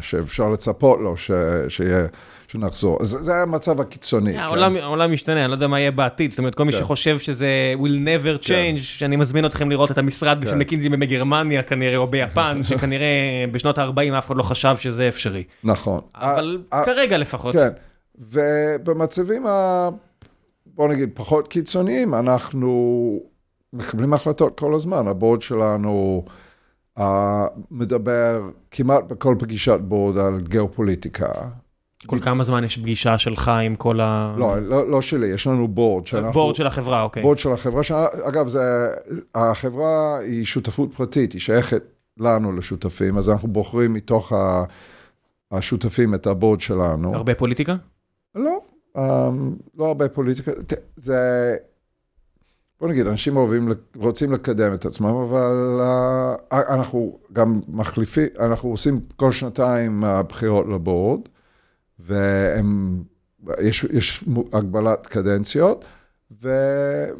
[0.00, 1.30] שאפשר לצפות לו ש...
[1.68, 2.06] שיהיה,
[2.48, 2.98] שנחזור.
[3.00, 4.32] אז זה היה המצב הקיצוני.
[4.32, 4.38] כן.
[4.38, 6.78] העולם העולם משתנה, אני לא יודע מה יהיה בעתיד, זאת אומרת כל מי כן.
[6.78, 10.58] שחושב שזה will never change, שאני מזמין אתכם לראות את המשרד של כן.
[10.58, 15.44] מקינזי בגרמניה כנראה, או ביפן, שכנראה בשנות ה-40 אף אחד לא חשב שזה אפשרי.
[15.64, 16.00] נכון.
[16.14, 17.54] אבל אה, כרגע לפחות.
[17.54, 17.68] כן,
[18.18, 19.88] ובמצבים ה...
[20.66, 23.20] בוא נגיד, פחות קיצוניים, אנחנו
[23.72, 25.06] מקבלים החלטות כל הזמן.
[25.08, 26.24] הבורד שלנו
[26.98, 27.02] uh,
[27.70, 31.28] מדבר כמעט בכל פגישת בורד על גיאופוליטיקה.
[32.06, 34.34] כל כמה זמן יש פגישה שלך עם כל ה...
[34.38, 36.06] לא, לא, לא שלי, יש לנו בורד.
[36.06, 37.22] שאנחנו- בורד של החברה, אוקיי.
[37.22, 38.88] בורד של החברה, שלה, אגב, זה,
[39.34, 41.82] החברה היא שותפות פרטית, היא שייכת
[42.18, 44.64] לנו לשותפים, אז אנחנו בוחרים מתוך ה,
[45.52, 47.14] השותפים את הבורד שלנו.
[47.14, 47.76] הרבה פוליטיקה?
[48.36, 48.60] לא,
[48.96, 49.00] um,
[49.78, 50.52] לא הרבה פוליטיקה,
[50.96, 51.56] זה,
[52.80, 59.00] בוא נגיד, אנשים אוהבים, רוצים לקדם את עצמם, אבל uh, אנחנו גם מחליפים, אנחנו עושים
[59.16, 61.20] כל שנתיים בחירות לבורד,
[61.98, 63.02] והם,
[63.60, 65.84] יש, יש הגבלת קדנציות,
[66.42, 66.50] ו,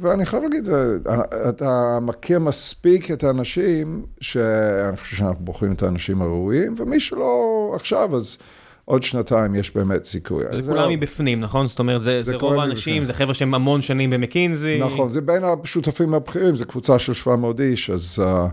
[0.01, 6.23] ואני חייב להגיד, אה, אתה מכיר מספיק את האנשים, שאני חושב שאנחנו בוחרים את האנשים
[6.23, 8.39] הראויים, ומי שלא עכשיו, אז
[8.87, 10.45] עוד שנתיים יש באמת סיכוי.
[10.53, 11.67] זה כולם לא- מבפנים, נכון?
[11.67, 12.61] זאת אומרת, זה זה זה רוב מבפנים.
[12.71, 14.79] האנשים, זה חבר'ה שהם המון שנים במקינזי.
[14.79, 18.51] נכון, זה בין השותפים הבכירים, זו קבוצה של 700 איש, אז, uh,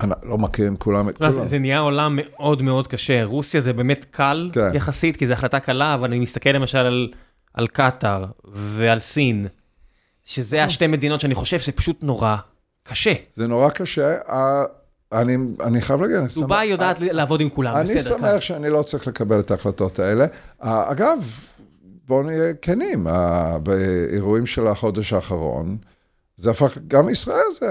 [0.00, 1.46] אני לא מכירים כולם את כולם.
[1.46, 4.74] זה נהיה עולם מאוד מאוד קשה, רוסיה זה באמת קל כן.
[4.74, 7.12] יחסית, כי זו החלטה קלה, אבל אני מסתכל למשל על,
[7.54, 9.46] על קטאר ועל סין,
[10.24, 12.36] שזה השתי מדינות שאני חושב שזה פשוט נורא
[12.82, 13.12] קשה.
[13.32, 14.14] זה נורא קשה.
[15.14, 18.18] אני, אני חייב להגיד, אני דובאי יודעת לעבוד עם כולם, אני בסדר.
[18.18, 20.26] שמח שאני לא צריך לקבל את ההחלטות האלה.
[20.64, 21.28] אה, אגב,
[22.08, 25.76] בואו נהיה כנים, אה, באירועים של החודש האחרון,
[26.36, 27.68] זה הפך, גם ישראל זה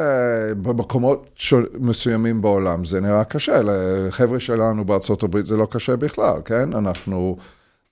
[0.61, 3.61] במקומות שול, מסוימים בעולם, זה נראה קשה.
[3.63, 6.73] לחבר'ה שלנו בארצות הברית זה לא קשה בכלל, כן?
[6.73, 7.37] אנחנו,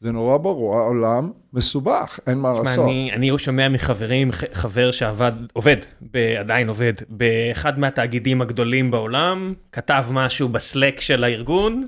[0.02, 2.86] זה נורא ברור, העולם מסובך, אין מה שמה, לעשות.
[2.86, 5.78] אני, אני שומע מחברים, חבר שעבד, עובד,
[6.12, 11.88] ב, עדיין עובד, באחד מהתאגידים הגדולים בעולם, כתב משהו בסלק של הארגון,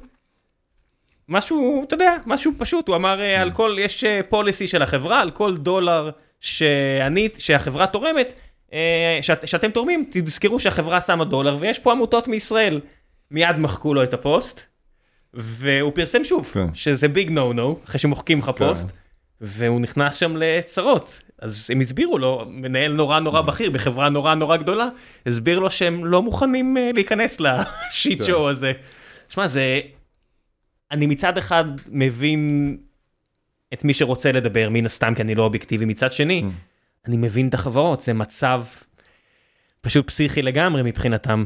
[1.30, 5.32] משהו, אתה יודע, משהו פשוט, הוא אמר אה, על כל, יש פוליסי של החברה, על
[5.32, 6.09] כל דולר
[6.39, 8.34] שאני, שהחברה תורמת,
[8.74, 12.80] אה, שאת, שאתם תורמים, תזכרו שהחברה שמה דולר, ויש פה עמותות מישראל.
[13.32, 14.73] מיד מחקו לו את הפוסט,
[15.34, 16.66] והוא פרסם שוב, כן.
[16.74, 18.52] שזה big no no, אחרי שמוחקים לך כן.
[18.52, 18.92] פוסט,
[19.42, 21.22] והוא נכנס שם לצרות.
[21.40, 24.90] אז הם הסבירו לו, מנהל נורא נורא בכיר בחברה נורא נורא גדולה,
[25.26, 28.26] הסביר לו שהם לא מוכנים אה, להיכנס ל shit כן.
[28.26, 28.74] show הזה.
[29.30, 29.80] שמע, זה...
[30.92, 32.78] אני מצד אחד מבין
[33.74, 36.44] את מי שרוצה לדבר, מן הסתם, כי אני לא אובייקטיבי, מצד שני,
[37.08, 38.64] אני מבין את החברות, זה מצב
[39.82, 41.46] פשוט פסיכי לגמרי מבחינתם.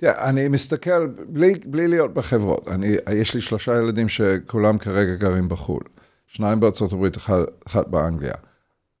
[0.00, 5.48] תראה, אני מסתכל, בלי, בלי להיות בחברות, אני, יש לי שלושה ילדים שכולם כרגע גרים
[5.48, 5.82] בחו"ל.
[6.26, 8.34] שניים בארצות הברית, אחד, אחד באנגליה.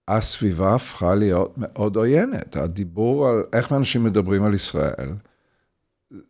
[0.08, 2.56] הסביבה הפכה להיות מאוד עוינת.
[2.56, 5.08] הדיבור על איך אנשים מדברים על ישראל,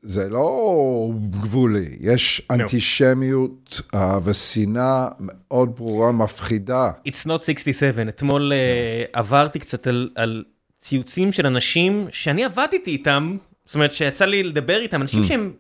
[0.03, 1.97] זה לא גבולי.
[2.01, 6.91] יש אנטישמיות uh, ושנאה מאוד ברורה, מפחידה.
[7.09, 10.45] It's not 67, אתמול uh, עברתי קצת על, על
[10.79, 13.37] ציוצים של אנשים שאני עבדתי איתם,
[13.69, 15.53] זאת אומרת שיצא לי לדבר איתם, אנשים שהם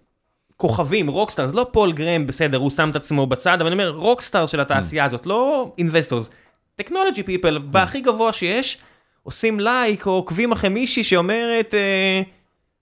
[0.57, 4.51] כוכבים, rockstars, לא פול גרהם, בסדר, הוא שם את עצמו בצד, אבל אני אומר, rockstars
[4.51, 6.31] של התעשייה הזאת, לא investors,
[6.77, 8.79] technology people, בהכי גבוה שיש,
[9.23, 12.23] עושים לייק או עוקבים אחרי מישהי שאומרת, אה,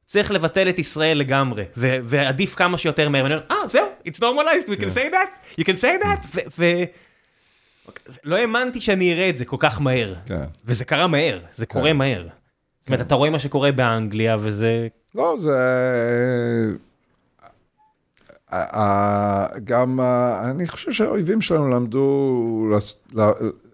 [0.07, 4.18] צריך לבטל את ישראל לגמרי, ו- ועדיף כמה שיותר מהר, ואני אומר, אה, זהו, it's
[4.20, 6.64] normalized, we can say that, you can say that, ו...
[8.24, 10.45] לא האמנתי שאני אראה את זה כל כך מהר, כן.
[10.64, 12.22] וזה קרה מהר, זה קורה מהר.
[12.22, 14.89] זאת אומרת, אתה רואה מה שקורה באנגליה, וזה...
[15.17, 15.59] לא, זה...
[18.53, 22.69] אה, אה, גם, אה, אני חושב שהאויבים שלנו למדו,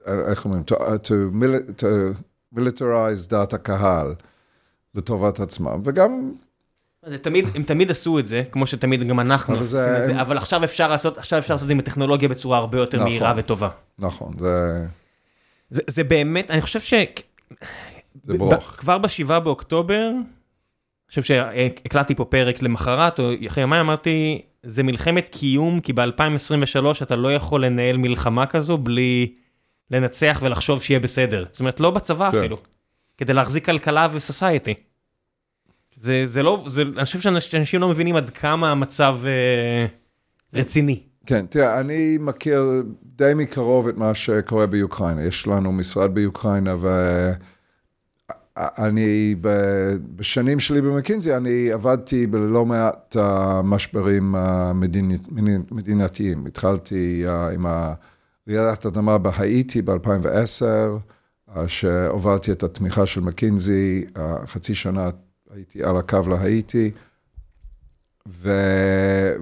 [0.07, 1.84] איך אומרים, to, to, mili- to
[2.59, 4.14] militarize דעת הקהל
[4.95, 6.32] לטובת עצמם, וגם,
[7.07, 10.12] זה תמיד, הם תמיד עשו את זה, כמו שתמיד גם אנחנו עושים זה- את זה,
[10.12, 12.99] הם- אבל עכשיו אפשר לעשות, עכשיו אפשר לעשות את זה עם הטכנולוגיה בצורה הרבה יותר
[12.99, 13.09] נכון.
[13.11, 13.68] מהירה וטובה.
[13.99, 14.84] נכון, זה,
[15.70, 16.95] זה, זה באמת, אני חושב ש...
[18.24, 18.64] זה ברוך.
[18.78, 20.11] כבר בשבעה באוקטובר,
[21.12, 27.16] חושב שהקלטתי פה פרק למחרת, או אחרי יומיים אמרתי, זה מלחמת קיום, כי ב-2023 אתה
[27.16, 29.34] לא יכול לנהל מלחמה כזו בלי
[29.90, 31.44] לנצח ולחשוב שיהיה בסדר.
[31.52, 32.38] זאת אומרת, לא בצבא כן.
[32.38, 32.58] אפילו,
[33.18, 34.74] כדי להחזיק כלכלה וסוסייטי.
[35.96, 39.86] זה, זה לא, זה, אני חושב שאנשים לא מבינים עד כמה המצב אה,
[40.54, 41.02] רציני.
[41.26, 45.24] כן, תראה, אני מכיר די מקרוב את מה שקורה באוקראינה.
[45.24, 47.34] יש לנו משרד באוקראינה, ואני,
[49.40, 54.72] ב- בשנים שלי במקינזי, אני עבדתי בלא מעט אה, משברים אה,
[55.70, 56.46] מדינתיים.
[56.46, 57.66] התחלתי אה, עם
[58.48, 60.64] רעידת אדמה בהאיטי ב-2010,
[61.66, 64.05] שהובלתי את התמיכה של מקינזי,
[64.46, 65.11] חצי שנה
[65.50, 66.90] הייתי על הקו להאיטי.
[68.28, 68.50] ו,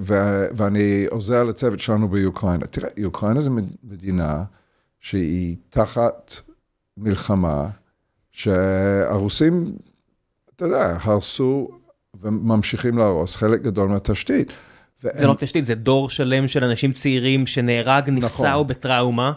[0.00, 0.14] ו,
[0.52, 2.66] ואני עוזר לצוות שלנו באוקראינה.
[2.66, 3.50] תראה, אוקראינה זו
[3.84, 4.44] מדינה
[5.00, 6.34] שהיא תחת
[6.96, 7.68] מלחמה,
[8.40, 9.64] שהרוסים,
[10.56, 11.68] אתה יודע, הרסו
[12.20, 14.52] וממשיכים להרוס חלק גדול מהתשתית.
[15.00, 18.52] זה לא תשתית, זה דור שלם של אנשים צעירים שנהרג, נפצע נכון.
[18.52, 19.32] או בטראומה.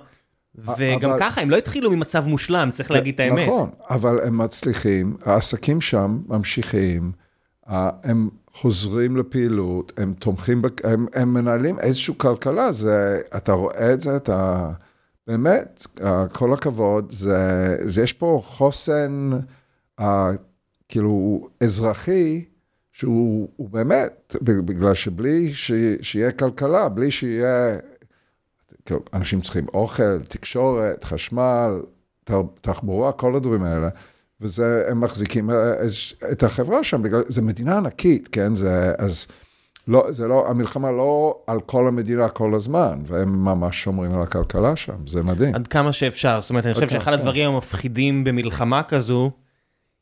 [0.56, 3.48] וגם אבל- ככה, הם לא התחילו ממצב מושלם, צריך להגיד את האמת.
[3.48, 7.12] נכון, אבל הם מצליחים, העסקים שם ממשיכים,
[7.68, 14.16] הם חוזרים לפעילות, הם תומכים, הם, הם מנהלים איזושהי כלכלה, זה, אתה רואה את זה,
[14.16, 14.70] אתה...
[15.28, 19.30] באמת, אה, כל הכבוד, זה, זה יש פה חוסן,
[20.00, 20.32] אה,
[20.90, 22.46] כאילו, אזרחי,
[22.92, 25.72] שהוא הוא באמת, בגלל שבלי ש,
[26.02, 27.78] שיהיה כלכלה, בלי שיהיה
[28.86, 31.82] כאילו, אנשים צריכים אוכל, תקשורת, חשמל,
[32.62, 33.90] תחבורה, כל הדברים האלה.
[34.42, 35.74] וזה, הם מחזיקים אה,
[36.32, 38.56] את החברה שם, בגלל, זה מדינה ענקית, כן?
[38.56, 39.28] זה, אז
[39.88, 44.76] לא, זה לא, המלחמה לא על כל המדינה כל הזמן, והם ממש שומרים על הכלכלה
[44.76, 45.56] שם, זה מדהים.
[45.56, 47.20] עד כמה שאפשר, זאת אומרת, אני חושב אוקיי, שאחד כן.
[47.20, 49.32] הדברים המפחידים במלחמה כזו,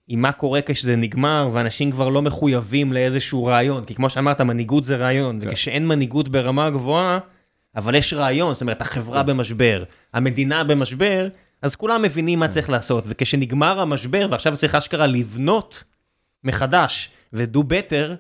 [0.08, 4.84] עם מה קורה כשזה נגמר, ואנשים כבר לא מחויבים לאיזשהו רעיון, כי כמו שאמרת, מנהיגות
[4.84, 5.48] זה רעיון, כן.
[5.48, 7.20] וכשאין מנהיגות ברמה גבוהה,
[7.76, 9.84] אבל יש רעיון, זאת אומרת, החברה במשבר,
[10.14, 11.28] המדינה במשבר,
[11.62, 15.84] אז כולם מבינים מה צריך לעשות, וכשנגמר המשבר, ועכשיו צריך אשכרה לבנות
[16.44, 18.16] מחדש, ו-do better,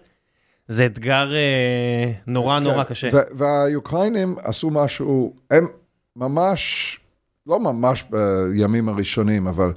[0.71, 3.07] זה אתגר אה, נורא נורא כן, קשה.
[3.13, 5.67] ו- והאוקראינים עשו משהו, הם
[6.15, 6.99] ממש,
[7.47, 9.73] לא ממש בימים הראשונים, אבל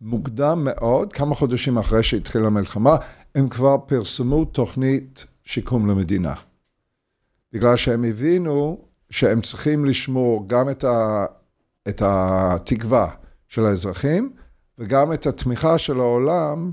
[0.00, 2.96] מוקדם מאוד, כמה חודשים אחרי שהתחילה המלחמה,
[3.34, 6.34] הם כבר פרסמו תוכנית שיקום למדינה.
[7.52, 8.78] בגלל שהם הבינו
[9.10, 11.26] שהם צריכים לשמור גם את, ה,
[11.88, 13.08] את התקווה
[13.48, 14.32] של האזרחים
[14.78, 16.72] וגם את התמיכה של העולם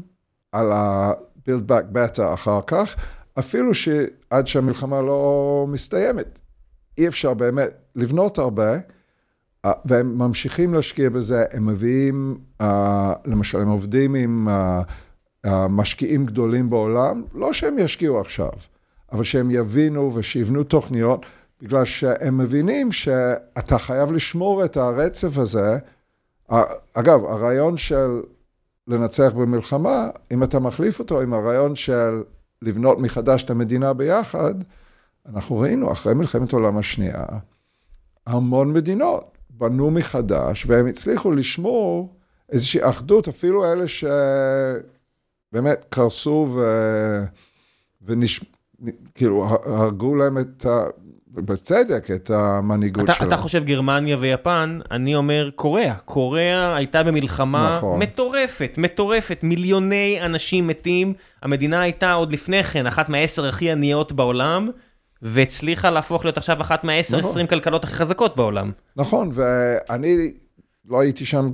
[0.51, 2.95] על ה-build back better אחר כך,
[3.39, 6.39] אפילו שעד שהמלחמה לא מסתיימת.
[6.97, 8.77] אי אפשר באמת לבנות הרבה,
[9.85, 12.37] והם ממשיכים להשקיע בזה, הם מביאים,
[13.25, 14.47] למשל, הם עובדים עם
[15.69, 18.49] משקיעים גדולים בעולם, לא שהם ישקיעו עכשיו,
[19.11, 21.25] אבל שהם יבינו ושיבנו תוכניות,
[21.61, 25.77] בגלל שהם מבינים שאתה חייב לשמור את הרצף הזה.
[26.93, 28.21] אגב, הרעיון של
[28.87, 32.21] לנצח במלחמה, אם אתה מחליף אותו עם הרעיון של
[32.63, 34.53] לבנות מחדש את המדינה ביחד,
[35.25, 37.25] אנחנו ראינו אחרי מלחמת העולם השנייה,
[38.27, 42.15] המון מדינות בנו מחדש, והם הצליחו לשמור
[42.49, 46.61] איזושהי אחדות, אפילו אלה שבאמת קרסו ו...
[48.01, 48.45] ונש...
[49.15, 50.83] כאילו, הרגו להם את ה...
[51.33, 53.27] בצדק, את המנהיגות אתה, שלהם.
[53.27, 55.93] אתה חושב גרמניה ויפן, אני אומר קוריאה.
[55.93, 57.99] קוריאה הייתה במלחמה נכון.
[57.99, 59.39] מטורפת, מטורפת.
[59.43, 61.13] מיליוני אנשים מתים.
[61.41, 64.69] המדינה הייתה עוד לפני כן אחת מהעשר הכי עניות בעולם,
[65.21, 67.31] והצליחה להפוך להיות עכשיו אחת מהעשר, נכון.
[67.31, 68.71] עשרים כלכלות הכי חזקות בעולם.
[68.95, 70.33] נכון, ואני
[70.89, 71.51] לא הייתי שם,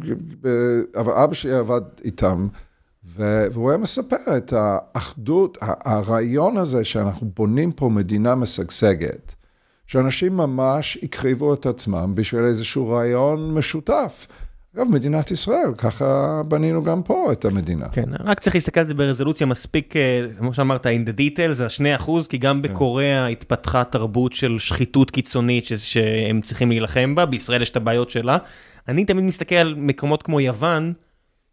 [0.95, 2.47] אבל אבא שלי עבד איתם,
[3.15, 9.35] והוא היה מספר את האחדות, הרעיון הזה שאנחנו בונים פה מדינה משגשגת,
[9.89, 14.27] שאנשים ממש הקריבו את עצמם בשביל איזשהו רעיון משותף.
[14.75, 17.89] אגב, מדינת ישראל, ככה בנינו גם פה את המדינה.
[17.89, 21.65] כן, רק צריך להסתכל על זה ברזולוציה מספיק, אה, כמו שאמרת, in the details, זה
[21.65, 27.25] השני אחוז, כי גם בקוריאה התפתחה תרבות של שחיתות קיצונית ש- שהם צריכים להילחם בה,
[27.25, 28.37] בישראל יש את הבעיות שלה.
[28.87, 30.93] אני תמיד מסתכל על מקומות כמו יוון,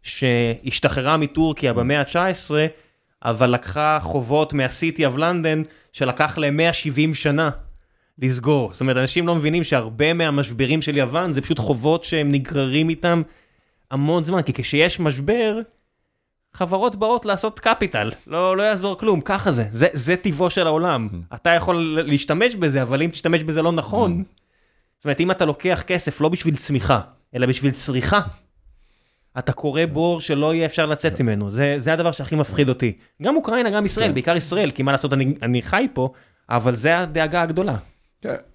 [0.03, 2.51] שהשתחררה מטורקיה במאה ה-19,
[3.25, 7.49] אבל לקחה חובות מהסיטי of לונדון, שלקח להם 170 שנה
[8.19, 8.69] לסגור.
[8.71, 13.21] זאת אומרת, אנשים לא מבינים שהרבה מהמשברים של יוון זה פשוט חובות שהם נגררים איתם
[13.91, 15.59] המון זמן, כי כשיש משבר,
[16.53, 21.09] חברות באות לעשות קפיטל, לא, לא יעזור כלום, ככה זה, זה, זה טיבו של העולם.
[21.33, 24.23] אתה יכול להשתמש בזה, אבל אם תשתמש בזה לא נכון,
[24.97, 27.01] זאת אומרת, אם אתה לוקח כסף לא בשביל צמיחה,
[27.35, 28.19] אלא בשביל צריכה,
[29.39, 32.97] אתה קורא בור שלא יהיה אפשר לצאת ממנו, זה, זה הדבר שהכי מפחיד אותי.
[33.21, 36.09] גם אוקראינה, גם ישראל, בעיקר ישראל, כי מה לעשות, אני, אני חי פה,
[36.49, 37.77] אבל זה הדאגה הגדולה.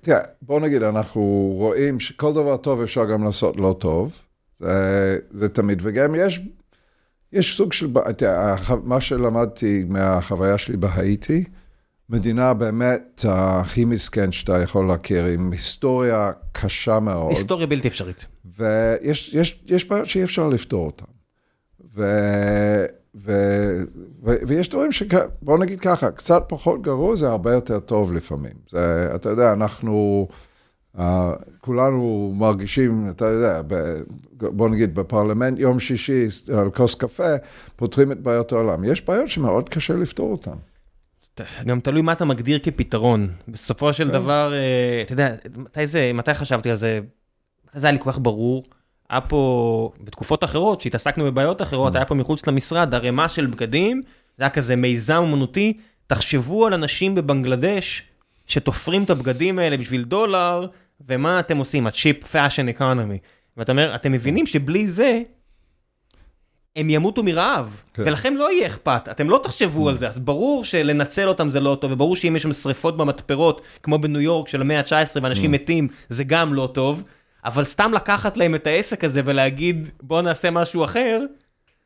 [0.01, 4.23] תראה, בוא נגיד, אנחנו רואים שכל דבר טוב אפשר גם לעשות לא טוב,
[4.61, 6.41] זה, זה תמיד, וגם יש,
[7.33, 11.45] יש סוג של, תראה, מה שלמדתי מהחוויה שלי בהאיטי,
[12.09, 17.31] מדינה באמת הכי מסכן שאתה יכול להכיר, עם היסטוריה קשה מאוד.
[17.31, 18.27] היסטוריה בלתי אפשרית.
[18.57, 21.05] ויש יש, יש בעיות שאי אפשר לפתור אותן.
[21.95, 22.05] ו,
[23.15, 23.33] ו,
[24.25, 25.03] ו, ויש דברים ש...
[25.43, 28.53] בואו נגיד ככה, קצת פחות גרוע זה הרבה יותר טוב לפעמים.
[28.69, 30.29] זה, אתה יודע, אנחנו,
[30.97, 31.01] uh,
[31.61, 33.63] כולנו מרגישים, אתה יודע,
[34.33, 36.27] בואו נגיד בפרלמנט יום שישי
[36.59, 37.37] על כוס קפה,
[37.77, 38.85] פותרים את בעיות העולם.
[38.85, 40.57] יש בעיות שמאוד קשה לפתור אותן.
[41.67, 43.29] גם תלוי מה אתה מגדיר כפתרון.
[43.49, 44.13] בסופו של כן.
[44.13, 47.01] דבר, אה, אתה יודע, מתי זה, מתי חשבתי על זה?
[47.75, 48.65] זה היה לי כל כך ברור.
[49.13, 54.01] היה פה, בתקופות אחרות, שהתעסקנו בבעיות אחרות, היה פה מחוץ למשרד ערימה של בגדים,
[54.39, 55.73] זה היה כזה מיזם אומנותי.
[56.07, 58.03] תחשבו על אנשים בבנגלדש
[58.47, 60.67] שתופרים את הבגדים האלה בשביל דולר,
[61.09, 61.87] ומה אתם עושים?
[61.87, 63.19] ה-cheap fashion economy.
[63.57, 65.21] ואתה אומר, אתם מבינים שבלי זה,
[66.77, 68.03] הם ימותו מרעב, כן.
[68.07, 71.79] ולכם לא יהיה אכפת, אתם לא תחשבו על זה, אז ברור שלנצל אותם זה לא
[71.81, 75.89] טוב, וברור שאם יש שם שריפות במתפרות, כמו בניו יורק של המאה ה-19 ואנשים מתים,
[76.09, 77.03] זה גם לא טוב,
[77.45, 81.21] אבל סתם לקחת להם את העסק הזה ולהגיד בואו נעשה משהו אחר,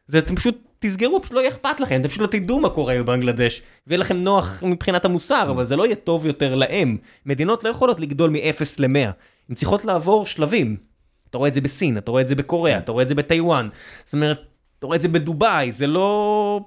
[0.09, 2.95] זה אתם פשוט תסגרו, פשוט לא יהיה אכפת לכם, אתם פשוט לא תדעו מה קורה
[2.99, 6.97] בבנגלדש, ויהיה לכם נוח מבחינת המוסר, אבל זה לא יהיה טוב יותר להם.
[7.27, 9.11] מדינות לא יכולות לגדול מ-0 ל-100,
[9.49, 10.77] הן צריכות לעבור שלבים.
[11.31, 13.69] אתה רואה את זה בסין, אתה רואה את זה בקוריאה, אתה רואה את זה בטיוואן,
[14.05, 14.41] זאת אומרת,
[14.79, 16.61] אתה רואה את זה בדובאי, זה לא...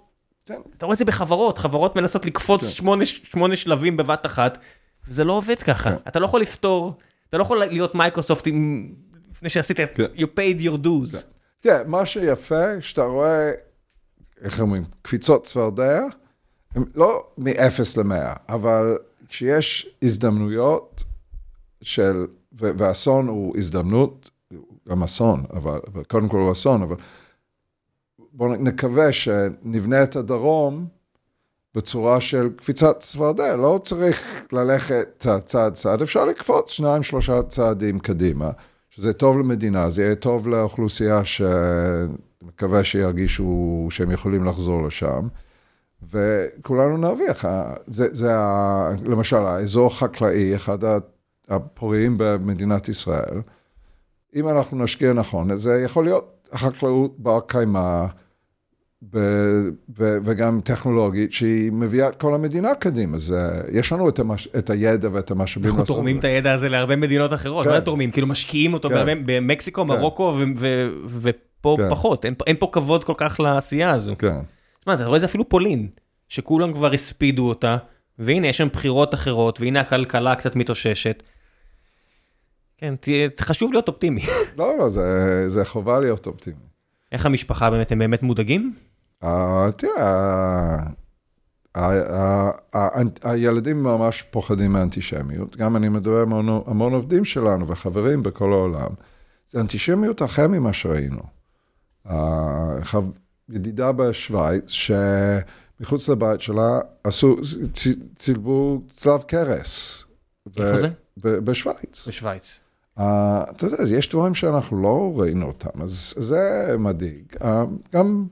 [0.45, 0.59] כן.
[0.77, 2.67] אתה רואה את זה בחברות, חברות מנסות לקפוץ כן.
[2.67, 4.57] שמונה, שמונה שלבים בבת אחת,
[5.07, 5.89] וזה לא עובד ככה.
[5.89, 5.95] כן.
[6.07, 6.93] אתה לא יכול לפתור,
[7.29, 8.89] אתה לא יכול להיות מייקרוסופט עם...
[9.31, 10.03] לפני שעשית את כן.
[10.15, 11.17] you paid your dues.
[11.59, 13.51] תראה, מה שיפה, שאתה רואה,
[14.41, 16.01] איך אומרים, קפיצות צפרדע,
[16.95, 18.97] לא מ-0 ל-100, אבל
[19.29, 21.03] כשיש הזדמנויות
[21.81, 24.29] של, ואסון הוא הזדמנות,
[24.89, 26.95] גם אסון, אבל, אבל קודם כל הוא אסון, אבל
[28.33, 30.87] בואו נקווה שנבנה את הדרום
[31.75, 38.51] בצורה של קפיצת צפרדע, לא צריך ללכת צעד צעד, אפשר לקפוץ שניים שלושה צעדים קדימה,
[38.89, 45.27] שזה טוב למדינה, זה יהיה טוב לאוכלוסייה שמקווה שירגישו שהם יכולים לחזור לשם.
[46.11, 47.45] וכולנו נרוויח.
[47.87, 50.77] זה, זה ה, למשל, האזור החקלאי, אחד
[51.49, 53.41] הפוריים במדינת ישראל,
[54.35, 58.05] אם אנחנו נשקיע נכון, זה יכול להיות חקלאות בר קיימא,
[59.95, 63.15] וגם טכנולוגית, שהיא מביאה את כל המדינה קדימה.
[63.15, 63.35] אז
[63.71, 67.33] יש לנו את, המש, את הידע ואת המשאבים אנחנו תורמים את הידע הזה להרבה מדינות
[67.33, 67.71] אחרות, כן.
[67.71, 68.11] מה תורמים?
[68.11, 69.21] כאילו משקיעים אותו כן.
[69.25, 69.87] במקסיקו, כן.
[69.87, 70.35] מרוקו,
[71.07, 71.89] ופה כן.
[71.89, 74.15] פחות, אין, אין פה כבוד כל כך לעשייה הזו.
[74.19, 74.39] כן.
[74.87, 75.87] מה, אתה רואה זה אפילו פולין,
[76.29, 77.77] שכולם כבר הספידו אותה,
[78.19, 81.23] והנה יש שם בחירות אחרות, והנה הכלכלה קצת מתאוששת.
[82.77, 82.93] כן,
[83.39, 84.21] חשוב להיות אופטימי.
[84.57, 86.69] לא, לא, זה, זה חובה להיות אופטימי.
[87.11, 88.73] איך המשפחה באמת, הם באמת מודאגים?
[89.23, 89.27] Uh,
[89.77, 90.77] תראה,
[93.23, 95.55] הילדים ממש פוחדים מאנטישמיות.
[95.55, 96.33] גם אני מדבר עם
[96.65, 98.89] המון עובדים שלנו וחברים בכל העולם.
[99.51, 101.21] זה אנטישמיות אחר ממה שראינו.
[103.49, 107.35] ידידה בשוויץ, שמחוץ לבית שלה עשו,
[108.17, 110.05] צילבו צלב קרס.
[110.57, 110.89] איפה זה?
[111.17, 112.07] בשוויץ.
[112.07, 112.59] בשוויץ.
[112.99, 113.01] Uh,
[113.49, 117.35] אתה יודע, יש דברים שאנחנו לא ראינו אותם, אז זה מדאיג.
[117.35, 117.45] Uh,
[117.93, 118.27] גם,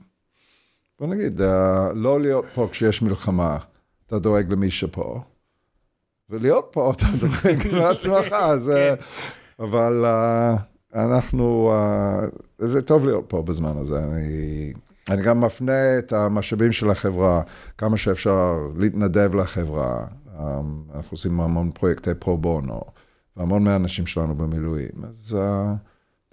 [1.00, 1.40] בוא נגיד,
[1.94, 3.58] לא להיות פה כשיש מלחמה,
[4.06, 5.20] אתה דואג למי שפה,
[6.30, 8.94] ולהיות פה אתה דואג לעצמך, זה...
[8.98, 9.04] כן.
[9.64, 10.58] אבל uh,
[10.94, 11.72] אנחנו,
[12.58, 14.04] uh, זה טוב להיות פה בזמן הזה.
[14.04, 14.72] אני,
[15.10, 17.42] אני גם מפנה את המשאבים של החברה,
[17.78, 20.06] כמה שאפשר להתנדב לחברה.
[20.26, 20.40] Um,
[20.94, 22.80] אנחנו עושים המון פרויקטי פרו-בונו.
[23.36, 25.04] והמון מהאנשים שלנו במילואים.
[25.08, 25.36] אז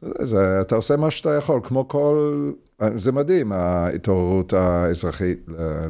[0.02, 2.52] uh, זה, אתה עושה מה שאתה יכול, כמו כל...
[2.98, 5.46] זה מדהים, ההתעוררות האזרחית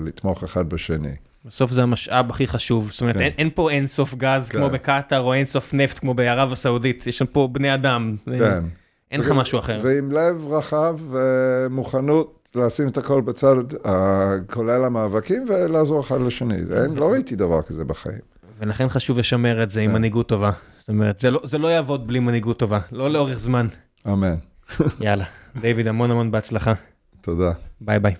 [0.06, 1.16] לתמוך אחד בשני.
[1.45, 3.22] בסוף זה המשאב הכי חשוב, זאת אומרת, כן.
[3.22, 4.57] אין, אין פה אין סוף גז כן.
[4.57, 8.16] כמו בקטאר, או אין סוף נפט כמו בערב הסעודית, יש שם פה בני אדם.
[8.26, 8.64] כן.
[9.12, 9.80] אין לך משהו אחר.
[9.82, 13.56] ועם לב רחב ומוכנות לשים את הכל בצד,
[14.52, 16.56] כולל המאבקים, ולעזור אחד לשני.
[16.56, 18.20] אין, לא ראיתי דבר כזה בחיים.
[18.60, 19.95] ולכן חשוב לשמר את זה עם כן.
[19.95, 20.52] מנהיגות טובה.
[20.78, 23.68] זאת אומרת, זה לא, זה לא יעבוד בלי מנהיגות טובה, לא לאורך זמן.
[24.07, 24.36] אמן.
[24.99, 25.26] יאללה,
[25.61, 26.73] דיוויד, המון המון בהצלחה.
[27.22, 27.52] תודה.
[27.82, 28.15] ביי ביי.